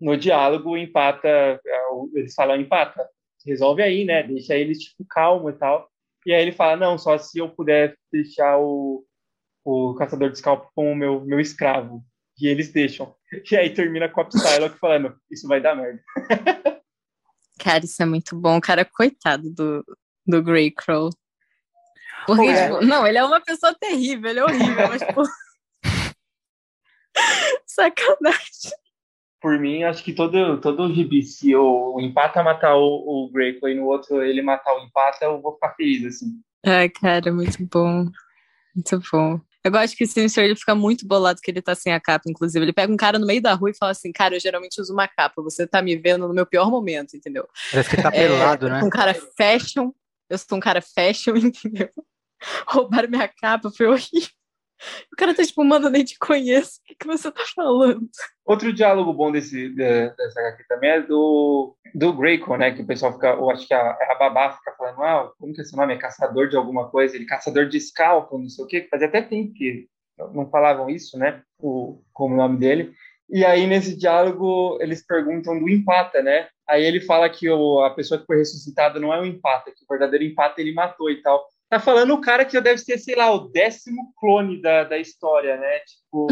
no 0.00 0.16
diálogo, 0.16 0.76
empata, 0.76 1.28
é, 1.28 1.60
eles 2.14 2.34
falam, 2.34 2.56
empata, 2.56 3.08
resolve 3.46 3.82
aí, 3.82 4.04
né? 4.04 4.22
Deixa 4.22 4.56
eles, 4.56 4.78
tipo, 4.78 5.04
calmo 5.08 5.50
e 5.50 5.52
tal. 5.52 5.88
E 6.26 6.32
aí 6.32 6.42
ele 6.42 6.52
fala, 6.52 6.76
não, 6.76 6.96
só 6.96 7.18
se 7.18 7.38
eu 7.38 7.48
puder 7.48 7.96
deixar 8.10 8.58
o, 8.58 9.04
o 9.64 9.94
caçador 9.94 10.30
de 10.30 10.36
escalpo 10.36 10.70
como 10.74 10.94
meu, 10.94 11.20
meu 11.24 11.40
escravo. 11.40 12.02
E 12.40 12.46
eles 12.46 12.72
deixam. 12.72 13.14
E 13.50 13.56
aí 13.56 13.74
termina 13.74 14.08
com 14.08 14.20
a 14.20 14.24
Psylocke 14.24 14.78
falando, 14.78 15.16
isso 15.28 15.48
vai 15.48 15.60
dar 15.60 15.74
merda. 15.74 16.00
Cara, 17.58 17.84
isso 17.84 18.00
é 18.00 18.06
muito 18.06 18.36
bom. 18.36 18.60
Cara, 18.60 18.84
coitado 18.84 19.50
do, 19.52 19.84
do 20.24 20.40
Greycrow. 20.40 21.10
Porque, 22.26 22.46
é. 22.46 22.68
tipo, 22.68 22.84
não, 22.84 23.04
ele 23.06 23.18
é 23.18 23.24
uma 23.24 23.40
pessoa 23.40 23.74
terrível, 23.74 24.30
ele 24.30 24.38
é 24.38 24.44
horrível, 24.44 24.88
mas, 24.88 25.02
tipo... 25.06 25.22
Sacanagem. 27.66 28.72
Por 29.44 29.58
mim, 29.58 29.82
acho 29.82 30.02
que 30.02 30.14
todo, 30.14 30.58
todo 30.58 30.90
gibi, 30.90 31.22
se 31.22 31.54
o, 31.54 31.96
o 31.96 32.00
empata 32.00 32.42
matar 32.42 32.76
o, 32.76 33.26
o 33.26 33.30
Greycrow 33.30 33.70
e 33.70 33.74
no 33.74 33.84
outro 33.84 34.22
ele 34.22 34.40
matar 34.40 34.74
o 34.74 34.82
empata, 34.82 35.26
eu 35.26 35.38
vou 35.38 35.52
ficar 35.52 35.74
feliz, 35.74 36.06
assim. 36.06 36.40
Ai, 36.64 36.88
cara, 36.88 37.30
muito 37.30 37.58
bom. 37.70 38.08
Muito 38.74 39.02
bom. 39.12 39.38
Eu 39.62 39.70
gosto 39.70 39.98
que 39.98 40.04
o 40.04 40.06
Sinister 40.06 40.44
ele 40.44 40.56
fica 40.56 40.74
muito 40.74 41.06
bolado 41.06 41.40
que 41.42 41.50
ele 41.50 41.60
tá 41.60 41.74
sem 41.74 41.92
a 41.92 42.00
capa, 42.00 42.24
inclusive. 42.26 42.64
Ele 42.64 42.72
pega 42.72 42.90
um 42.90 42.96
cara 42.96 43.18
no 43.18 43.26
meio 43.26 43.42
da 43.42 43.52
rua 43.52 43.68
e 43.68 43.76
fala 43.76 43.92
assim: 43.92 44.10
Cara, 44.12 44.34
eu 44.34 44.40
geralmente 44.40 44.80
uso 44.80 44.94
uma 44.94 45.06
capa, 45.06 45.42
você 45.42 45.66
tá 45.66 45.82
me 45.82 45.94
vendo 45.94 46.26
no 46.26 46.32
meu 46.32 46.46
pior 46.46 46.70
momento, 46.70 47.14
entendeu? 47.14 47.46
Parece 47.70 47.90
que 47.90 47.96
ele 47.96 48.02
tá 48.02 48.08
é, 48.14 48.26
pelado, 48.26 48.70
né? 48.70 48.82
Um 48.82 48.88
cara 48.88 49.12
fashion, 49.36 49.90
eu 50.30 50.38
sou 50.38 50.56
um 50.56 50.60
cara 50.60 50.80
fashion, 50.80 51.36
entendeu? 51.36 51.90
Roubaram 52.66 53.10
minha 53.10 53.28
capa, 53.28 53.70
foi 53.70 53.88
horrível. 53.88 54.30
O 55.12 55.16
cara 55.16 55.34
tá 55.34 55.42
tipo, 55.42 55.64
mano, 55.64 55.86
eu 55.86 55.90
nem 55.90 56.04
te 56.04 56.18
conheço. 56.18 56.80
O 56.80 56.84
que, 56.84 56.94
que 56.94 57.06
você 57.06 57.30
tá 57.30 57.42
falando? 57.54 58.08
Outro 58.44 58.72
diálogo 58.72 59.12
bom 59.12 59.32
desse, 59.32 59.68
dessa 59.70 60.40
aqui 60.48 60.66
também 60.68 60.90
é 60.90 61.02
do, 61.02 61.76
do 61.94 62.12
Graycon, 62.12 62.56
né? 62.56 62.72
Que 62.72 62.82
o 62.82 62.86
pessoal 62.86 63.12
fica, 63.12 63.28
eu 63.28 63.50
acho 63.50 63.66
que 63.66 63.74
a, 63.74 63.90
a 64.10 64.14
babá 64.18 64.52
fica 64.52 64.72
falando, 64.76 65.02
ah, 65.02 65.32
como 65.38 65.52
que 65.52 65.60
é 65.60 65.64
esse 65.64 65.76
nome? 65.76 65.94
É 65.94 65.98
caçador 65.98 66.48
de 66.48 66.56
alguma 66.56 66.90
coisa? 66.90 67.16
Ele 67.16 67.24
caçador 67.24 67.66
de 67.66 67.80
scalpo, 67.80 68.38
não 68.38 68.48
sei 68.48 68.64
o 68.64 68.68
quê. 68.68 68.86
Fazia 68.90 69.06
até 69.06 69.22
tempo 69.22 69.54
que 69.54 69.88
não 70.32 70.48
falavam 70.50 70.90
isso, 70.90 71.18
né? 71.18 71.42
O, 71.58 72.02
como 72.12 72.34
o 72.34 72.38
nome 72.38 72.58
dele. 72.58 72.92
E 73.30 73.44
aí, 73.44 73.66
nesse 73.66 73.96
diálogo, 73.96 74.78
eles 74.80 75.04
perguntam 75.04 75.58
do 75.58 75.68
empata, 75.68 76.22
né? 76.22 76.48
Aí 76.68 76.82
ele 76.84 77.00
fala 77.00 77.28
que 77.28 77.48
o, 77.48 77.80
a 77.80 77.90
pessoa 77.90 78.20
que 78.20 78.26
foi 78.26 78.36
ressuscitada 78.36 79.00
não 79.00 79.12
é 79.12 79.20
o 79.20 79.24
empata, 79.24 79.70
que 79.70 79.84
o 79.84 79.88
verdadeiro 79.88 80.24
empata 80.24 80.60
ele 80.60 80.72
matou 80.72 81.10
e 81.10 81.22
tal. 81.22 81.46
Tá 81.74 81.80
falando 81.80 82.14
o 82.14 82.20
cara 82.20 82.44
que 82.44 82.52
já 82.52 82.60
deve 82.60 82.78
ser, 82.78 82.98
sei 82.98 83.16
lá, 83.16 83.34
o 83.34 83.48
décimo 83.48 84.14
clone 84.16 84.62
da, 84.62 84.84
da 84.84 84.96
história, 84.96 85.56
né? 85.56 85.80
Tipo, 85.80 86.28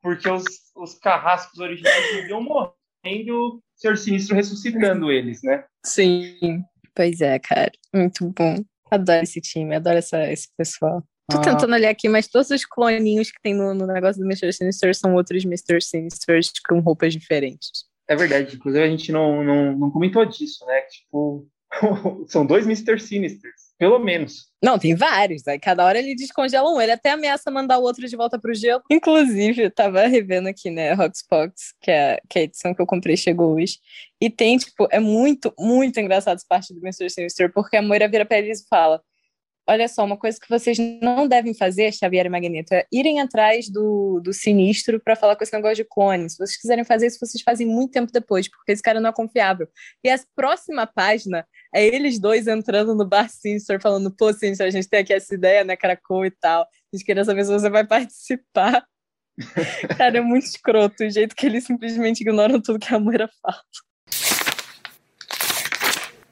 porque 0.00 0.28
os, 0.28 0.44
os 0.76 0.94
carrascos 0.94 1.58
originais 1.58 2.14
viviam 2.14 2.40
morrendo, 2.40 3.34
o 3.36 3.60
Senhor 3.74 3.98
Sinistro 3.98 4.36
ressuscitando 4.36 5.10
eles, 5.10 5.42
né? 5.42 5.64
Sim, 5.84 6.62
pois 6.94 7.20
é, 7.20 7.40
cara. 7.40 7.72
Muito 7.92 8.30
bom. 8.30 8.62
Adoro 8.88 9.24
esse 9.24 9.40
time, 9.40 9.74
adoro 9.74 9.98
essa, 9.98 10.30
esse 10.30 10.46
pessoal. 10.56 11.02
Tô 11.28 11.38
ah. 11.38 11.40
tentando 11.40 11.74
olhar 11.74 11.90
aqui, 11.90 12.08
mas 12.08 12.28
todos 12.28 12.50
os 12.50 12.64
cloninhos 12.64 13.32
que 13.32 13.42
tem 13.42 13.52
no, 13.52 13.74
no 13.74 13.88
negócio 13.88 14.22
do 14.22 14.24
Mr. 14.24 14.52
Sinister 14.52 14.94
são 14.94 15.16
outros 15.16 15.44
Mr. 15.44 15.80
Sinisters 15.80 16.52
com 16.68 16.78
roupas 16.78 17.12
diferentes. 17.12 17.86
É 18.08 18.14
verdade, 18.14 18.54
inclusive 18.54 18.84
a 18.84 18.88
gente 18.88 19.10
não, 19.10 19.42
não, 19.42 19.76
não 19.76 19.90
comentou 19.90 20.24
disso, 20.24 20.64
né? 20.64 20.80
Tipo, 20.82 21.48
são 22.28 22.46
dois 22.46 22.66
Mr. 22.66 23.00
Sinisters. 23.00 23.69
Pelo 23.80 23.98
menos. 23.98 24.50
Não, 24.62 24.78
tem 24.78 24.94
vários. 24.94 25.48
Aí 25.48 25.58
cada 25.58 25.86
hora 25.86 25.98
ele 25.98 26.14
descongela 26.14 26.68
um. 26.68 26.78
Ele 26.78 26.92
até 26.92 27.12
ameaça 27.12 27.50
mandar 27.50 27.78
o 27.78 27.82
outro 27.82 28.06
de 28.06 28.14
volta 28.14 28.38
pro 28.38 28.52
gelo. 28.52 28.82
Inclusive, 28.90 29.62
eu 29.62 29.70
tava 29.70 30.06
revendo 30.06 30.50
aqui, 30.50 30.70
né, 30.70 30.92
Roxbox, 30.92 31.72
que 31.80 31.90
é, 31.90 32.20
que 32.28 32.38
é 32.38 32.42
a 32.42 32.44
edição 32.44 32.74
que 32.74 32.82
eu 32.82 32.86
comprei 32.86 33.16
chegou 33.16 33.54
hoje. 33.54 33.78
E 34.20 34.28
tem, 34.28 34.58
tipo, 34.58 34.86
é 34.90 35.00
muito, 35.00 35.50
muito 35.58 35.98
engraçado 35.98 36.36
essa 36.36 36.46
parte 36.46 36.74
do 36.74 36.80
Mr. 36.80 37.08
Sinister, 37.08 37.50
porque 37.54 37.78
a 37.78 37.80
Moira 37.80 38.06
vira 38.06 38.26
pra 38.26 38.36
eles 38.36 38.60
e 38.60 38.68
fala: 38.68 39.00
olha 39.68 39.86
só, 39.88 40.04
uma 40.04 40.16
coisa 40.16 40.38
que 40.40 40.48
vocês 40.48 40.78
não 41.00 41.28
devem 41.28 41.54
fazer, 41.54 41.92
Xavier 41.92 42.26
e 42.26 42.28
Magneto, 42.28 42.74
é 42.74 42.86
irem 42.92 43.20
atrás 43.20 43.68
do, 43.68 44.20
do 44.20 44.32
sinistro 44.32 45.00
para 45.00 45.16
falar 45.16 45.36
com 45.36 45.44
esse 45.44 45.52
negócio 45.52 45.76
de 45.76 45.84
clone. 45.84 46.28
Se 46.28 46.36
vocês 46.36 46.56
quiserem 46.56 46.84
fazer 46.84 47.06
isso, 47.06 47.18
vocês 47.20 47.42
fazem 47.42 47.66
muito 47.66 47.92
tempo 47.92 48.10
depois, 48.12 48.48
porque 48.48 48.72
esse 48.72 48.82
cara 48.82 49.00
não 49.00 49.10
é 49.10 49.12
confiável. 49.12 49.68
E 50.02 50.10
a 50.10 50.18
próxima 50.34 50.86
página 50.86 51.46
é 51.74 51.86
eles 51.86 52.18
dois 52.18 52.46
entrando 52.46 52.94
no 52.94 53.06
bar 53.06 53.28
Sinistro, 53.28 53.80
falando, 53.80 54.10
pô, 54.10 54.32
Sinistro, 54.32 54.66
a 54.66 54.70
gente 54.70 54.88
tem 54.88 55.00
aqui 55.00 55.12
essa 55.12 55.34
ideia, 55.34 55.64
né, 55.64 55.76
Krakow 55.76 56.24
e 56.26 56.30
tal. 56.30 56.62
A 56.62 56.96
gente 56.96 57.04
queria 57.04 57.24
saber 57.24 57.44
se 57.44 57.52
você 57.52 57.70
vai 57.70 57.86
participar. 57.86 58.84
cara, 59.96 60.18
é 60.18 60.20
muito 60.20 60.44
escroto 60.44 61.04
o 61.04 61.10
jeito 61.10 61.34
que 61.34 61.46
eles 61.46 61.64
simplesmente 61.64 62.20
ignoram 62.20 62.60
tudo 62.60 62.78
que 62.78 62.94
a 62.94 62.98
Moira 62.98 63.28
fala. 63.40 63.62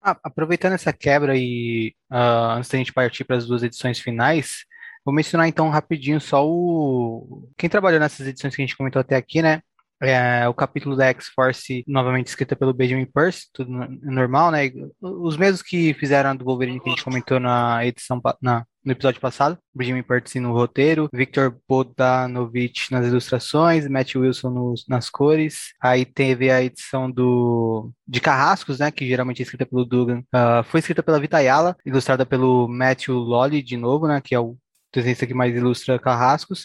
Ah, 0.03 0.17
aproveitando 0.23 0.75
essa 0.75 0.93
quebra 0.93 1.37
e 1.37 1.95
uh, 2.11 2.57
antes 2.57 2.71
da 2.71 2.79
gente 2.79 2.93
partir 2.93 3.25
para 3.25 3.37
as 3.37 3.47
duas 3.47 3.63
edições 3.63 3.99
finais, 3.99 4.65
vou 5.05 5.15
mencionar 5.15 5.49
então 5.49 5.69
rapidinho 5.71 6.21
só 6.21 6.47
o 6.47 7.49
quem 7.57 7.69
trabalhou 7.69 8.01
nessas 8.01 8.27
edições 8.27 8.55
que 8.55 8.63
a 8.63 8.67
gente 8.67 8.77
comentou 8.77 9.01
até 9.01 9.17
aqui, 9.17 9.43
né? 9.43 9.63
É, 10.01 10.49
o 10.49 10.55
capítulo 10.55 10.97
da 10.97 11.07
X-Force, 11.07 11.85
novamente 11.87 12.29
escrita 12.29 12.55
pelo 12.55 12.73
Benjamin 12.73 13.07
Percy, 13.07 13.47
tudo 13.53 13.71
normal, 14.03 14.51
né? 14.51 14.71
Os 15.01 15.37
mesmos 15.37 15.63
que 15.63 15.93
fizeram 15.95 16.31
a 16.31 16.35
do 16.35 16.45
Wolverine 16.45 16.81
que 16.81 16.89
a 16.89 16.91
gente 16.91 17.05
comentou 17.05 17.41
na 17.41 17.85
edição 17.85 18.21
na, 18.41 18.65
no 18.85 18.93
episódio 18.93 19.21
passado, 19.21 19.59
Benjamin 19.75 20.03
Percy 20.03 20.41
no 20.41 20.53
roteiro, 20.53 21.09
Victor 21.13 21.57
Bodanovich 21.69 22.91
nas 22.91 23.07
ilustrações, 23.07 23.89
Matt 23.89 24.15
Wilson 24.15 24.51
nos, 24.51 24.85
nas 24.89 25.11
cores. 25.11 25.75
Aí 25.81 26.05
teve 26.05 26.51
a 26.51 26.63
edição 26.63 27.11
do 27.11 27.91
de 28.07 28.21
Carrascos, 28.21 28.79
né? 28.79 28.91
Que 28.91 29.07
geralmente 29.07 29.41
é 29.41 29.43
escrita 29.43 29.67
pelo 29.67 29.85
Dugan. 29.85 30.21
Uh, 30.35 30.65
foi 30.65 30.81
escrita 30.81 31.03
pela 31.03 31.21
Vitayala, 31.21 31.77
ilustrada 31.85 32.25
pelo 32.25 32.69
Matthew 32.69 33.15
Lolly 33.15 33.63
de 33.63 33.77
novo, 33.77 34.07
né? 34.07 34.21
Que 34.23 34.35
é 34.35 34.41
o 34.41 34.57
desenhista 34.93 35.27
que 35.27 35.35
mais 35.35 35.55
ilustra 35.55 35.99
Carrascos, 35.99 36.65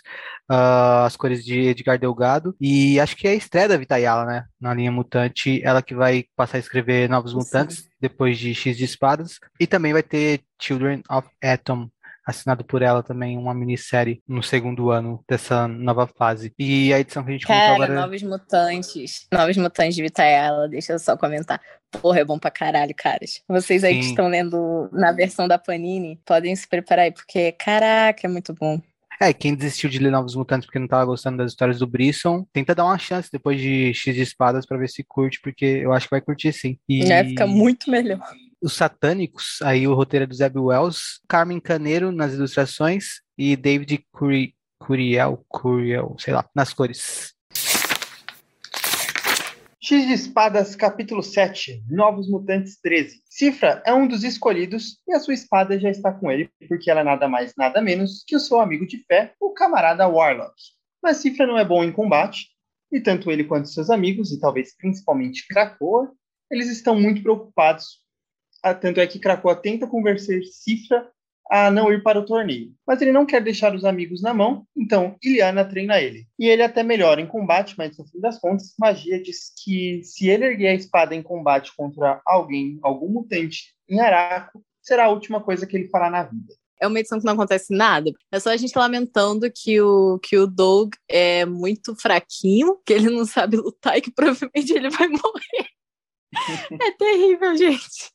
uh, 0.49 1.05
as 1.05 1.15
cores 1.15 1.43
de 1.43 1.67
Edgar 1.67 1.99
Delgado, 1.99 2.55
e 2.59 2.99
acho 2.99 3.15
que 3.15 3.27
é 3.27 3.31
a 3.31 3.35
estreia 3.35 3.67
da 3.67 3.77
Vitayala, 3.77 4.25
né, 4.25 4.45
na 4.59 4.73
linha 4.73 4.91
Mutante, 4.91 5.61
ela 5.63 5.81
que 5.81 5.93
vai 5.93 6.25
passar 6.35 6.57
a 6.57 6.59
escrever 6.59 7.09
Novos 7.09 7.33
Mutantes, 7.33 7.87
depois 7.99 8.37
de 8.37 8.53
X 8.53 8.77
de 8.77 8.85
Espadas, 8.85 9.39
e 9.59 9.67
também 9.67 9.93
vai 9.93 10.03
ter 10.03 10.41
Children 10.59 11.01
of 11.09 11.27
Atom, 11.41 11.89
assinado 12.25 12.63
por 12.63 12.81
ela 12.81 13.03
também, 13.03 13.37
uma 13.37 13.53
minissérie 13.53 14.21
no 14.27 14.41
segundo 14.41 14.89
ano 14.89 15.23
dessa 15.27 15.67
nova 15.67 16.07
fase. 16.07 16.53
E 16.57 16.93
a 16.93 16.99
edição 16.99 17.23
que 17.23 17.29
a 17.29 17.33
gente 17.33 17.45
Cara, 17.45 17.73
comentou 17.73 17.83
agora... 17.83 18.01
Novos 18.01 18.23
Mutantes. 18.23 19.27
Novos 19.31 19.57
Mutantes 19.57 19.95
de 19.95 20.01
Vitaella, 20.01 20.67
deixa 20.67 20.93
eu 20.93 20.99
só 20.99 21.17
comentar. 21.17 21.59
Porra, 21.91 22.19
é 22.19 22.25
bom 22.25 22.39
pra 22.39 22.49
caralho, 22.49 22.93
caras. 22.95 23.41
Vocês 23.47 23.83
aí 23.83 23.95
que 23.97 24.03
Sim. 24.03 24.09
estão 24.09 24.27
lendo 24.27 24.89
na 24.91 25.11
versão 25.11 25.47
da 25.47 25.59
Panini, 25.59 26.19
podem 26.25 26.55
se 26.55 26.67
preparar 26.67 27.05
aí, 27.05 27.11
porque, 27.11 27.51
caraca, 27.51 28.25
é 28.25 28.29
muito 28.29 28.53
bom. 28.53 28.81
É, 29.21 29.31
quem 29.31 29.55
desistiu 29.55 29.89
de 29.89 29.99
ler 29.99 30.11
Novos 30.11 30.35
Mutantes 30.35 30.65
porque 30.65 30.79
não 30.79 30.87
tava 30.87 31.05
gostando 31.05 31.37
das 31.37 31.51
histórias 31.51 31.79
do 31.79 31.87
Brisson, 31.87 32.45
tenta 32.51 32.73
dar 32.73 32.85
uma 32.85 32.97
chance 32.97 33.29
depois 33.31 33.59
de 33.59 33.93
X 33.93 34.15
de 34.15 34.21
Espadas 34.21 34.65
pra 34.65 34.77
ver 34.77 34.89
se 34.89 35.03
curte, 35.03 35.39
porque 35.41 35.65
eu 35.65 35.93
acho 35.93 36.07
que 36.07 36.11
vai 36.11 36.21
curtir 36.21 36.51
sim. 36.51 36.77
E 36.89 37.05
Vai 37.05 37.25
ficar 37.25 37.47
muito 37.47 37.89
melhor. 37.89 38.19
Os 38.63 38.73
Satânicos, 38.73 39.61
aí 39.61 39.85
o 39.85 39.93
roteiro 39.93 40.23
é 40.23 40.27
do 40.27 40.33
Zeb 40.33 40.57
Wells, 40.57 41.19
Carmen 41.27 41.59
Caneiro 41.59 42.13
nas 42.13 42.33
ilustrações 42.33 43.21
e 43.37 43.57
David 43.57 44.05
Curi- 44.11 44.55
Curiel, 44.79 45.43
Curiel, 45.49 46.15
sei 46.17 46.33
lá, 46.33 46.47
nas 46.55 46.73
cores. 46.73 47.33
X 49.81 50.07
de 50.07 50.13
Espadas, 50.13 50.77
capítulo 50.77 51.21
7, 51.21 51.83
Novos 51.89 52.29
Mutantes 52.29 52.79
13. 52.81 53.21
Cifra 53.29 53.83
é 53.85 53.93
um 53.93 54.07
dos 54.07 54.23
escolhidos 54.23 54.97
e 55.05 55.13
a 55.13 55.19
sua 55.19 55.33
espada 55.33 55.77
já 55.77 55.89
está 55.89 56.13
com 56.13 56.31
ele, 56.31 56.49
porque 56.69 56.89
ela 56.89 57.01
é 57.01 57.03
nada 57.03 57.27
mais, 57.27 57.53
nada 57.57 57.81
menos 57.81 58.23
que 58.25 58.33
o 58.33 58.39
seu 58.39 58.61
amigo 58.61 58.87
de 58.87 59.03
fé, 59.05 59.33
o 59.41 59.51
camarada 59.51 60.07
Warlock. 60.07 60.53
Mas 61.01 61.17
Cifra 61.17 61.45
não 61.45 61.57
é 61.57 61.65
bom 61.65 61.83
em 61.83 61.91
combate, 61.91 62.47
e 62.89 63.01
tanto 63.01 63.29
ele 63.29 63.43
quanto 63.43 63.67
seus 63.67 63.89
amigos, 63.89 64.31
e 64.31 64.39
talvez 64.39 64.73
principalmente 64.77 65.45
Krakoa, 65.49 66.09
eles 66.49 66.69
estão 66.69 66.97
muito 66.97 67.21
preocupados. 67.21 68.02
Ah, 68.63 68.73
Tanto 68.73 68.99
é 68.99 69.07
que 69.07 69.19
Krakoa 69.19 69.55
tenta 69.55 69.85
convencer 69.85 70.43
Cifra 70.45 71.07
a 71.49 71.69
não 71.69 71.91
ir 71.91 72.01
para 72.01 72.19
o 72.19 72.25
torneio. 72.25 72.73
Mas 72.87 73.01
ele 73.01 73.11
não 73.11 73.25
quer 73.25 73.43
deixar 73.43 73.75
os 73.75 73.85
amigos 73.85 74.21
na 74.21 74.33
mão, 74.33 74.65
então 74.75 75.17
Iliana 75.21 75.65
treina 75.65 75.99
ele. 75.99 76.25
E 76.39 76.47
ele 76.47 76.63
até 76.63 76.81
melhora 76.81 77.21
em 77.21 77.27
combate, 77.27 77.75
mas 77.77 77.97
no 77.97 78.07
fim 78.07 78.19
das 78.19 78.39
contas, 78.39 78.73
magia 78.79 79.21
diz 79.21 79.51
que 79.63 80.01
se 80.03 80.29
ele 80.29 80.45
erguer 80.45 80.69
a 80.69 80.73
espada 80.73 81.13
em 81.13 81.21
combate 81.21 81.71
contra 81.75 82.21
alguém, 82.25 82.79
algum 82.81 83.09
mutante 83.09 83.73
em 83.89 83.99
Araco, 83.99 84.63
será 84.81 85.05
a 85.05 85.09
última 85.09 85.41
coisa 85.41 85.67
que 85.67 85.75
ele 85.75 85.89
fará 85.89 86.09
na 86.09 86.23
vida. 86.23 86.53
É 86.81 86.87
uma 86.87 86.99
edição 86.99 87.19
que 87.19 87.25
não 87.25 87.33
acontece 87.33 87.73
nada. 87.73 88.11
É 88.31 88.39
só 88.39 88.49
a 88.49 88.57
gente 88.57 88.77
lamentando 88.77 89.49
que 89.49 89.79
o, 89.79 90.19
que 90.19 90.37
o 90.37 90.47
Doug 90.47 90.93
é 91.07 91.45
muito 91.45 91.95
fraquinho, 91.95 92.77
que 92.85 92.93
ele 92.93 93.09
não 93.09 93.25
sabe 93.25 93.57
lutar 93.57 93.97
e 93.97 94.01
que 94.01 94.11
provavelmente 94.11 94.73
ele 94.73 94.89
vai 94.89 95.07
morrer. 95.07 95.69
é 96.81 96.91
terrível, 96.91 97.55
gente. 97.55 98.12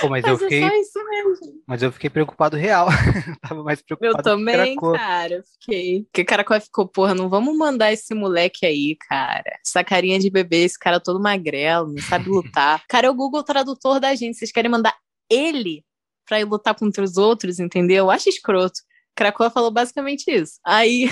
Pô, 0.00 0.08
mas, 0.08 0.24
eu 0.24 0.32
Mas 0.32 0.42
é 0.42 0.44
fiquei, 0.44 0.60
só 0.68 0.76
isso 0.76 1.04
mesmo. 1.08 1.62
mas 1.66 1.82
eu 1.82 1.92
fiquei 1.92 2.10
preocupado 2.10 2.56
real. 2.56 2.88
Tava 3.40 3.62
mais 3.62 3.80
preocupado 3.80 4.12
Eu 4.12 4.16
com 4.16 4.22
também, 4.22 4.74
Krakoa. 4.74 4.98
cara, 4.98 5.42
fiquei. 5.60 6.02
Porque 6.04 6.22
o 6.22 6.26
cara 6.26 6.60
ficou, 6.60 6.88
porra, 6.88 7.14
não 7.14 7.28
vamos 7.28 7.56
mandar 7.56 7.92
esse 7.92 8.12
moleque 8.14 8.66
aí, 8.66 8.96
cara. 9.08 9.58
Essa 9.64 9.84
carinha 9.84 10.18
de 10.18 10.30
bebê, 10.30 10.64
esse 10.64 10.78
cara 10.78 10.98
todo 11.00 11.20
magrelo, 11.20 11.92
não 11.92 12.02
sabe 12.02 12.28
lutar. 12.28 12.82
Cara, 12.88 13.06
é 13.06 13.10
o 13.10 13.14
Google 13.14 13.44
Tradutor 13.44 14.00
da 14.00 14.14
gente. 14.14 14.36
Vocês 14.36 14.50
querem 14.52 14.70
mandar 14.70 14.94
ele 15.30 15.84
pra 16.26 16.40
ir 16.40 16.44
lutar 16.44 16.74
contra 16.74 17.02
os 17.02 17.16
outros, 17.16 17.58
entendeu? 17.60 18.04
Eu 18.06 18.10
acho 18.10 18.28
escroto. 18.28 18.80
Krakoa 19.14 19.50
falou 19.50 19.70
basicamente 19.70 20.28
isso. 20.30 20.60
Aí 20.64 21.10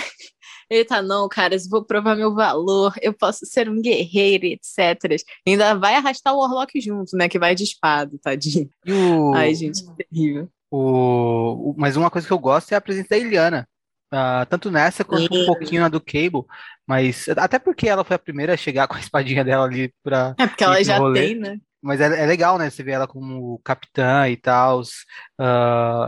ele 0.68 0.84
tá, 0.84 1.00
não, 1.02 1.28
cara, 1.28 1.54
eu 1.54 1.60
vou 1.70 1.84
provar 1.84 2.16
meu 2.16 2.34
valor, 2.34 2.94
eu 3.00 3.12
posso 3.12 3.46
ser 3.46 3.68
um 3.68 3.80
guerreiro, 3.80 4.44
etc. 4.46 5.16
Ainda 5.46 5.74
vai 5.74 5.94
arrastar 5.94 6.34
o 6.34 6.38
Warlock 6.40 6.80
junto, 6.80 7.16
né? 7.16 7.28
Que 7.28 7.38
vai 7.38 7.54
de 7.54 7.64
espada, 7.64 8.12
tadinho. 8.22 8.68
O, 8.88 9.32
Ai, 9.34 9.54
gente, 9.54 9.84
que 9.84 10.04
terrível. 10.04 10.48
o, 10.70 11.74
mas 11.76 11.96
uma 11.96 12.10
coisa 12.10 12.26
que 12.26 12.32
eu 12.32 12.38
gosto 12.38 12.72
é 12.72 12.76
a 12.76 12.80
presença 12.80 13.08
da 13.10 13.18
Iliana. 13.18 13.68
Ah, 14.10 14.46
tanto 14.48 14.70
nessa 14.70 15.04
quanto 15.04 15.34
um 15.34 15.46
pouquinho 15.46 15.80
na 15.80 15.88
do 15.88 16.00
Cable. 16.00 16.44
Mas 16.86 17.28
até 17.30 17.58
porque 17.58 17.88
ela 17.88 18.04
foi 18.04 18.14
a 18.14 18.18
primeira 18.20 18.54
a 18.54 18.56
chegar 18.56 18.86
com 18.88 18.94
a 18.94 19.00
espadinha 19.00 19.44
dela 19.44 19.64
ali 19.64 19.92
pra, 20.02 20.34
É 20.38 20.46
porque 20.46 20.62
ela 20.62 20.82
já 20.82 20.98
rolê. 20.98 21.20
tem, 21.20 21.34
né? 21.34 21.58
Mas 21.82 22.00
é, 22.00 22.22
é 22.22 22.26
legal, 22.26 22.58
né? 22.58 22.68
Você 22.70 22.82
vê 22.82 22.92
ela 22.92 23.06
como 23.06 23.60
capitã 23.64 24.28
e 24.28 24.36
tal. 24.36 24.82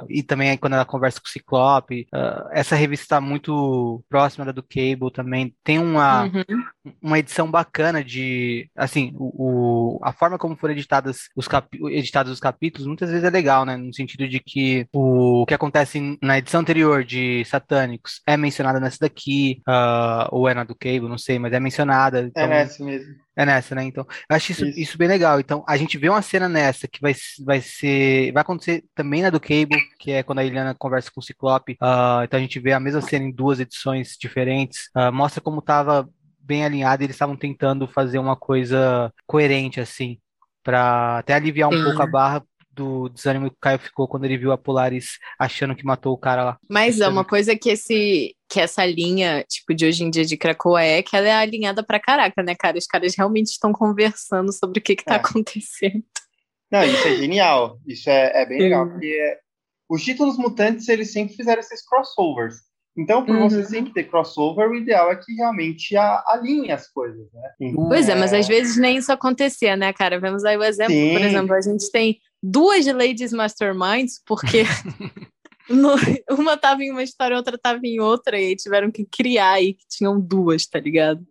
e 0.09 0.23
também 0.23 0.51
aí 0.51 0.59
quando 0.59 0.73
ela 0.75 0.85
conversa 0.85 1.21
com 1.21 1.27
o 1.27 1.31
Ciclope. 1.31 2.07
ah, 2.13 2.49
essa 2.53 2.75
revista 2.77 3.05
está 3.05 3.21
muito 3.21 4.03
próxima 4.09 4.45
da 4.45 4.53
do 4.53 4.63
Cable 4.63 5.13
também. 5.13 5.55
Tem 5.63 5.79
uma, 5.79 6.25
Uhum. 6.25 6.93
uma 7.03 7.19
edição 7.19 7.51
bacana 7.51 8.03
de. 8.03 8.69
Assim, 8.77 9.13
o, 9.17 9.97
o- 9.97 10.01
a 10.03 10.13
forma 10.13 10.39
como 10.39 10.57
foram 10.57 10.73
editadas 10.75 11.29
os, 11.37 11.47
capi- 11.47 11.79
editados 11.93 12.33
os 12.33 12.41
capítulos 12.41 12.87
muitas 12.87 13.11
vezes 13.11 13.25
é 13.25 13.31
legal, 13.31 13.65
né? 13.65 13.77
No 13.77 13.93
sentido 13.95 14.27
de 14.29 14.41
que 14.41 14.87
o, 14.93 15.45
que 15.47 15.55
acontece 15.55 16.19
na 16.23 16.39
edição 16.39 16.61
anterior 16.61 17.05
de 17.05 17.45
Satânicos 17.45 18.21
é 18.27 18.37
mencionado 18.37 18.81
nessa 18.81 18.99
daqui, 19.01 19.61
ah, 19.67 20.29
ou 20.33 20.49
é 20.49 20.55
na 20.55 20.65
do 20.65 20.75
Cable, 20.75 21.09
não 21.09 21.19
sei, 21.19 21.39
mas 21.39 21.53
é 21.53 21.61
mencionada. 21.61 22.21
É 22.21 22.23
Então, 22.25 22.49
nessa 22.49 22.85
mesmo. 22.85 23.15
É 23.39 23.47
nessa, 23.47 23.73
né? 23.73 23.85
Então, 23.85 24.05
eu 24.29 24.37
acho 24.37 24.51
isso, 24.51 24.67
Isso. 24.67 24.81
isso 24.81 24.99
bem 24.99 25.07
legal. 25.07 25.39
Então, 25.39 25.65
a 25.67 25.77
gente 25.77 25.97
vê 25.97 26.09
uma 26.09 26.21
cena 26.21 26.49
nessa 26.49 26.89
que 26.89 27.01
vai, 27.01 27.15
vai 27.45 27.61
ser. 27.61 28.33
Vai 28.33 28.41
acontecer 28.41 28.85
também 28.97 29.23
na 29.23 29.31
do 29.31 29.39
Cable, 29.39 29.81
que 29.97 30.11
é 30.11 30.25
quando 30.25 30.41
a 30.41 30.45
Iliana 30.45 30.75
conversa 30.75 31.09
com 31.13 31.21
o 31.21 31.23
Ciclope. 31.23 31.77
Ah, 31.81 32.23
então 32.25 32.37
a 32.37 32.41
gente 32.41 32.59
vê 32.59 32.73
a 32.73 32.81
mesma 32.81 33.01
cena 33.01 33.25
em 33.25 33.31
duas 33.31 33.61
edições 33.61 34.17
diferentes. 34.21 34.91
Ah, 34.93 35.13
mostra 35.13 35.41
como 35.41 35.61
estava 35.61 36.09
bem 36.41 36.65
alinhado 36.65 37.03
e 37.03 37.07
eles 37.07 37.15
estavam 37.15 37.37
tentando 37.37 37.87
fazer 37.87 38.19
uma 38.19 38.35
coisa 38.35 39.13
coerente, 39.25 39.81
assim, 39.81 40.19
para 40.65 41.19
até 41.19 41.35
aliviar 41.35 41.69
um 41.69 41.77
Sim. 41.77 41.85
pouco 41.85 42.03
a 42.03 42.07
barra 42.07 42.43
do 42.79 43.09
desânimo 43.09 43.51
que 43.51 43.57
o 43.57 43.61
Caio 43.61 43.79
ficou 43.79 44.07
quando 44.09 44.25
ele 44.25 44.39
viu 44.39 44.53
a 44.53 44.57
Polaris 44.59 45.19
achando 45.39 45.75
que 45.75 45.85
matou 45.85 46.13
o 46.15 46.19
cara 46.19 46.45
lá. 46.45 46.59
Mas 46.69 47.01
é 47.01 47.09
uma 47.09 47.25
coisa 47.25 47.57
que 47.57 47.69
esse 47.71 48.35
que 48.51 48.59
essa 48.61 48.87
linha, 48.87 49.45
tipo, 49.47 49.75
de 49.75 49.85
hoje 49.85 50.03
em 50.05 50.09
dia 50.11 50.25
de 50.25 50.37
Krakoa 50.37 50.83
é 50.83 51.03
que 51.03 51.15
ela 51.15 51.29
é 51.29 51.33
alinhada 51.35 51.83
pra 51.83 52.01
caraca, 52.01 52.43
né, 52.43 52.55
cara? 52.55 52.79
Os 52.79 52.87
caras 52.87 53.15
realmente 53.15 53.49
estão 53.49 53.73
conversando 53.73 54.51
sobre 54.53 54.79
o 54.79 54.83
que 54.83 54.97
que 54.97 55.05
tá 55.05 55.15
É. 55.15 55.17
acontecendo. 55.19 56.03
Não, 56.71 56.83
isso 56.85 57.07
é 57.09 57.17
genial. 57.17 57.79
Isso 57.87 58.09
é, 58.09 58.43
é 58.43 58.47
bem 58.47 58.59
legal, 58.59 58.89
porque 58.89 59.07
é- 59.07 59.39
os 59.91 60.03
títulos 60.03 60.39
mutantes, 60.39 60.89
eles 60.89 61.13
sempre 61.13 61.35
fizeram 61.35 61.61
esses 61.61 61.87
crossovers. 61.87 62.57
Então, 62.97 63.25
por 63.25 63.37
Uhum. 63.37 63.49
você 63.49 63.65
sempre 63.65 63.93
ter 63.93 64.05
crossover, 64.05 64.69
o 64.69 64.75
ideal 64.75 65.11
é 65.13 65.17
que 65.17 65.33
realmente 65.35 65.97
a- 65.97 66.23
alinhe 66.27 66.73
as 66.73 66.89
coisas, 66.91 67.27
né? 67.33 67.73
Pois 67.75 68.09
é, 68.09 68.15
mas 68.15 68.33
às 68.33 68.49
vezes 68.49 68.77
nem 68.77 68.97
isso 68.97 69.13
acontecia, 69.13 69.77
né, 69.77 69.93
cara? 69.93 70.19
Vemos 70.19 70.45
aí 70.45 70.57
o 70.57 70.65
exemplo, 70.65 70.93
Sim. 70.93 71.13
por 71.13 71.21
exemplo, 71.23 71.55
a 71.55 71.61
gente 71.61 71.91
tem 71.93 72.19
duas 72.43 72.87
Ladies 72.87 73.33
Masterminds, 73.33 74.21
porque 74.27 74.65
no- 75.69 75.97
uma 76.31 76.57
tava 76.57 76.83
em 76.83 76.91
uma 76.91 77.03
história, 77.03 77.37
outra 77.37 77.59
tava 77.59 77.81
em 77.85 78.01
outra, 78.01 78.41
e 78.41 78.57
tiveram 78.57 78.91
que 78.91 79.05
criar 79.05 79.53
aí 79.53 79.75
que 79.75 79.85
tinham 79.89 80.21
duas, 80.21 80.67
tá 80.67 80.79
ligado? 80.81 81.27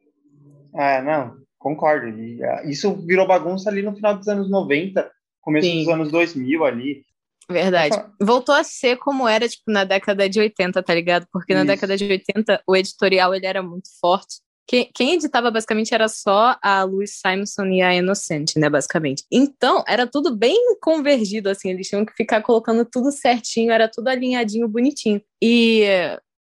É, 0.76 1.02
não, 1.02 1.38
concordo. 1.58 2.08
E, 2.08 2.44
ah, 2.44 2.64
isso 2.66 2.96
virou 3.06 3.28
bagunça 3.28 3.70
ali 3.70 3.82
no 3.82 3.96
final 3.96 4.18
dos 4.18 4.28
anos 4.28 4.50
90, 4.50 5.10
começo 5.42 5.68
Sim. 5.68 5.80
dos 5.80 5.88
anos 5.94 6.12
2000 6.12 6.66
ali. 6.66 7.06
Verdade. 7.50 7.96
Voltou 8.22 8.54
a 8.54 8.64
ser 8.64 8.98
como 8.98 9.26
era, 9.28 9.48
tipo, 9.48 9.64
na 9.72 9.86
década 9.86 10.28
de 10.28 10.38
80, 10.40 10.84
tá 10.84 10.94
ligado? 10.94 11.26
Porque 11.32 11.54
na 11.54 11.62
Isso. 11.62 11.68
década 11.68 11.96
de 11.96 12.04
80 12.04 12.62
o 12.68 12.76
editorial 12.76 13.34
ele 13.34 13.46
era 13.46 13.64
muito 13.64 13.88
forte. 14.02 14.42
Quem, 14.68 14.90
quem 14.94 15.14
editava 15.14 15.50
basicamente 15.50 15.94
era 15.94 16.10
só 16.10 16.58
a 16.62 16.84
Louise 16.84 17.14
Simonson 17.14 17.68
e 17.68 17.82
a 17.82 17.96
Inocente, 17.96 18.60
né, 18.60 18.70
basicamente. 18.70 19.24
Então, 19.32 19.84
era 19.88 20.06
tudo 20.06 20.36
bem 20.36 20.76
convergido, 20.82 21.50
assim, 21.50 21.70
eles 21.70 21.88
tinham 21.88 22.06
que 22.06 22.14
ficar 22.14 22.42
colocando 22.42 22.84
tudo 22.84 23.12
certinho, 23.12 23.72
era 23.72 23.88
tudo 23.88 24.10
alinhadinho, 24.10 24.68
bonitinho. 24.68 25.22
E 25.42 25.84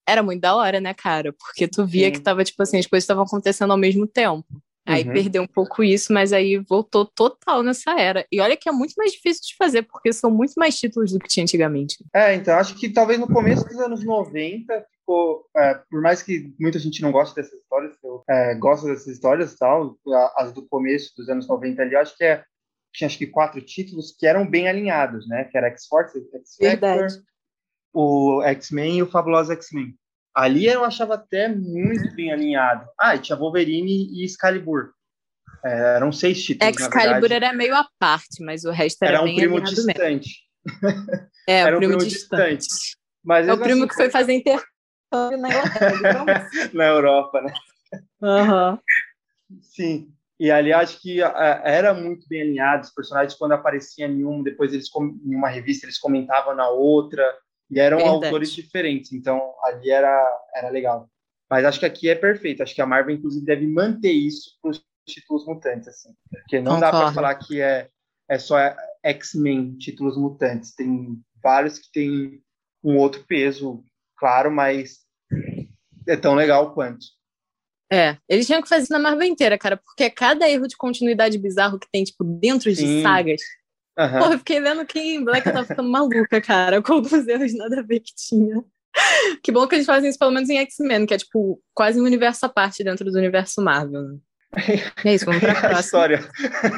era 0.07 0.23
muito 0.23 0.41
da 0.41 0.55
hora, 0.55 0.81
né, 0.81 0.93
cara? 0.93 1.33
Porque 1.33 1.67
tu 1.67 1.87
via 1.87 2.07
Sim. 2.07 2.13
que 2.13 2.21
tava, 2.21 2.45
tipo 2.45 2.63
assim, 2.63 2.79
as 2.79 2.87
coisas 2.87 3.05
estavam 3.05 3.25
acontecendo 3.25 3.71
ao 3.71 3.79
mesmo 3.79 4.07
tempo. 4.07 4.45
Aí 4.91 5.05
Uhum. 5.05 5.13
perdeu 5.13 5.43
um 5.43 5.47
pouco 5.47 5.83
isso, 5.83 6.13
mas 6.13 6.33
aí 6.33 6.59
voltou 6.59 7.07
total 7.07 7.63
nessa 7.63 7.93
era. 7.99 8.27
E 8.31 8.41
olha 8.41 8.57
que 8.57 8.69
é 8.69 8.73
muito 8.73 8.95
mais 8.97 9.13
difícil 9.13 9.43
de 9.47 9.57
fazer, 9.57 9.83
porque 9.83 10.13
são 10.13 10.31
muito 10.31 10.55
mais 10.57 10.79
títulos 10.79 11.13
do 11.13 11.19
que 11.19 11.29
tinha 11.29 11.45
antigamente. 11.45 12.05
É, 12.15 12.35
então 12.35 12.57
acho 12.57 12.75
que 12.75 12.89
talvez 12.89 13.19
no 13.19 13.29
começo 13.29 13.65
dos 13.65 13.79
anos 13.79 14.05
90 14.05 14.87
ficou, 14.93 15.47
é, 15.57 15.75
por 15.91 16.01
mais 16.01 16.23
que 16.23 16.53
muita 16.59 16.79
gente 16.79 17.03
não 17.03 17.13
goste 17.13 17.35
dessas 17.35 17.61
histórias, 17.61 17.95
eu 18.03 18.23
é, 18.29 18.55
gosto 18.55 18.87
dessas 18.87 19.07
histórias 19.07 19.53
e 19.53 19.59
tal, 19.59 19.97
as 20.37 20.53
do 20.53 20.67
começo 20.67 21.13
dos 21.17 21.29
anos 21.29 21.47
90 21.49 21.83
ali, 21.83 21.97
acho 21.97 22.17
que 22.17 22.25
é, 22.25 22.45
tinha 22.93 23.07
acho 23.07 23.19
que 23.19 23.27
quatro 23.27 23.61
títulos 23.61 24.15
que 24.19 24.27
eram 24.27 24.49
bem 24.49 24.69
alinhados, 24.69 25.29
né? 25.29 25.45
Que 25.45 25.57
era 25.57 25.69
X-Force, 25.69 26.19
X-Factor, 26.35 27.07
o 27.93 28.43
X-Men 28.43 28.99
e 28.99 29.03
o 29.03 29.11
Fabuloso 29.11 29.53
X-Men. 29.53 29.95
Ali 30.35 30.67
eu 30.67 30.85
achava 30.85 31.15
até 31.15 31.49
muito 31.49 32.15
bem 32.15 32.33
alinhado. 32.33 32.87
Ah, 32.99 33.17
e 33.17 33.19
tinha 33.19 33.37
Wolverine 33.37 34.09
e 34.13 34.25
Excalibur. 34.25 34.93
É, 35.65 35.97
eram 35.97 36.11
seis 36.11 36.43
títulos, 36.43 36.81
Excalibur 36.81 37.33
era 37.33 37.53
meio 37.53 37.75
à 37.75 37.87
parte, 37.99 38.43
mas 38.43 38.65
o 38.65 38.71
resto 38.71 39.03
era, 39.03 39.17
Era 39.17 39.23
um 39.23 39.27
bem 39.27 39.37
primo 39.37 39.61
distante. 39.61 40.31
É, 41.49 41.61
era 41.61 41.77
um 41.77 41.81
primo, 41.81 41.97
primo 41.97 42.09
distante. 42.09 42.59
distante. 42.59 42.97
Mas 43.23 43.49
É 43.49 43.53
o 43.53 43.59
primo 43.59 43.81
assim, 43.81 43.89
que 43.89 43.95
foi 43.95 44.11
fazer 44.11 44.33
intercâmbio 44.35 45.39
na 45.39 45.49
Inglaterra. 45.49 46.49
na 46.73 46.87
Europa, 46.87 47.43
né? 47.43 47.53
Aham. 48.23 48.79
Sim. 49.61 50.13
E 50.39 50.51
ali 50.51 50.73
acho 50.73 51.01
que 51.03 51.23
ah, 51.23 51.61
era 51.65 51.93
muito 51.93 52.27
bem 52.29 52.41
alinhado. 52.41 52.85
Os 52.85 52.95
personagens, 52.95 53.37
quando 53.37 53.53
apareciam 53.53 54.09
em 54.09 54.25
um, 54.25 54.43
depois 54.43 54.73
eles 54.73 54.89
em 54.97 55.35
uma 55.35 55.49
revista, 55.49 55.85
eles 55.85 55.99
comentavam 55.99 56.55
na 56.55 56.69
outra. 56.71 57.23
E 57.71 57.79
eram 57.79 57.99
Verdade. 57.99 58.25
autores 58.27 58.53
diferentes, 58.53 59.13
então 59.13 59.55
ali 59.65 59.91
era, 59.91 60.41
era 60.55 60.69
legal. 60.71 61.09
Mas 61.49 61.65
acho 61.65 61.81
que 61.81 61.87
aqui 61.87 62.09
é 62.09 62.15
perfeito. 62.15 62.63
Acho 62.63 62.75
que 62.75 62.83
a 62.83 62.87
Marvel, 62.87 63.17
inclusive, 63.17 63.45
deve 63.45 63.67
manter 63.67 64.13
isso 64.13 64.59
para 64.63 64.71
os 64.71 64.85
títulos 65.07 65.47
mutantes, 65.47 65.89
assim. 65.89 66.15
Porque 66.31 66.61
não 66.61 66.79
dá 66.79 66.91
para 66.91 67.13
falar 67.13 67.35
que 67.35 67.61
é, 67.61 67.89
é 68.29 68.39
só 68.39 68.57
X-Men 69.03 69.77
títulos 69.77 70.17
mutantes. 70.17 70.75
Tem 70.75 71.21
vários 71.43 71.79
que 71.79 71.91
têm 71.93 72.43
um 72.85 72.97
outro 72.97 73.25
peso, 73.27 73.83
claro, 74.17 74.51
mas 74.51 75.01
é 76.07 76.17
tão 76.17 76.35
legal 76.35 76.73
quanto. 76.73 77.05
É, 77.93 78.17
eles 78.29 78.47
tinham 78.47 78.63
que 78.63 78.69
fazer 78.69 78.85
isso 78.85 78.93
na 78.93 79.01
Marvel 79.01 79.27
inteira, 79.27 79.59
cara, 79.59 79.77
porque 79.77 80.09
cada 80.09 80.49
erro 80.49 80.69
de 80.69 80.77
continuidade 80.77 81.37
bizarro 81.37 81.79
que 81.79 81.91
tem, 81.91 82.05
tipo, 82.05 82.23
dentro 82.23 82.71
de 82.71 82.77
Sim. 82.77 83.03
sagas. 83.03 83.41
Aham. 83.99 84.19
Porra, 84.19 84.35
eu 84.35 84.39
fiquei 84.39 84.61
vendo 84.61 84.85
que 84.87 84.99
em 84.99 85.25
Black 85.25 85.47
eu 85.47 85.53
tava 85.53 85.67
ficando 85.67 85.91
maluca, 85.91 86.41
cara, 86.41 86.81
com 86.83 86.95
alguns 86.95 87.27
erros 87.27 87.55
nada 87.55 87.81
a 87.81 87.83
ver 87.83 88.01
que 88.01 88.15
tinha. 88.15 88.63
Que 89.43 89.53
bom 89.53 89.67
que 89.69 89.75
eles 89.77 89.87
fazem 89.87 90.11
isso 90.11 90.19
pelo 90.19 90.31
menos 90.33 90.49
em 90.51 90.59
X-Men, 90.59 91.07
que 91.07 91.15
é, 91.15 91.19
tipo, 91.19 91.61
quase 91.75 92.01
um 92.01 92.05
universo 92.05 92.45
à 92.47 92.49
parte 92.49 92.83
dentro 92.83 93.11
do 93.11 93.17
universo 93.19 93.63
Marvel. 93.63 94.03
né? 94.03 94.19
É 95.05 95.15
isso, 95.15 95.25
vamos 95.27 95.41
pra 95.41 95.53
a 95.53 95.61
próxima. 95.61 95.81
história. 95.81 96.29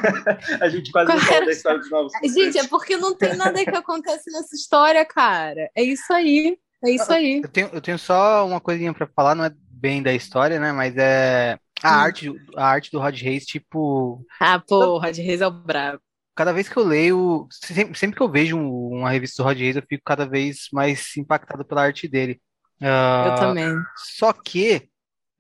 a 0.61 0.69
gente 0.69 0.91
quase 0.93 1.09
não 1.09 1.17
Qual 1.17 1.25
fala 1.25 1.37
era? 1.37 1.47
da 1.47 1.53
história 1.53 1.79
dos 1.79 1.91
novos. 1.91 2.13
Gente, 2.35 2.59
é 2.59 2.67
porque 2.69 2.97
não 2.99 3.15
tem 3.17 3.35
nada 3.37 3.65
que 3.65 3.71
acontece 3.75 4.31
nessa 4.31 4.55
história, 4.55 5.05
cara. 5.07 5.71
É 5.75 5.83
isso 5.83 6.13
aí. 6.13 6.59
É 6.85 6.91
isso 6.91 7.11
aí. 7.13 7.41
Eu 7.43 7.49
tenho, 7.49 7.71
eu 7.73 7.81
tenho 7.81 7.99
só 7.99 8.47
uma 8.47 8.61
coisinha 8.61 8.93
pra 8.93 9.07
falar, 9.07 9.35
não 9.35 9.45
é 9.45 9.53
bem 9.71 10.03
da 10.03 10.13
história, 10.13 10.59
né? 10.61 10.71
Mas 10.73 10.95
é 10.97 11.57
a 11.83 11.91
Hum. 11.93 11.99
arte, 12.01 12.33
a 12.57 12.67
arte 12.67 12.91
do 12.93 12.99
Rod 13.01 13.19
Reis, 13.21 13.45
tipo, 13.47 14.25
Ah, 14.39 14.59
pô, 14.61 14.77
o 14.97 14.99
Rod 14.99 15.17
Reis 15.17 15.41
é 15.41 15.47
o 15.47 15.51
brabo. 15.51 16.01
Cada 16.35 16.53
vez 16.53 16.69
que 16.69 16.77
eu 16.77 16.85
leio, 16.85 17.47
sempre, 17.51 17.99
sempre 17.99 18.17
que 18.17 18.23
eu 18.23 18.31
vejo 18.31 18.57
um- 18.57 18.99
uma 18.99 19.11
revista 19.11 19.43
do 19.43 19.47
Rod 19.47 19.59
Reis, 19.59 19.77
eu 19.77 19.83
fico 19.89 20.03
cada 20.05 20.27
vez 20.27 20.69
mais 20.73 21.17
impactado 21.17 21.65
pela 21.65 21.83
arte 21.83 22.09
dele. 22.09 22.41
Eu 22.81 22.89
Ah, 22.89 23.37
também. 23.39 23.75
Só 23.97 24.33
que 24.33 24.89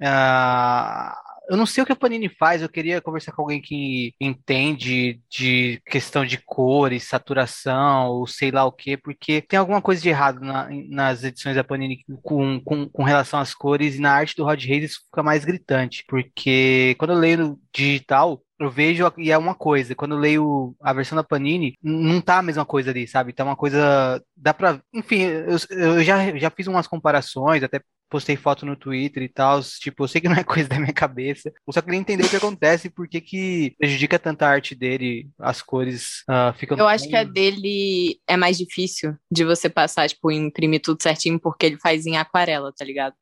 ah, 0.03 1.14
eu 1.51 1.57
não 1.57 1.66
sei 1.66 1.82
o 1.82 1.86
que 1.86 1.93
a 1.93 1.97
Panini 1.97 2.28
faz. 2.28 2.62
Eu 2.62 2.68
queria 2.68 3.01
conversar 3.01 3.32
com 3.32 3.43
alguém 3.43 3.61
que 3.61 4.14
entende 4.20 5.20
de 5.30 5.80
questão 5.86 6.24
de 6.24 6.38
cores, 6.38 7.05
saturação, 7.09 8.09
ou 8.11 8.26
sei 8.26 8.51
lá 8.51 8.64
o 8.64 8.72
quê, 8.72 8.97
porque 8.97 9.43
tem 9.43 9.59
alguma 9.59 9.82
coisa 9.82 10.01
de 10.03 10.09
errado 10.09 10.40
na- 10.40 10.68
nas 10.88 11.24
edições 11.24 11.57
da 11.57 11.64
Panini 11.64 12.05
com, 12.22 12.61
com, 12.61 12.88
com 12.88 13.03
relação 13.03 13.40
às 13.40 13.55
cores 13.55 13.97
e 13.97 14.01
na 14.01 14.12
arte 14.12 14.36
do 14.36 14.45
Rod 14.45 14.62
Reis 14.64 14.84
isso 14.93 15.01
fica 15.07 15.22
mais 15.22 15.45
gritante, 15.45 16.05
porque 16.09 16.95
quando 16.99 17.12
eu 17.12 17.18
leio 17.18 17.38
no 17.38 17.61
digital 17.74 18.43
eu 18.66 18.70
vejo 18.70 19.12
e 19.18 19.30
é 19.30 19.38
uma 19.38 19.54
coisa. 19.54 19.94
Quando 19.94 20.14
eu 20.14 20.18
leio 20.20 20.74
a 20.80 20.92
versão 20.92 21.16
da 21.16 21.24
Panini, 21.24 21.74
não 21.82 22.20
tá 22.20 22.38
a 22.38 22.42
mesma 22.42 22.64
coisa 22.64 22.90
ali, 22.90 23.06
sabe? 23.06 23.32
Tá 23.32 23.44
uma 23.44 23.56
coisa. 23.56 24.22
Dá 24.36 24.52
pra. 24.54 24.80
Enfim, 24.92 25.22
eu, 25.22 25.56
eu 25.70 26.02
já, 26.04 26.36
já 26.36 26.50
fiz 26.50 26.66
umas 26.66 26.86
comparações, 26.86 27.62
até 27.62 27.80
postei 28.12 28.36
foto 28.36 28.66
no 28.66 28.76
Twitter 28.76 29.22
e 29.22 29.28
tal. 29.28 29.62
Tipo, 29.62 30.04
eu 30.04 30.08
sei 30.08 30.20
que 30.20 30.28
não 30.28 30.36
é 30.36 30.44
coisa 30.44 30.68
da 30.68 30.78
minha 30.78 30.92
cabeça. 30.92 31.50
Eu 31.66 31.72
só 31.72 31.80
queria 31.80 31.98
entender 31.98 32.24
o 32.24 32.28
que 32.28 32.36
acontece 32.36 32.88
e 32.88 32.90
por 32.90 33.08
que 33.08 33.20
que 33.22 33.74
prejudica 33.78 34.18
tanto 34.18 34.42
a 34.42 34.48
arte 34.48 34.74
dele, 34.74 35.30
as 35.38 35.62
cores 35.62 36.22
ah, 36.28 36.54
ficam. 36.58 36.76
Eu 36.76 36.86
acho 36.86 37.08
que 37.08 37.16
a 37.16 37.24
dele 37.24 38.20
é 38.28 38.36
mais 38.36 38.58
difícil 38.58 39.16
de 39.30 39.44
você 39.44 39.70
passar, 39.70 40.08
tipo, 40.08 40.30
imprimir 40.30 40.82
tudo 40.82 41.02
certinho, 41.02 41.40
porque 41.40 41.64
ele 41.64 41.78
faz 41.78 42.04
em 42.04 42.18
aquarela, 42.18 42.70
tá 42.76 42.84
ligado? 42.84 43.14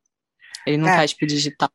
Ele 0.67 0.77
não 0.77 0.89
É. 0.89 0.95
faz, 0.95 1.11
tipo, 1.11 1.25
digital. 1.25 1.69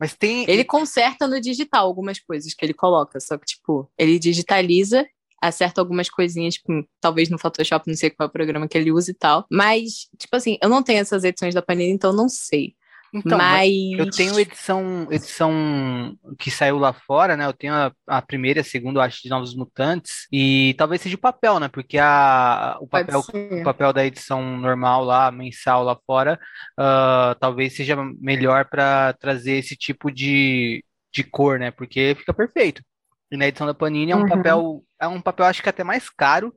Mas 0.00 0.14
tem. 0.14 0.46
Ele 0.48 0.64
conserta 0.64 1.28
no 1.28 1.38
digital 1.38 1.86
algumas 1.86 2.18
coisas 2.18 2.54
que 2.54 2.64
ele 2.64 2.72
coloca, 2.72 3.20
só 3.20 3.36
que, 3.36 3.44
tipo, 3.44 3.90
ele 3.98 4.18
digitaliza, 4.18 5.06
acerta 5.40 5.80
algumas 5.80 6.08
coisinhas, 6.08 6.54
tipo, 6.54 6.72
talvez 7.00 7.28
no 7.28 7.38
Photoshop, 7.38 7.86
não 7.86 7.94
sei 7.94 8.08
qual 8.08 8.26
é 8.26 8.28
o 8.28 8.32
programa 8.32 8.66
que 8.66 8.78
ele 8.78 8.90
usa 8.90 9.10
e 9.10 9.14
tal. 9.14 9.46
Mas, 9.50 10.08
tipo 10.18 10.34
assim, 10.34 10.56
eu 10.62 10.68
não 10.70 10.82
tenho 10.82 11.00
essas 11.00 11.22
edições 11.22 11.54
da 11.54 11.60
Panini, 11.60 11.92
então 11.92 12.12
não 12.12 12.28
sei. 12.28 12.74
Então, 13.12 13.38
mas 13.38 13.72
eu 13.96 14.06
tenho 14.06 14.38
edição, 14.38 15.08
edição 15.10 16.16
que 16.38 16.50
saiu 16.50 16.78
lá 16.78 16.92
fora, 16.92 17.36
né? 17.36 17.44
Eu 17.46 17.52
tenho 17.52 17.74
a, 17.74 17.92
a 18.06 18.22
primeira 18.22 18.60
e 18.60 18.62
a 18.62 18.64
segunda, 18.64 19.00
eu 19.00 19.02
acho, 19.02 19.20
de 19.22 19.28
Novos 19.28 19.54
Mutantes. 19.54 20.26
E 20.32 20.74
talvez 20.78 21.00
seja 21.02 21.16
o 21.16 21.18
papel, 21.20 21.58
né? 21.58 21.68
Porque 21.68 21.98
a, 21.98 22.76
o 22.80 22.86
papel 22.86 23.20
o 23.20 23.62
papel 23.62 23.92
da 23.92 24.04
edição 24.06 24.56
normal 24.58 25.04
lá, 25.04 25.30
mensal 25.32 25.82
lá 25.82 25.96
fora, 26.06 26.38
ah, 26.78 27.36
talvez 27.40 27.74
seja 27.74 27.96
melhor 28.20 28.66
para 28.66 29.12
trazer 29.14 29.52
esse 29.58 29.76
tipo 29.76 30.10
de, 30.10 30.84
de 31.12 31.24
cor, 31.24 31.58
né? 31.58 31.70
Porque 31.70 32.14
fica 32.18 32.32
perfeito. 32.32 32.82
E 33.30 33.36
na 33.36 33.46
edição 33.48 33.66
da 33.66 33.74
Panini 33.74 34.12
é 34.12 34.16
um 34.16 34.20
Uhum. 34.20 34.28
papel, 34.28 34.84
é 35.00 35.08
um 35.08 35.20
papel 35.20 35.46
acho 35.46 35.62
que 35.62 35.68
até 35.68 35.84
mais 35.84 36.08
caro, 36.10 36.54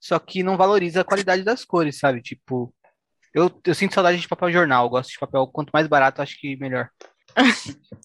só 0.00 0.18
que 0.18 0.42
não 0.42 0.56
valoriza 0.56 1.00
a 1.00 1.04
qualidade 1.04 1.42
das 1.42 1.64
cores, 1.64 1.98
sabe? 1.98 2.22
Tipo, 2.22 2.72
eu, 3.34 3.50
eu 3.64 3.74
sinto 3.74 3.94
saudade 3.94 4.18
de 4.20 4.28
papel 4.28 4.50
jornal, 4.52 4.84
eu 4.86 4.90
gosto 4.90 5.10
de 5.10 5.18
papel, 5.18 5.46
quanto 5.48 5.70
mais 5.72 5.86
barato, 5.86 6.22
acho 6.22 6.38
que 6.38 6.56
melhor. 6.56 6.88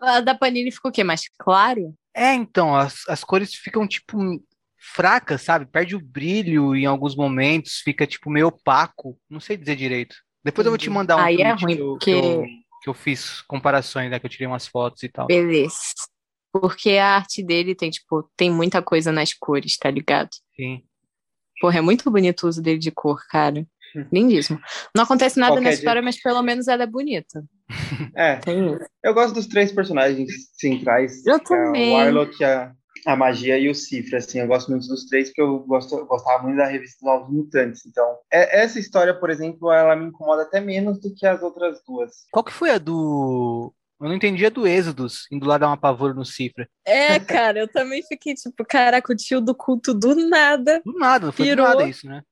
A 0.00 0.20
da 0.20 0.34
Panini 0.34 0.70
ficou 0.70 0.90
o 0.90 0.92
quê? 0.94 1.02
Mais 1.02 1.22
claro? 1.38 1.94
É, 2.14 2.34
então, 2.34 2.74
as, 2.76 3.08
as 3.08 3.24
cores 3.24 3.54
ficam, 3.54 3.86
tipo, 3.88 4.18
fracas, 4.78 5.42
sabe? 5.42 5.66
Perde 5.66 5.96
o 5.96 6.00
brilho 6.00 6.74
em 6.76 6.84
alguns 6.86 7.16
momentos, 7.16 7.80
fica, 7.84 8.06
tipo, 8.06 8.30
meio 8.30 8.48
opaco. 8.48 9.18
Não 9.28 9.40
sei 9.40 9.56
dizer 9.56 9.74
direito. 9.76 10.14
Depois 10.44 10.64
eu 10.66 10.70
vou 10.70 10.78
te 10.78 10.82
Entendi. 10.84 10.94
mandar 10.94 11.16
um 11.16 11.20
Aí 11.20 11.40
é 11.40 11.50
ruim, 11.52 11.76
que 11.76 11.80
eu, 11.82 11.88
porque- 11.92 12.04
que 12.04 12.10
eu, 12.26 12.44
que 12.82 12.88
eu 12.90 12.94
fiz 12.94 13.40
comparações, 13.42 14.10
né? 14.10 14.18
Que 14.18 14.26
eu 14.26 14.30
tirei 14.30 14.46
umas 14.46 14.66
fotos 14.66 15.02
e 15.02 15.08
tal. 15.08 15.26
Beleza. 15.26 15.76
Porque 16.52 16.90
a 16.92 17.16
arte 17.16 17.42
dele 17.42 17.74
tem, 17.74 17.90
tipo, 17.90 18.30
tem 18.36 18.50
muita 18.50 18.80
coisa 18.82 19.10
nas 19.10 19.32
cores, 19.32 19.76
tá 19.76 19.90
ligado? 19.90 20.30
Sim. 20.54 20.84
Porra, 21.60 21.78
é 21.78 21.82
muito 21.82 22.10
bonito 22.10 22.44
o 22.44 22.48
uso 22.48 22.62
dele 22.62 22.78
de 22.78 22.90
cor, 22.90 23.26
cara. 23.28 23.66
Lindíssimo. 24.12 24.58
Não 24.94 25.04
acontece 25.04 25.38
nada 25.38 25.52
Qualquer 25.52 25.64
nessa 25.64 25.76
dia. 25.76 25.82
história, 25.82 26.02
mas 26.02 26.20
pelo 26.22 26.42
menos 26.42 26.68
ela 26.68 26.82
é 26.82 26.86
bonita. 26.86 27.42
É, 28.14 28.36
Tem 28.36 28.64
isso. 28.74 28.78
eu 29.02 29.12
gosto 29.14 29.34
dos 29.34 29.46
três 29.46 29.72
personagens 29.72 30.30
centrais. 30.52 31.24
Eu 31.26 31.38
que 31.40 31.52
é 31.52 31.64
também. 31.64 31.90
O 31.92 31.96
Warlock, 31.96 32.44
a, 32.44 32.72
a 33.06 33.16
magia 33.16 33.58
e 33.58 33.68
o 33.68 33.74
Cifra, 33.74 34.18
assim, 34.18 34.38
eu 34.40 34.46
gosto 34.46 34.70
muito 34.70 34.86
dos 34.88 35.04
três 35.06 35.28
porque 35.28 35.42
eu 35.42 35.58
gosto, 35.60 35.96
eu 35.96 36.06
gostava 36.06 36.42
muito 36.42 36.56
da 36.56 36.66
revista 36.66 36.96
dos 37.00 37.12
Novos 37.12 37.34
Mutantes. 37.34 37.84
Então, 37.86 38.04
é- 38.32 38.62
essa 38.62 38.78
história, 38.78 39.14
por 39.14 39.30
exemplo, 39.30 39.70
ela 39.72 39.94
me 39.96 40.06
incomoda 40.06 40.42
até 40.42 40.60
menos 40.60 41.00
do 41.00 41.14
que 41.14 41.26
as 41.26 41.42
outras 41.42 41.80
duas. 41.86 42.10
Qual 42.32 42.44
que 42.44 42.52
foi 42.52 42.70
a 42.70 42.78
do. 42.78 43.72
Eu 44.00 44.08
não 44.08 44.14
entendi 44.16 44.44
a 44.44 44.50
do 44.50 44.66
Êxodos, 44.66 45.26
indo 45.32 45.46
lá 45.46 45.56
dar 45.58 45.68
uma 45.68 45.76
pavor 45.76 46.14
no 46.14 46.24
Cifra. 46.24 46.68
É, 46.84 47.18
cara, 47.20 47.58
eu 47.60 47.68
também 47.68 48.02
fiquei 48.02 48.34
tipo, 48.34 48.64
caraca, 48.64 49.12
o 49.12 49.16
tio 49.16 49.40
do 49.40 49.54
culto 49.54 49.94
do 49.94 50.14
nada. 50.28 50.82
Do 50.84 50.92
nada, 50.98 51.26
não 51.26 51.32
foi 51.32 51.46
do 51.46 51.48
Pirou. 51.50 51.66
nada 51.68 51.84
isso, 51.88 52.06
né? 52.06 52.22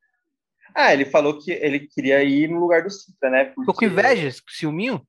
Ah, 0.74 0.92
ele 0.92 1.04
falou 1.04 1.38
que 1.38 1.52
ele 1.52 1.80
queria 1.86 2.22
ir 2.24 2.48
no 2.48 2.58
lugar 2.58 2.82
do 2.82 2.90
Cifra, 2.90 3.30
né? 3.30 3.44
Ficou 3.50 3.64
com 3.66 3.72
porque- 3.72 3.86
inveja, 3.86 4.30
ciúminho? 4.48 5.06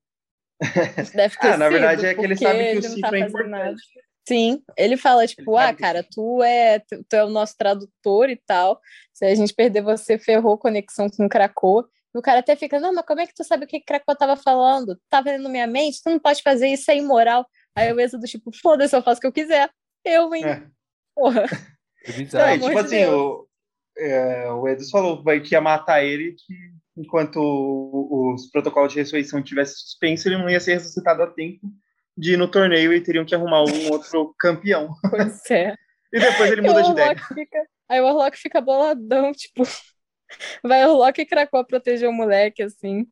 Deve 1.14 1.36
ter 1.38 1.48
Ah, 1.54 1.56
na 1.58 1.68
verdade 1.68 2.06
é 2.06 2.14
que 2.14 2.20
ele 2.20 2.34
porque 2.34 2.44
sabe 2.44 2.58
que 2.58 2.64
o 2.64 2.68
ele 2.68 2.80
não 2.80 2.94
Cifra 2.94 3.10
tá 3.10 3.16
é 3.16 3.20
importante. 3.20 3.50
nada. 3.50 3.76
Sim, 4.28 4.62
ele 4.76 4.96
fala, 4.96 5.24
tipo, 5.26 5.52
Ele 5.56 5.66
ah, 5.68 5.72
que 5.72 5.80
cara, 5.80 6.02
tu 6.10 6.42
é, 6.42 6.80
tu, 6.80 7.04
tu 7.08 7.14
é 7.14 7.24
o 7.24 7.28
nosso 7.28 7.56
tradutor 7.56 8.28
e 8.28 8.36
tal. 8.44 8.80
Se 9.12 9.24
a 9.24 9.32
gente 9.34 9.54
perder 9.54 9.82
você, 9.82 10.18
ferrou 10.18 10.54
a 10.54 10.58
conexão 10.58 11.08
com 11.08 11.26
o 11.26 11.28
Krakoa. 11.28 11.88
E 12.12 12.18
o 12.18 12.22
cara 12.22 12.40
até 12.40 12.56
fica, 12.56 12.80
não, 12.80 12.92
mas 12.92 13.04
como 13.06 13.20
é 13.20 13.26
que 13.26 13.34
tu 13.34 13.44
sabe 13.44 13.64
o 13.64 13.68
que 13.68 13.78
que 13.78 13.86
Krakoa 13.86 14.16
tava 14.16 14.36
falando? 14.36 14.98
Tá 15.08 15.20
vendo 15.20 15.48
minha 15.48 15.66
mente? 15.68 16.02
Tu 16.02 16.10
não 16.10 16.18
pode 16.18 16.42
fazer 16.42 16.66
isso, 16.68 16.90
é 16.90 16.96
imoral. 16.96 17.46
Aí 17.76 17.92
o 17.92 18.00
Êxodo, 18.00 18.26
tipo, 18.26 18.50
foda-se, 18.60 18.96
eu 18.96 19.02
faço 19.02 19.18
o 19.18 19.20
que 19.20 19.26
eu 19.28 19.32
quiser. 19.32 19.70
Eu, 20.04 20.34
hein? 20.34 20.44
É. 20.44 20.62
Porra. 21.14 21.44
Não, 22.08 22.14
bizarro. 22.16 22.52
amor 22.54 22.68
tipo 22.70 22.72
de 22.82 22.86
assim, 22.86 22.96
Deus. 22.98 23.14
o, 23.14 23.45
é, 23.98 24.50
o 24.50 24.68
Edus 24.68 24.90
falou 24.90 25.22
vai, 25.22 25.40
que 25.40 25.54
ia 25.54 25.60
matar 25.60 26.04
ele 26.04 26.32
que 26.34 26.54
enquanto 26.96 27.38
os 27.38 28.50
protocolos 28.50 28.92
de 28.92 28.98
ressurreição 28.98 29.42
tivessem 29.42 29.76
suspenso, 29.76 30.28
ele 30.28 30.38
não 30.38 30.48
ia 30.48 30.60
ser 30.60 30.74
ressuscitado 30.74 31.22
a 31.22 31.26
tempo 31.26 31.60
de 32.16 32.32
ir 32.32 32.36
no 32.38 32.48
torneio 32.50 32.92
e 32.92 33.00
teriam 33.02 33.24
que 33.24 33.34
arrumar 33.34 33.62
um 33.64 33.90
outro 33.92 34.34
campeão. 34.38 34.90
Pois 35.10 35.50
é. 35.50 35.74
E 36.12 36.20
depois 36.20 36.50
ele 36.50 36.60
E 36.60 36.64
muda 36.64 36.82
de 36.82 36.90
ideia. 36.92 37.16
Fica. 37.34 37.66
Aí 37.88 38.00
o 38.00 38.06
Orlok 38.06 38.38
fica 38.38 38.60
boladão, 38.60 39.32
tipo. 39.32 39.64
Vai 40.62 40.86
o 40.86 40.92
Orlok 40.92 41.20
e 41.20 41.26
Krakoa 41.26 41.66
proteger 41.66 42.08
o 42.08 42.12
moleque, 42.12 42.62
assim. 42.62 43.06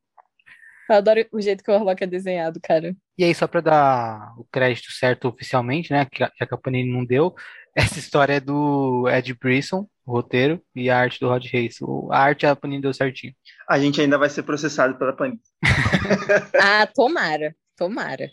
Eu 0.89 0.95
adoro 0.95 1.25
o 1.31 1.41
jeito 1.41 1.63
que 1.63 1.69
o 1.69 1.73
Orlok 1.73 2.03
é 2.03 2.07
desenhado, 2.07 2.59
cara. 2.63 2.95
E 3.17 3.23
aí, 3.23 3.35
só 3.35 3.47
para 3.47 3.61
dar 3.61 4.33
o 4.37 4.45
crédito 4.45 4.91
certo 4.91 5.27
oficialmente, 5.27 5.91
né? 5.91 6.05
que 6.05 6.23
a- 6.23 6.29
que 6.31 6.53
a 6.53 6.57
Panini 6.57 6.91
não 6.91 7.05
deu, 7.05 7.33
essa 7.75 7.99
história 7.99 8.33
é 8.35 8.39
do 8.39 9.07
Ed 9.09 9.33
Brisson, 9.35 9.87
o 10.05 10.11
roteiro, 10.11 10.61
e 10.75 10.89
a 10.89 10.97
arte 10.99 11.19
do 11.19 11.27
Rod 11.27 11.43
Reis. 11.45 11.77
O- 11.81 12.09
A 12.11 12.19
arte 12.19 12.45
a 12.45 12.55
Panini 12.55 12.81
deu 12.81 12.93
certinho. 12.93 13.33
A 13.69 13.79
gente 13.79 13.99
ainda 13.99 14.17
vai 14.17 14.29
ser 14.29 14.43
processado 14.43 14.97
pela 14.97 15.13
Panini. 15.13 15.39
Ah, 16.61 16.87
tomara. 16.93 17.55
Tomara. 17.77 18.29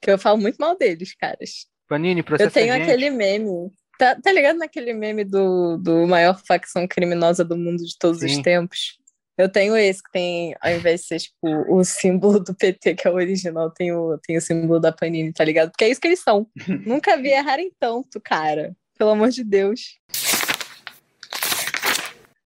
Que 0.00 0.10
eu 0.10 0.18
falo 0.18 0.38
muito 0.38 0.56
mal 0.58 0.76
deles, 0.76 1.14
caras. 1.16 1.66
Panini, 1.88 2.20
Eu 2.20 2.24
processa 2.24 2.50
tenho 2.50 2.72
a 2.72 2.76
gente. 2.76 2.88
aquele 2.88 3.10
meme. 3.10 3.70
Tá, 3.98 4.16
tá 4.20 4.32
ligado 4.32 4.58
naquele 4.58 4.92
meme 4.92 5.24
do, 5.24 5.76
do 5.78 6.06
maior 6.06 6.38
facção 6.46 6.86
criminosa 6.86 7.44
do 7.44 7.56
mundo 7.56 7.78
de 7.84 7.96
todos 7.98 8.22
os 8.22 8.32
Sim. 8.32 8.42
tempos? 8.42 8.98
Eu 9.38 9.48
tenho 9.48 9.76
esse 9.76 10.02
que 10.02 10.10
tem, 10.12 10.54
ao 10.60 10.70
invés 10.72 11.00
de 11.02 11.06
ser 11.08 11.18
tipo 11.20 11.36
o 11.68 11.82
símbolo 11.84 12.38
do 12.38 12.54
PT, 12.54 12.94
que 12.94 13.06
é 13.08 13.10
o 13.10 13.14
original, 13.14 13.70
tem 13.70 13.92
o, 13.92 14.16
tem 14.18 14.36
o 14.36 14.40
símbolo 14.40 14.78
da 14.78 14.92
Panini, 14.92 15.32
tá 15.32 15.44
ligado? 15.44 15.70
Porque 15.70 15.84
é 15.84 15.88
isso 15.90 16.00
que 16.00 16.06
eles 16.08 16.20
são. 16.20 16.46
Nunca 16.86 17.16
vi 17.16 17.30
errarem 17.30 17.72
tanto, 17.80 18.20
cara. 18.20 18.74
Pelo 18.96 19.10
amor 19.10 19.30
de 19.30 19.42
Deus. 19.42 19.98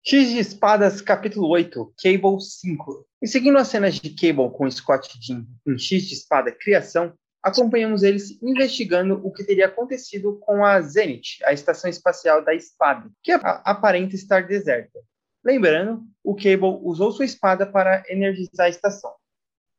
X 0.09 0.31
de 0.31 0.39
Espadas, 0.39 1.01
capítulo 1.01 1.49
8, 1.49 1.93
Cable 2.01 2.41
5. 2.41 3.05
E 3.21 3.27
seguindo 3.27 3.59
as 3.59 3.67
cenas 3.67 3.97
de 3.97 4.11
Cable 4.11 4.57
com 4.57 4.71
Scott 4.71 5.19
Jean 5.21 5.45
em 5.67 5.77
X 5.77 6.05
de 6.05 6.15
Espada 6.15 6.53
Criação, 6.53 7.13
acompanhamos 7.43 8.05
eles 8.05 8.41
investigando 8.41 9.21
o 9.27 9.33
que 9.33 9.43
teria 9.43 9.67
acontecido 9.67 10.39
com 10.39 10.65
a 10.65 10.81
Zenith, 10.81 11.43
a 11.45 11.53
estação 11.53 11.91
espacial 11.91 12.45
da 12.45 12.55
Espada, 12.55 13.11
que 13.21 13.33
aparenta 13.33 14.15
estar 14.15 14.47
deserta. 14.47 14.97
Lembrando, 15.45 16.05
o 16.23 16.37
Cable 16.37 16.79
usou 16.85 17.11
sua 17.11 17.25
espada 17.25 17.67
para 17.67 18.05
energizar 18.09 18.67
a 18.67 18.71
estação. 18.71 19.13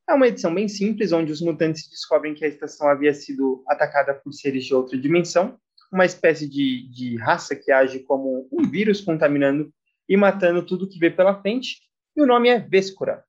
É 0.10 0.14
uma 0.14 0.28
edição 0.28 0.54
bem 0.54 0.68
simples, 0.68 1.14
onde 1.14 1.32
os 1.32 1.40
mutantes 1.40 1.90
descobrem 1.90 2.34
que 2.34 2.44
a 2.44 2.50
estação 2.50 2.90
havia 2.90 3.14
sido 3.14 3.64
atacada 3.66 4.14
por 4.14 4.34
seres 4.34 4.66
de 4.66 4.76
outra 4.76 4.98
dimensão, 4.98 5.58
uma 5.90 6.06
espécie 6.06 6.50
de, 6.50 6.86
de 6.90 7.16
raça 7.16 7.56
que 7.56 7.72
age 7.72 8.00
como 8.00 8.46
um 8.52 8.70
vírus 8.70 9.00
contaminando 9.00 9.72
e 10.08 10.16
matando 10.16 10.66
tudo 10.66 10.88
que 10.88 11.00
vê 11.00 11.10
pela 11.10 11.42
frente, 11.42 11.78
e 12.16 12.22
o 12.22 12.26
nome 12.26 12.50
é 12.50 12.60
Vescura. 12.60 13.24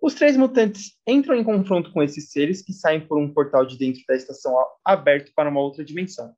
Os 0.00 0.14
três 0.14 0.36
mutantes 0.36 0.92
entram 1.06 1.34
em 1.34 1.42
confronto 1.42 1.90
com 1.92 2.02
esses 2.02 2.30
seres 2.30 2.62
que 2.62 2.72
saem 2.72 3.00
por 3.00 3.18
um 3.18 3.32
portal 3.32 3.64
de 3.64 3.78
dentro 3.78 4.02
da 4.06 4.14
estação 4.14 4.54
aberto 4.84 5.32
para 5.34 5.48
uma 5.48 5.60
outra 5.60 5.84
dimensão. 5.84 6.34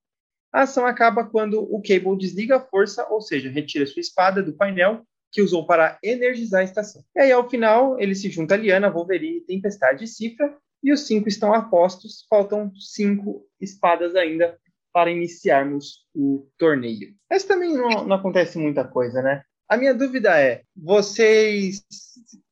A 0.53 0.63
ação 0.63 0.87
acaba 0.87 1.25
quando 1.25 1.61
o 1.61 1.83
Cable 1.83 2.17
desliga 2.17 2.57
a 2.57 2.61
força, 2.61 3.07
ou 3.11 3.21
seja, 3.21 3.51
retira 3.51 3.87
sua 3.87 4.01
espada 4.01 4.43
do 4.43 4.55
painel 4.55 5.05
que 5.31 5.43
usou 5.43 5.67
para 5.67 5.99
energizar 6.03 6.63
a 6.63 6.65
estação. 6.65 7.05
E 7.15 7.21
aí, 7.21 7.33
ao 7.33 7.49
final, 7.51 8.01
ele 8.01 8.15
se 8.15 8.31
junta 8.31 8.55
a 8.55 8.57
Liana, 8.57 8.91
Wolverine, 8.91 9.43
Tempestade 9.43 10.05
e 10.05 10.09
Cifra, 10.09 10.57
e 10.83 10.93
os 10.93 11.07
cinco 11.07 11.29
estão 11.29 11.53
apostos. 11.53 12.25
Faltam 12.31 12.73
cinco 12.77 13.47
espadas 13.61 14.15
ainda 14.15 14.59
para 14.93 15.11
iniciarmos 15.11 16.05
o 16.15 16.49
torneio. 16.59 17.15
Mas 17.31 17.45
também 17.45 17.75
não, 17.75 18.05
não 18.05 18.17
acontece 18.17 18.59
muita 18.59 18.85
coisa, 18.85 19.23
né? 19.23 19.43
A 19.69 19.77
minha 19.77 19.95
dúvida 19.95 20.39
é: 20.41 20.63
vocês 20.77 21.83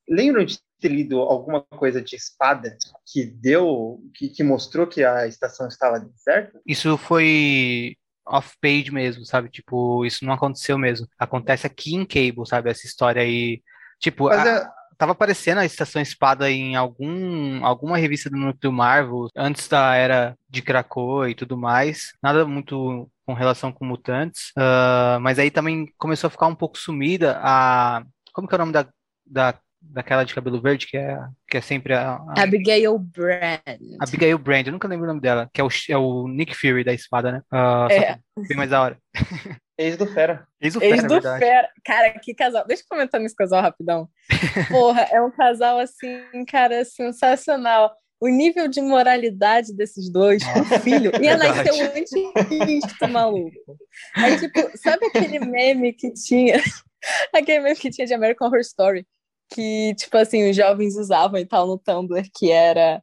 lembram 0.08 0.44
de 0.44 0.58
ter 0.80 0.88
lido 0.88 1.18
alguma 1.20 1.62
coisa 1.62 2.02
de 2.02 2.14
espada 2.14 2.76
que 3.10 3.24
deu, 3.24 4.00
que, 4.14 4.28
que 4.28 4.42
mostrou 4.42 4.86
que 4.86 5.02
a 5.02 5.26
estação 5.26 5.66
estava 5.68 5.98
deserta? 5.98 6.60
Isso 6.66 6.96
foi 6.98 7.96
off-page 8.26 8.90
mesmo, 8.90 9.24
sabe? 9.24 9.48
Tipo, 9.48 10.04
isso 10.04 10.24
não 10.24 10.34
aconteceu 10.34 10.76
mesmo. 10.76 11.06
Acontece 11.18 11.66
aqui 11.66 11.94
em 11.94 12.04
Cable, 12.04 12.46
sabe? 12.46 12.70
Essa 12.70 12.86
história 12.86 13.22
aí. 13.22 13.62
Tipo, 13.98 14.28
a, 14.28 14.46
é... 14.46 14.68
tava 14.96 15.12
aparecendo 15.12 15.58
a 15.58 15.64
Estação 15.64 16.00
Espada 16.00 16.50
em 16.50 16.76
algum, 16.76 17.64
alguma 17.64 17.96
revista 17.96 18.30
do 18.30 18.36
Núcleo 18.36 18.72
Marvel, 18.72 19.28
antes 19.36 19.68
da 19.68 19.94
era 19.94 20.36
de 20.48 20.62
Krakoa 20.62 21.30
e 21.30 21.34
tudo 21.34 21.56
mais. 21.56 22.12
Nada 22.22 22.46
muito 22.46 23.10
com 23.26 23.34
relação 23.34 23.72
com 23.72 23.84
mutantes. 23.84 24.50
Uh, 24.56 25.20
mas 25.20 25.38
aí 25.38 25.50
também 25.50 25.92
começou 25.98 26.28
a 26.28 26.30
ficar 26.30 26.46
um 26.46 26.54
pouco 26.54 26.78
sumida 26.78 27.38
a. 27.42 28.04
Como 28.32 28.46
que 28.46 28.54
é 28.54 28.56
o 28.56 28.58
nome 28.58 28.72
da, 28.72 28.86
da 29.26 29.58
daquela 29.80 30.24
de 30.24 30.34
cabelo 30.34 30.60
verde, 30.60 30.86
que 30.86 30.96
é, 30.96 31.18
que 31.48 31.56
é 31.56 31.60
sempre 31.60 31.94
a, 31.94 32.16
a... 32.16 32.42
Abigail 32.42 32.98
Brand. 32.98 33.80
Abigail 34.00 34.38
Brand, 34.38 34.66
eu 34.66 34.72
nunca 34.72 34.88
lembro 34.88 35.04
o 35.04 35.08
nome 35.08 35.20
dela, 35.20 35.48
que 35.52 35.60
é 35.60 35.64
o, 35.64 35.68
é 35.88 35.96
o 35.96 36.28
Nick 36.28 36.54
Fury 36.54 36.84
da 36.84 36.92
espada, 36.92 37.32
né? 37.32 37.42
Uh, 37.52 37.92
é. 37.92 38.18
Bem 38.48 38.56
mais 38.56 38.70
da 38.70 38.82
hora. 38.82 38.98
Ex 39.78 39.96
do 39.96 40.06
Fera. 40.06 40.46
Ex 40.60 40.74
do 40.74 40.80
Fera, 40.80 40.96
Ex 40.96 41.02
do 41.04 41.20
Fera. 41.20 41.68
Cara, 41.84 42.18
que 42.18 42.34
casal. 42.34 42.64
Deixa 42.66 42.82
eu 42.82 42.86
comentar 42.88 43.20
nesse 43.20 43.36
casal 43.36 43.60
rapidão. 43.60 44.08
Porra, 44.70 45.02
é 45.02 45.20
um 45.20 45.30
casal 45.30 45.78
assim, 45.78 46.18
cara, 46.48 46.84
sensacional. 46.84 47.94
O 48.18 48.28
nível 48.28 48.66
de 48.66 48.80
moralidade 48.80 49.76
desses 49.76 50.10
dois, 50.10 50.42
o 50.42 50.80
filho, 50.80 51.12
ia 51.22 51.36
nascer 51.36 51.70
um 51.72 51.82
anticristo 51.82 53.08
maluco. 53.08 53.76
Aí, 54.14 54.38
tipo, 54.38 54.70
sabe 54.78 55.06
aquele 55.06 55.38
meme 55.40 55.92
que 55.92 56.10
tinha? 56.14 56.56
aquele 57.34 57.60
meme 57.60 57.76
que 57.76 57.90
tinha 57.90 58.06
de 58.06 58.14
American 58.14 58.48
Horror 58.48 58.60
Story, 58.60 59.06
que, 59.50 59.94
tipo 59.94 60.16
assim, 60.16 60.48
os 60.50 60.56
jovens 60.56 60.96
usavam 60.96 61.38
e 61.38 61.46
tal 61.46 61.66
no 61.66 61.78
Tumblr, 61.78 62.28
que 62.34 62.50
era 62.50 63.02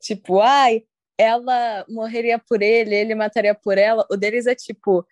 tipo, 0.00 0.40
ai, 0.40 0.82
ela 1.18 1.84
morreria 1.88 2.38
por 2.38 2.62
ele, 2.62 2.94
ele 2.94 3.14
mataria 3.14 3.54
por 3.54 3.76
ela. 3.76 4.06
O 4.10 4.16
deles 4.16 4.46
é 4.46 4.54
tipo, 4.54 5.06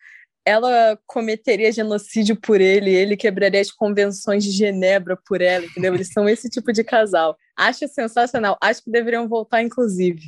ela 0.45 0.99
cometeria 1.07 1.71
genocídio 1.71 2.35
por 2.41 2.61
ele, 2.61 2.91
ele 2.91 3.17
quebraria 3.17 3.61
as 3.61 3.71
convenções 3.71 4.43
de 4.43 4.51
Genebra 4.51 5.19
por 5.27 5.43
ela, 5.43 5.67
entendeu? 5.67 5.95
Eles 5.95 6.09
são 6.09 6.27
esse 6.27 6.49
tipo 6.49 6.73
de 6.73 6.83
casal. 6.83 7.37
Acho 7.55 7.87
sensacional. 7.89 8.57
Acho 8.63 8.83
que 8.83 8.91
deveriam 8.91 9.29
voltar, 9.29 9.63
inclusive. 9.63 10.23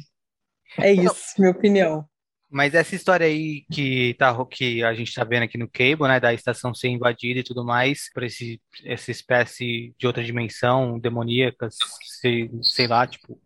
É 0.78 0.92
isso, 0.92 1.34
minha 1.38 1.50
opinião. 1.50 2.06
Mas 2.50 2.74
essa 2.74 2.96
história 2.96 3.26
aí 3.26 3.64
que, 3.70 4.14
tá, 4.14 4.34
que 4.46 4.82
a 4.82 4.92
gente 4.92 5.14
tá 5.14 5.22
vendo 5.22 5.44
aqui 5.44 5.56
no 5.56 5.68
Cable, 5.68 6.08
né, 6.08 6.18
da 6.18 6.34
estação 6.34 6.74
ser 6.74 6.88
invadida 6.88 7.38
e 7.38 7.44
tudo 7.44 7.64
mais, 7.64 8.10
por 8.12 8.24
esse, 8.24 8.60
essa 8.84 9.10
espécie 9.12 9.94
de 9.96 10.06
outra 10.06 10.24
dimensão 10.24 10.98
demoníaca, 10.98 11.68
sei, 12.20 12.50
sei 12.62 12.88
lá, 12.88 13.06
tipo, 13.06 13.40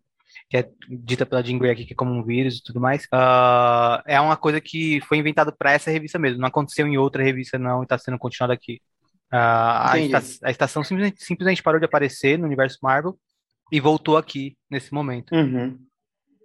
que 0.49 0.57
é 0.57 0.71
dita 0.89 1.27
pela 1.27 1.43
Jean 1.43 1.59
Grey 1.59 1.73
aqui 1.73 1.85
que 1.85 1.93
é 1.93 1.97
como 1.97 2.13
um 2.13 2.25
vírus 2.25 2.59
e 2.59 2.63
tudo 2.63 2.81
mais, 2.81 3.05
uh, 3.05 4.03
é 4.07 4.19
uma 4.21 4.37
coisa 4.37 4.59
que 4.61 5.01
foi 5.03 5.19
inventada 5.19 5.53
para 5.53 5.73
essa 5.73 5.91
revista 5.91 6.19
mesmo, 6.19 6.41
não 6.41 6.49
aconteceu 6.49 6.87
em 6.87 6.97
outra 6.97 7.23
revista 7.23 7.59
não 7.59 7.83
e 7.83 7.85
está 7.85 7.99
sendo 7.99 8.19
continuado 8.19 8.53
aqui. 8.53 8.81
Uh, 9.31 9.37
a, 9.37 9.93
esta, 9.99 10.47
a, 10.47 10.51
estação 10.51 10.85
simplesmente, 10.85 11.23
simplesmente, 11.23 11.63
parou 11.63 11.81
de 11.81 11.87
aparecer 11.87 12.39
no 12.39 12.47
universo 12.47 12.79
Marvel 12.83 13.19
e 13.71 13.81
voltou 13.81 14.17
aqui 14.17 14.57
nesse 14.71 14.95
momento. 14.95 15.35
Uhum. 15.35 15.79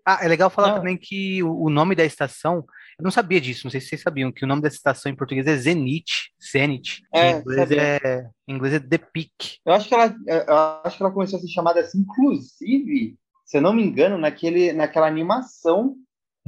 Ah, 0.09 0.19
é 0.21 0.27
legal 0.27 0.49
falar 0.49 0.69
não. 0.69 0.75
também 0.77 0.97
que 0.97 1.43
o, 1.43 1.65
o, 1.65 1.69
nome 1.69 1.93
da 1.93 2.05
estação, 2.05 2.65
eu 2.97 3.03
não 3.03 3.11
sabia 3.11 3.39
disso, 3.39 3.65
não 3.65 3.71
sei 3.71 3.79
se 3.79 3.87
vocês 3.87 4.01
sabiam, 4.01 4.31
que 4.31 4.43
o 4.43 4.47
nome 4.47 4.61
dessa 4.61 4.77
estação 4.77 5.11
em 5.11 5.15
português 5.15 5.45
é 5.45 5.55
Zenith, 5.55 6.29
Zenith. 6.51 7.01
É, 7.13 7.31
em, 7.31 7.39
inglês 7.39 7.71
é, 7.71 8.29
em 8.47 8.55
inglês 8.55 8.73
é 8.73 8.79
The 8.79 8.97
Peak. 8.97 9.59
Eu 9.65 9.73
acho 9.73 9.87
que 9.87 9.93
ela, 9.93 10.15
eu 10.27 10.55
acho 10.83 10.97
que 10.97 11.03
ela 11.03 11.11
começou 11.11 11.37
a 11.37 11.41
ser 11.41 11.49
chamada 11.49 11.79
assim, 11.79 11.99
inclusive, 11.99 13.17
se 13.45 13.57
eu 13.57 13.61
não 13.61 13.73
me 13.73 13.83
engano, 13.83 14.17
naquele, 14.17 14.73
naquela 14.73 15.07
animação 15.07 15.95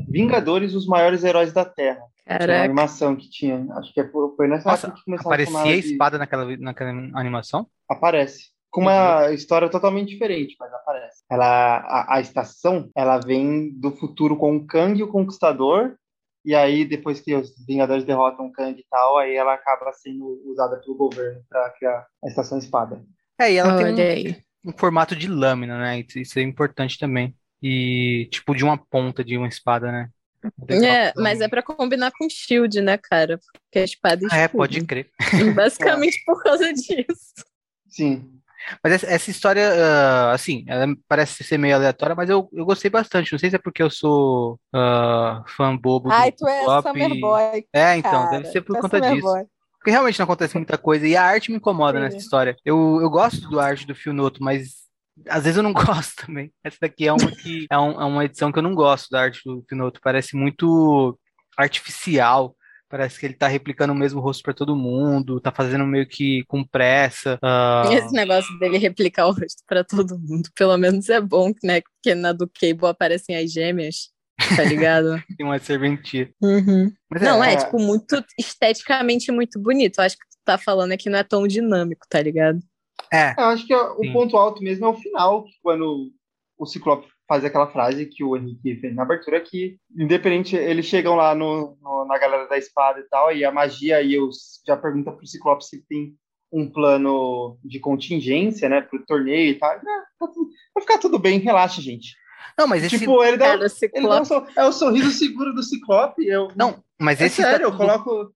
Vingadores, 0.09 0.73
os 0.73 0.87
maiores 0.87 1.23
heróis 1.23 1.53
da 1.53 1.65
Terra. 1.65 2.01
Caraca. 2.25 2.53
Uma 2.53 2.63
animação 2.63 3.15
que 3.15 3.29
tinha. 3.29 3.67
Acho 3.73 3.93
que 3.93 3.99
é 3.99 4.09
foi 4.09 4.47
nessa 4.47 4.69
Nossa, 4.69 4.87
época 4.87 4.99
que 4.99 5.05
começou 5.05 5.31
aparecia 5.31 5.57
a 5.57 5.59
Aparecia 5.59 5.89
a 5.89 5.91
espada 5.91 6.17
de... 6.17 6.19
naquela, 6.19 6.57
naquela 6.57 6.89
animação? 7.13 7.67
Aparece 7.89 8.51
com 8.69 8.81
uma 8.81 9.25
uhum. 9.25 9.33
história 9.33 9.69
totalmente 9.69 10.09
diferente, 10.09 10.55
mas 10.59 10.73
aparece. 10.73 10.90
Ela, 11.31 11.77
a, 11.77 12.15
a, 12.17 12.21
estação, 12.21 12.89
ela 12.93 13.17
vem 13.17 13.71
do 13.79 13.91
futuro 13.91 14.35
com 14.35 14.57
o 14.57 14.67
Kang, 14.67 15.01
o 15.01 15.07
Conquistador, 15.07 15.95
e 16.43 16.53
aí 16.53 16.83
depois 16.83 17.21
que 17.21 17.33
os 17.33 17.53
Vingadores 17.65 18.03
derrotam 18.03 18.47
o 18.47 18.51
Kang 18.51 18.77
e 18.77 18.85
tal, 18.89 19.17
aí 19.17 19.35
ela 19.35 19.53
acaba 19.53 19.93
sendo 19.93 20.41
usada 20.45 20.77
pelo 20.77 20.97
governo 20.97 21.41
para 21.47 21.69
criar 21.69 22.05
a 22.21 22.27
Estação 22.27 22.57
Espada. 22.57 23.01
É, 23.39 23.53
e 23.53 23.57
ela 23.57 23.77
tem 23.77 24.41
um, 24.65 24.69
um, 24.69 24.73
formato 24.77 25.15
de 25.15 25.27
lâmina, 25.27 25.79
né? 25.79 26.03
Isso 26.15 26.37
é 26.37 26.41
importante 26.41 26.99
também. 26.99 27.33
E 27.63 28.27
tipo 28.29 28.53
de 28.53 28.65
uma 28.65 28.77
ponta 28.77 29.23
de 29.23 29.37
uma 29.37 29.47
espada, 29.47 29.89
né? 29.89 30.09
É, 30.67 31.13
mas 31.15 31.39
é 31.39 31.47
para 31.47 31.61
combinar 31.61 32.11
com 32.11 32.27
Shield, 32.29 32.81
né, 32.81 32.97
cara? 32.97 33.37
Porque 33.37 33.79
a 33.79 33.83
espada 33.83 34.27
ah, 34.31 34.37
é, 34.37 34.47
pode 34.47 34.83
crer. 34.85 35.09
Basicamente 35.55 36.19
é. 36.19 36.25
por 36.25 36.43
causa 36.43 36.73
disso. 36.73 37.45
Sim. 37.87 38.40
Mas 38.83 39.03
essa, 39.03 39.31
história, 39.31 39.69
uh, 39.71 40.33
assim, 40.33 40.63
ela 40.67 40.85
parece 41.07 41.43
ser 41.43 41.57
meio 41.57 41.75
aleatória, 41.75 42.15
mas 42.15 42.29
eu, 42.29 42.49
eu 42.53 42.65
gostei 42.65 42.89
bastante. 42.89 43.31
Não 43.31 43.39
sei 43.39 43.49
se 43.49 43.55
é 43.55 43.59
porque 43.59 43.81
eu 43.81 43.89
sou 43.89 44.59
uh, 44.75 45.43
fã 45.47 45.75
bobo 45.75 46.11
Ai, 46.11 46.31
tu 46.31 46.47
é 46.47 46.63
Flop. 46.63 46.87
Summer 46.87 47.19
Boy. 47.19 47.65
É, 47.73 47.95
então, 47.97 48.11
cara. 48.11 48.31
deve 48.31 48.45
ser 48.45 48.61
por 48.61 48.77
é 48.77 48.81
conta 48.81 49.01
disso. 49.01 49.21
Boy. 49.21 49.45
Porque 49.77 49.91
realmente 49.91 50.19
não 50.19 50.25
acontece 50.25 50.55
muita 50.55 50.77
coisa. 50.77 51.07
E 51.07 51.15
a 51.15 51.23
arte 51.23 51.49
me 51.49 51.57
incomoda 51.57 51.97
Sim. 51.97 52.03
nessa 52.03 52.17
história. 52.17 52.55
Eu, 52.63 52.99
eu 53.01 53.09
gosto 53.09 53.49
do 53.49 53.59
arte 53.59 53.87
do 53.87 53.95
Fionoto, 53.95 54.43
mas 54.43 54.81
às 55.27 55.43
vezes 55.43 55.57
eu 55.57 55.63
não 55.63 55.73
gosto 55.73 56.25
também. 56.27 56.53
Essa 56.63 56.77
daqui 56.81 57.07
é 57.07 57.13
uma 57.13 57.31
que 57.31 57.65
é, 57.69 57.77
um, 57.77 58.01
é 58.01 58.05
uma 58.05 58.25
edição 58.25 58.51
que 58.51 58.59
eu 58.59 58.63
não 58.63 58.75
gosto 58.75 59.09
da 59.09 59.21
arte 59.21 59.41
do 59.43 59.63
Fionoto. 59.67 59.99
Parece 60.03 60.35
muito 60.35 61.17
artificial. 61.57 62.55
Parece 62.91 63.17
que 63.17 63.25
ele 63.25 63.33
tá 63.33 63.47
replicando 63.47 63.93
o 63.93 63.95
mesmo 63.95 64.19
rosto 64.19 64.43
para 64.43 64.53
todo 64.53 64.75
mundo, 64.75 65.39
tá 65.39 65.49
fazendo 65.49 65.85
meio 65.87 66.05
que 66.05 66.43
com 66.45 66.61
pressa. 66.61 67.39
Uh... 67.41 67.93
Esse 67.93 68.11
negócio 68.11 68.59
dele 68.59 68.77
replicar 68.77 69.27
o 69.27 69.31
rosto 69.31 69.63
para 69.65 69.81
todo 69.81 70.19
mundo, 70.19 70.49
pelo 70.53 70.77
menos 70.77 71.07
é 71.07 71.21
bom, 71.21 71.53
né? 71.63 71.79
Porque 71.79 72.13
na 72.13 72.33
do 72.33 72.49
Cable 72.49 72.89
aparecem 72.89 73.37
as 73.37 73.49
gêmeas, 73.49 74.09
tá 74.57 74.63
ligado? 74.65 75.23
Tem 75.37 75.45
uma 75.45 75.57
serventia. 75.57 76.29
Uhum. 76.41 76.91
não, 77.21 77.41
é... 77.41 77.53
é, 77.53 77.57
tipo, 77.57 77.79
muito 77.79 78.21
esteticamente 78.37 79.31
muito 79.31 79.57
bonito. 79.57 79.99
Eu 79.99 80.03
acho 80.03 80.17
que 80.17 80.25
tu 80.29 80.37
tá 80.43 80.57
falando 80.57 80.91
aqui 80.91 81.09
não 81.09 81.19
é 81.19 81.23
tão 81.23 81.47
dinâmico, 81.47 82.05
tá 82.09 82.21
ligado? 82.21 82.59
É. 83.11 83.33
Eu 83.37 83.45
acho 83.45 83.65
que 83.65 83.73
o 83.73 84.11
ponto 84.11 84.35
alto 84.35 84.61
mesmo 84.61 84.85
é 84.85 84.89
o 84.89 84.93
final, 84.95 85.45
quando 85.63 86.11
o 86.57 86.65
Ciclope 86.65 87.07
fazer 87.31 87.47
aquela 87.47 87.71
frase 87.71 88.05
que 88.07 88.25
o 88.25 88.35
Henrique 88.35 88.75
fez 88.75 88.93
na 88.93 89.03
abertura, 89.03 89.39
que 89.39 89.77
independente, 89.97 90.53
eles 90.53 90.85
chegam 90.85 91.15
lá 91.15 91.33
no, 91.33 91.77
no, 91.81 92.03
na 92.03 92.17
galera 92.17 92.45
da 92.45 92.57
espada 92.57 92.99
e 92.99 93.03
tal, 93.03 93.33
e 93.33 93.45
a 93.45 93.51
magia 93.53 94.01
e 94.01 94.19
os 94.19 94.61
já 94.67 94.75
pergunta 94.75 95.13
pro 95.13 95.25
Ciclope 95.25 95.63
se 95.63 95.81
tem 95.87 96.13
um 96.51 96.69
plano 96.69 97.57
de 97.63 97.79
contingência, 97.79 98.67
né, 98.67 98.81
pro 98.81 99.05
torneio 99.05 99.51
e 99.51 99.55
tal. 99.57 99.69
Ah, 99.69 100.03
tá 100.19 100.27
tudo, 100.27 100.49
vai 100.75 100.81
ficar 100.81 100.97
tudo 100.97 101.17
bem, 101.17 101.39
relaxa, 101.39 101.81
gente. 101.81 102.17
Não, 102.59 102.67
mas 102.67 102.83
esse... 102.83 102.99
Tipo, 102.99 103.23
ele 103.23 103.37
dá, 103.37 103.53
ele 103.53 104.07
dá 104.09 104.21
um, 104.21 104.45
é 104.57 104.65
o 104.65 104.73
sorriso 104.73 105.11
seguro 105.11 105.53
do 105.53 105.63
Ciclope. 105.63 106.27
Eu, 106.27 106.49
não, 106.53 106.83
mas 106.99 107.21
é 107.21 107.27
esse... 107.27 107.41
Sério, 107.41 107.67
tá... 107.67 107.73
eu 107.73 107.77
coloco... 107.77 108.33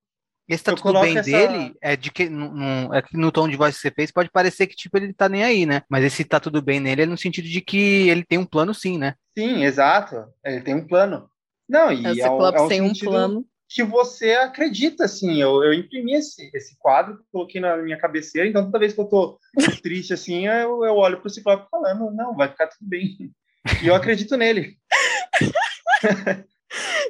Esse 0.48 0.64
tá 0.64 0.72
Eu 0.72 0.76
tudo 0.76 1.00
bem 1.02 1.18
essa- 1.18 1.30
dele 1.30 1.74
é 1.82 1.96
de 1.96 2.12
que 2.12 2.30
no, 2.30 2.52
no- 2.54 2.94
é 2.94 3.02
que 3.02 3.18
no 3.18 3.32
tom 3.32 3.48
de 3.50 3.56
voz 3.58 3.76
que 3.76 3.82
você 3.82 3.92
fez 3.92 4.12
pode 4.12 4.30
parecer 4.30 4.68
que 4.68 4.76
tipo 4.76 4.96
ele 4.98 5.12
tá 5.14 5.28
nem 5.28 5.44
aí, 5.44 5.66
né? 5.66 5.82
Mas 5.90 6.04
esse 6.04 6.24
tá 6.24 6.40
tudo 6.40 6.62
bem 6.62 6.80
nele 6.80 7.02
é 7.04 7.06
no 7.06 7.18
sentido 7.18 7.48
de 7.48 7.62
que 7.62 8.08
ele 8.10 8.24
tem 8.24 8.38
um 8.38 8.46
plano 8.46 8.74
sim, 8.74 8.98
né? 8.98 9.16
Sim, 9.38 9.64
exato. 9.64 10.26
Ele 10.44 10.62
tem 10.62 10.76
um 10.76 10.86
plano. 10.88 11.28
Não, 11.68 11.92
e 11.92 12.06
É 12.06 12.10
o 12.10 12.12
é 12.12 12.14
Ciclope 12.14 12.58
é 12.58 12.62
um 12.62 12.68
sem 12.68 12.82
um 12.82 12.88
sentido 12.90 13.10
plano. 13.10 13.46
que 13.68 13.84
você 13.84 14.34
acredita, 14.34 15.06
assim. 15.06 15.42
Eu, 15.42 15.64
eu 15.64 15.74
imprimi 15.74 16.14
esse, 16.14 16.50
esse 16.54 16.78
quadro, 16.78 17.20
coloquei 17.32 17.60
na 17.60 17.76
minha 17.78 17.98
cabeceira, 17.98 18.48
então 18.48 18.64
toda 18.66 18.78
vez 18.80 18.94
que 18.94 19.02
eu 19.02 19.06
tô 19.06 19.40
triste, 19.82 20.14
assim, 20.14 20.46
eu, 20.46 20.86
eu 20.86 20.96
olho 20.96 21.20
pro 21.20 21.30
Ciclope 21.30 21.68
falando, 21.72 22.12
não, 22.12 22.36
vai 22.36 22.50
ficar 22.50 22.68
tudo 22.68 22.88
bem. 22.88 23.18
E 23.82 23.88
eu 23.88 23.96
acredito 23.96 24.38
nele. 24.38 24.78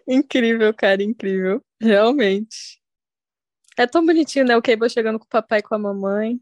Incrível, 0.07 0.73
cara, 0.73 1.01
incrível. 1.03 1.61
Realmente. 1.81 2.79
É 3.77 3.85
tão 3.85 4.05
bonitinho, 4.05 4.45
né? 4.45 4.55
O 4.55 4.61
Cable 4.61 4.89
chegando 4.89 5.19
com 5.19 5.25
o 5.25 5.29
papai 5.29 5.59
e 5.59 5.63
com 5.63 5.75
a 5.75 5.79
mamãe. 5.79 6.39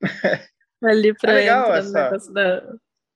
Ali 0.82 1.14
pra 1.14 1.32
É 1.32 1.34
legal 1.36 1.76
entrar 1.76 2.14
essa- 2.14 2.32
da, 2.32 2.60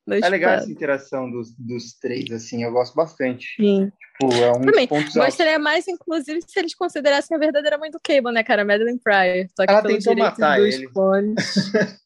da 0.07 0.17
É 0.17 0.29
legal 0.31 0.55
essa 0.55 0.71
interação 0.71 1.31
dos, 1.31 1.55
dos 1.57 1.93
três, 1.99 2.31
assim, 2.31 2.65
eu 2.65 2.73
gosto 2.73 2.95
bastante. 2.95 3.55
Sim. 3.57 3.93
Tipo, 4.19 4.35
é 4.35 4.51
um 4.53 4.61
Também, 4.63 4.89
pontos 4.89 5.17
altos. 5.17 5.35
Gostaria 5.35 5.59
mais, 5.59 5.87
inclusive, 5.87 6.41
se 6.47 6.59
eles 6.59 6.75
considerassem 6.75 7.37
a 7.37 7.41
verdadeira 7.41 7.77
mãe 7.79 7.91
do 7.91 8.01
Cable, 8.03 8.33
né, 8.33 8.43
cara? 8.43 8.65
Madeline 8.65 8.99
Pryor. 8.99 9.47
Só 9.57 9.67
que 9.67 9.71
Ela 9.73 9.83
tentou 9.83 10.17
matar 10.17 10.59
dos 10.59 10.75
ele. 10.75 10.89
clones. 10.89 11.37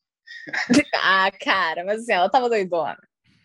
ah, 1.03 1.31
cara, 1.41 1.85
mas 1.85 2.03
assim, 2.03 2.13
ela 2.13 2.29
tava 2.29 2.49
doidona. 2.49 2.99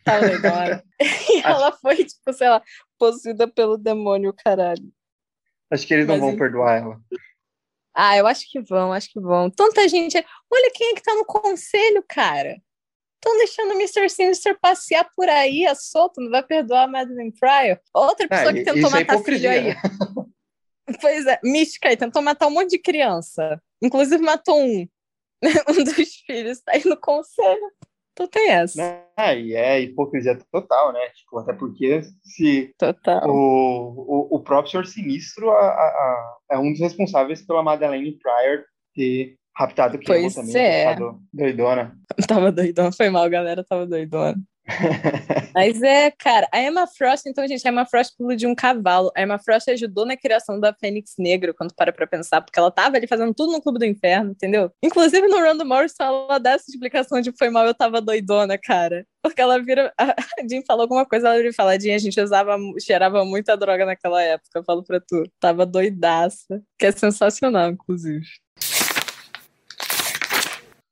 Tava 0.03 0.28
doidona. 0.28 0.84
e 0.99 1.41
ela 1.45 1.72
foi, 1.74 2.03
tipo, 2.03 2.34
sei 2.34 2.49
lá, 2.49 2.61
possuída 2.97 3.47
pelo 3.47 3.78
demônio, 3.78 4.34
caralho. 4.34 4.91
Acho 5.72 5.86
que 5.86 5.93
eles 5.93 6.07
não 6.07 6.15
Mas 6.15 6.22
vão 6.22 6.30
enfim. 6.30 6.39
perdoar 6.39 6.78
ela. 6.78 6.99
Ah, 7.94 8.18
eu 8.18 8.28
acho 8.28 8.50
que 8.50 8.62
vão, 8.62 8.94
acho 8.94 9.12
que 9.12 9.20
vão. 9.20 9.50
Tanta 9.50 9.88
gente. 9.88 10.18
Olha 10.52 10.72
quem 10.74 10.92
é 10.92 10.96
que 10.96 11.04
tá 11.04 11.14
no 11.14 11.26
conselho, 11.26 12.04
cara. 12.08 12.62
Estão 13.16 13.38
deixando 13.38 13.72
o 13.72 13.74
Mr. 13.74 14.10
Sinister 14.10 14.58
passear 14.62 15.10
por 15.14 15.28
aí, 15.28 15.66
a 15.66 15.76
solto, 15.76 16.22
não 16.22 16.30
vai 16.30 16.42
perdoar 16.42 16.84
a 16.84 16.88
Madeline 16.88 17.34
Pryor. 17.38 17.78
Outra 17.94 18.28
pessoa 18.28 18.52
Ah, 18.52 18.54
que 18.54 18.64
tentou 18.64 18.88
isso 18.88 18.88
é 18.88 19.00
matar 19.00 19.24
filho 19.24 19.50
aí. 19.50 19.76
Pois 21.02 21.28
é, 21.28 21.40
mística 21.44 21.90
aí, 21.90 21.96
tentou 21.96 22.20
matar 22.20 22.48
um 22.48 22.52
monte 22.52 22.72
de 22.72 22.80
criança. 22.80 23.62
Inclusive 23.80 24.24
matou 24.24 24.60
um. 24.60 24.88
um 25.70 25.84
dos 25.84 26.16
filhos, 26.26 26.62
tá 26.62 26.72
aí 26.74 26.84
no 26.84 26.98
conselho. 26.98 27.72
Então 28.20 28.28
tem 28.28 28.49
essa. 28.49 29.01
Ah, 29.15 29.34
e 29.34 29.53
é 29.53 29.80
hipocrisia 29.80 30.38
total, 30.51 30.91
né? 30.91 30.99
Tipo, 31.15 31.39
até 31.39 31.53
porque 31.53 32.01
se 32.22 32.74
Total. 32.78 33.30
o, 33.30 34.28
o, 34.32 34.36
o 34.36 34.39
próprio 34.43 34.72
Senhor 34.72 34.86
Sinistro 34.86 35.49
a- 35.49 35.55
a- 35.57 35.70
a- 35.70 36.38
é 36.51 36.57
um 36.57 36.70
dos 36.72 36.82
responsáveis 36.82 37.41
pela 37.45 37.63
Madeleine 37.63 38.17
Pryor 38.20 38.65
ter 38.93 39.38
raptado 39.55 39.95
o 39.95 39.99
Cable 40.03 40.22
Pois 40.24 40.36
também, 40.36 40.57
é. 40.57 40.97
doidona. 41.34 41.97
Tava 42.28 42.51
doidona, 42.51 42.91
foi 42.91 43.09
mal, 43.09 43.30
galera, 43.30 43.63
tava 43.63 43.86
doidona. 43.88 44.36
Mas 45.53 45.82
é, 45.82 46.11
cara, 46.11 46.47
a 46.51 46.61
Emma 46.61 46.88
Frost, 46.88 47.26
então, 47.28 47.47
gente, 47.47 47.67
a 47.67 47.72
Emma 47.72 47.86
Frost 47.86 48.15
pulou 48.17 48.36
de 48.36 48.45
um 48.45 48.55
cavalo. 48.55 49.11
A 49.15 49.22
Emma 49.22 49.39
Frost 49.39 49.70
ajudou 49.70 50.05
na 50.05 50.15
criação 50.15 50.59
da 50.59 50.74
Fênix 50.74 51.15
Negra, 51.17 51.53
quando 51.53 51.74
para 51.74 51.91
pra 51.91 52.07
pensar, 52.07 52.41
porque 52.41 52.59
ela 52.59 52.72
tava 52.72 52.97
ali 52.97 53.07
fazendo 53.07 53.34
tudo 53.34 53.51
no 53.51 53.61
Clube 53.61 53.80
do 53.80 53.86
Inferno, 53.86 54.32
entendeu? 54.32 54.72
Inclusive 54.84 55.28
no 55.28 55.39
Random 55.39 55.65
Morrison, 55.65 56.03
ela 56.03 56.38
dá 56.38 56.51
essa 56.51 56.70
explicação 56.70 57.22
de 57.22 57.32
foi 57.38 57.49
mal, 57.49 57.65
eu 57.65 57.74
tava 57.74 58.01
doidona, 58.01 58.57
cara. 58.57 59.05
Porque 59.22 59.41
ela 59.41 59.61
vira. 59.61 59.93
A 59.99 60.47
Jean 60.49 60.61
falou 60.65 60.84
alguma 60.84 61.05
coisa, 61.05 61.28
ela 61.28 61.38
vira 61.38 61.49
e 61.49 61.53
fala: 61.53 61.80
Jean, 61.80 61.95
a 61.95 61.99
gente 61.99 62.20
usava, 62.22 62.57
cheirava 62.80 63.26
muita 63.26 63.57
droga 63.57 63.86
naquela 63.86 64.22
época, 64.22 64.59
eu 64.59 64.63
falo 64.63 64.84
pra 64.84 64.99
tu. 64.99 65.24
Tava 65.39 65.65
doidaça. 65.65 66.61
Que 66.78 66.86
é 66.88 66.91
sensacional, 66.91 67.72
inclusive. 67.72 68.26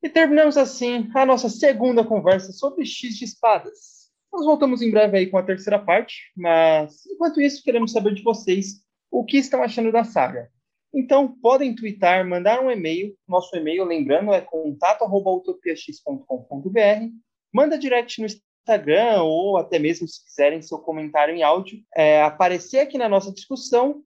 E 0.01 0.09
terminamos 0.09 0.57
assim 0.57 1.09
a 1.15 1.25
nossa 1.25 1.49
segunda 1.49 2.03
conversa 2.03 2.51
sobre 2.51 2.85
X 2.85 3.17
de 3.17 3.25
espadas. 3.25 4.11
Nós 4.31 4.45
voltamos 4.45 4.79
em 4.81 4.91
breve 4.91 5.17
aí 5.17 5.27
com 5.27 5.37
a 5.37 5.43
terceira 5.43 5.79
parte, 5.79 6.31
mas 6.35 7.05
enquanto 7.07 7.41
isso 7.41 7.63
queremos 7.63 7.91
saber 7.91 8.13
de 8.13 8.21
vocês 8.21 8.83
o 9.09 9.25
que 9.25 9.37
estão 9.37 9.63
achando 9.63 9.91
da 9.91 10.03
saga. 10.03 10.51
Então 10.93 11.35
podem 11.41 11.73
twittar, 11.75 12.23
mandar 12.27 12.63
um 12.63 12.69
e-mail. 12.69 13.17
Nosso 13.27 13.55
e-mail, 13.55 13.83
lembrando, 13.83 14.31
é 14.33 14.41
contato@utopiax.com.br. 14.41 17.11
Manda 17.51 17.77
direct 17.77 18.21
no 18.21 18.27
Instagram 18.27 19.23
ou 19.23 19.57
até 19.57 19.79
mesmo 19.79 20.07
se 20.07 20.23
quiserem 20.25 20.61
seu 20.61 20.77
comentário 20.79 21.35
em 21.35 21.43
áudio 21.43 21.81
é, 21.95 22.21
aparecer 22.21 22.79
aqui 22.79 22.97
na 22.97 23.09
nossa 23.09 23.31
discussão 23.31 24.03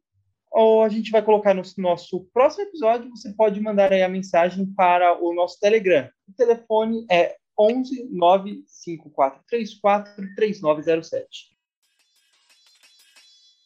ou 0.51 0.83
a 0.83 0.89
gente 0.89 1.11
vai 1.11 1.21
colocar 1.21 1.53
no 1.53 1.61
nosso 1.77 2.27
próximo 2.33 2.65
episódio. 2.65 3.09
Você 3.11 3.31
pode 3.33 3.61
mandar 3.61 3.93
aí 3.93 4.03
a 4.03 4.09
mensagem 4.09 4.65
para 4.65 5.17
o 5.21 5.33
nosso 5.33 5.57
Telegram. 5.59 6.09
O 6.27 6.33
telefone 6.33 7.05
é 7.09 7.37
11 7.57 8.09
95434 8.11 10.35
3907. 10.35 11.51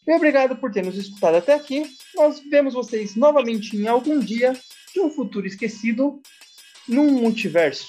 E 0.08 0.14
obrigado 0.14 0.56
por 0.58 0.72
ter 0.72 0.86
nos 0.86 0.98
escutado 0.98 1.36
até 1.36 1.54
aqui. 1.54 1.84
Nós 2.14 2.40
vemos 2.40 2.76
vocês 2.76 3.16
novamente 3.16 3.76
em 3.76 3.88
algum 3.88 4.20
dia 4.20 4.54
de 4.94 5.02
um 5.02 5.10
futuro 5.10 5.48
esquecido 5.48 6.22
num 6.88 7.12
multiverso. 7.12 7.88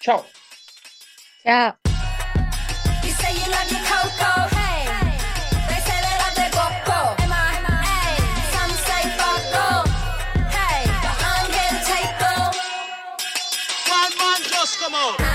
Tchau. 0.00 0.26
Tchau. 1.42 1.89
Out. 15.00 15.29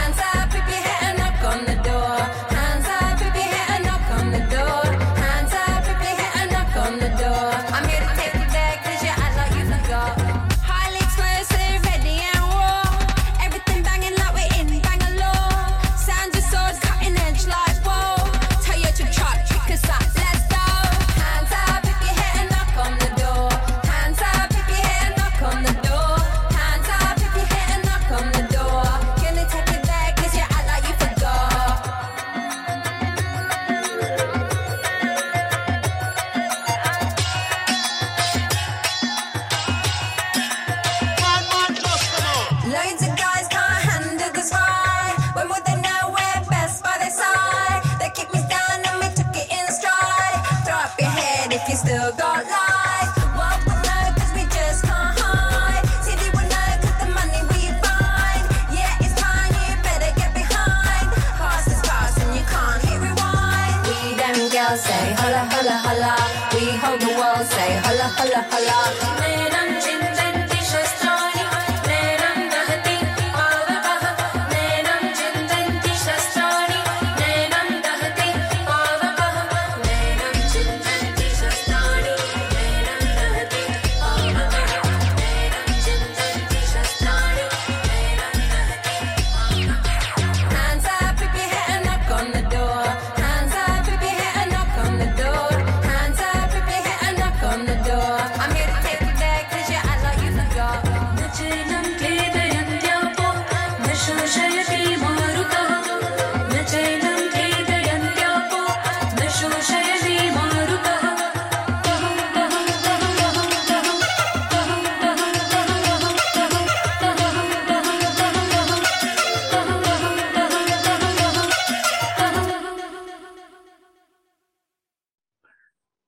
Still 51.95 52.11
got 52.17 52.43
life. 52.43 53.11
The 53.15 53.27
world 53.37 53.61
would 53.67 53.81
know 53.87 54.05
'cause 54.15 54.31
we 54.35 54.43
just 54.55 54.81
can't 54.87 55.17
hide. 55.21 55.83
City 56.05 56.27
would 56.35 56.49
know 56.53 56.71
'cause 56.81 56.97
the 57.01 57.07
money 57.17 57.41
we 57.51 57.61
find. 57.83 58.43
Yeah, 58.77 59.03
it's 59.03 59.15
time 59.25 59.51
you 59.63 59.71
better 59.87 60.11
get 60.19 60.31
behind. 60.39 61.05
Past 61.39 61.67
is 61.73 61.81
past 61.87 62.17
and 62.21 62.31
you 62.37 62.43
can't 62.53 62.83
rewind. 63.03 63.77
We 63.87 63.97
them 64.19 64.37
girls 64.55 64.81
say 64.87 65.05
holla 65.19 65.41
holla 65.53 65.75
holla. 65.85 66.15
We 66.53 66.63
hold 66.83 66.99
the 67.05 67.11
world 67.19 67.47
say 67.55 67.71
holla 67.85 68.07
holla 68.17 68.41
holla. 68.51 68.79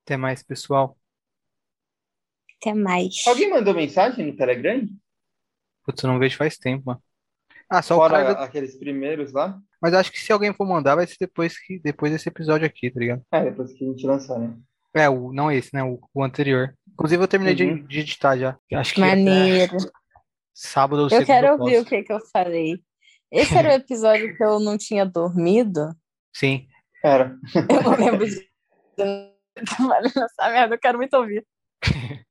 Até 0.08 0.16
mais, 0.16 0.42
pessoal. 0.42 0.96
Até 2.58 2.72
mais. 2.72 3.14
Alguém 3.26 3.50
mandou 3.50 3.74
mensagem 3.74 4.24
no 4.24 4.34
Telegram? 4.34 4.88
Putz, 5.84 6.02
eu 6.02 6.08
não 6.08 6.18
vejo 6.18 6.34
faz 6.38 6.56
tempo, 6.56 6.84
mano. 6.86 7.02
Ah, 7.68 7.82
só 7.82 7.94
o 7.94 7.98
Fora 7.98 8.24
cara. 8.24 8.44
aqueles 8.44 8.74
primeiros 8.78 9.32
lá? 9.34 9.60
Mas 9.82 9.92
acho 9.92 10.10
que 10.10 10.18
se 10.18 10.32
alguém 10.32 10.54
for 10.54 10.66
mandar, 10.66 10.94
vai 10.94 11.06
ser 11.06 11.16
depois, 11.20 11.58
que, 11.60 11.78
depois 11.80 12.10
desse 12.10 12.26
episódio 12.26 12.66
aqui, 12.66 12.90
tá 12.90 12.98
ligado? 12.98 13.22
É, 13.30 13.44
depois 13.50 13.70
que 13.74 13.84
a 13.84 13.88
gente 13.88 14.06
lançar, 14.06 14.38
né? 14.38 14.56
É, 14.94 15.10
o, 15.10 15.30
não 15.30 15.52
esse, 15.52 15.74
né? 15.74 15.84
O, 15.84 16.00
o 16.14 16.24
anterior. 16.24 16.74
Inclusive, 16.90 17.22
eu 17.22 17.28
terminei 17.28 17.54
de, 17.54 17.64
Uhum. 17.64 17.86
de 17.86 17.98
editar 18.00 18.38
já. 18.38 18.58
Acho 18.72 18.94
que 18.94 19.02
até 19.02 19.10
Maneiro. 19.14 19.76
sábado 20.54 21.02
ou 21.02 21.08
Eu 21.10 21.26
quero 21.26 21.48
eu 21.48 21.58
ouvir 21.58 21.80
o 21.80 21.84
que, 21.84 22.02
que 22.02 22.12
eu 22.14 22.20
falei. 22.32 22.82
Esse 23.30 23.54
era 23.54 23.68
o 23.68 23.72
episódio 23.76 24.34
que 24.34 24.42
eu 24.42 24.58
não 24.58 24.78
tinha 24.78 25.04
dormido. 25.04 25.94
Sim. 26.34 26.66
Era. 27.04 27.36
Eu 27.68 27.82
não 27.82 27.94
lembro 27.94 28.26
de. 28.26 28.48
Essa 30.24 30.50
merda, 30.50 30.74
eu 30.74 30.78
quero 30.78 30.98
muito 30.98 31.14
ouvir. 31.16 31.44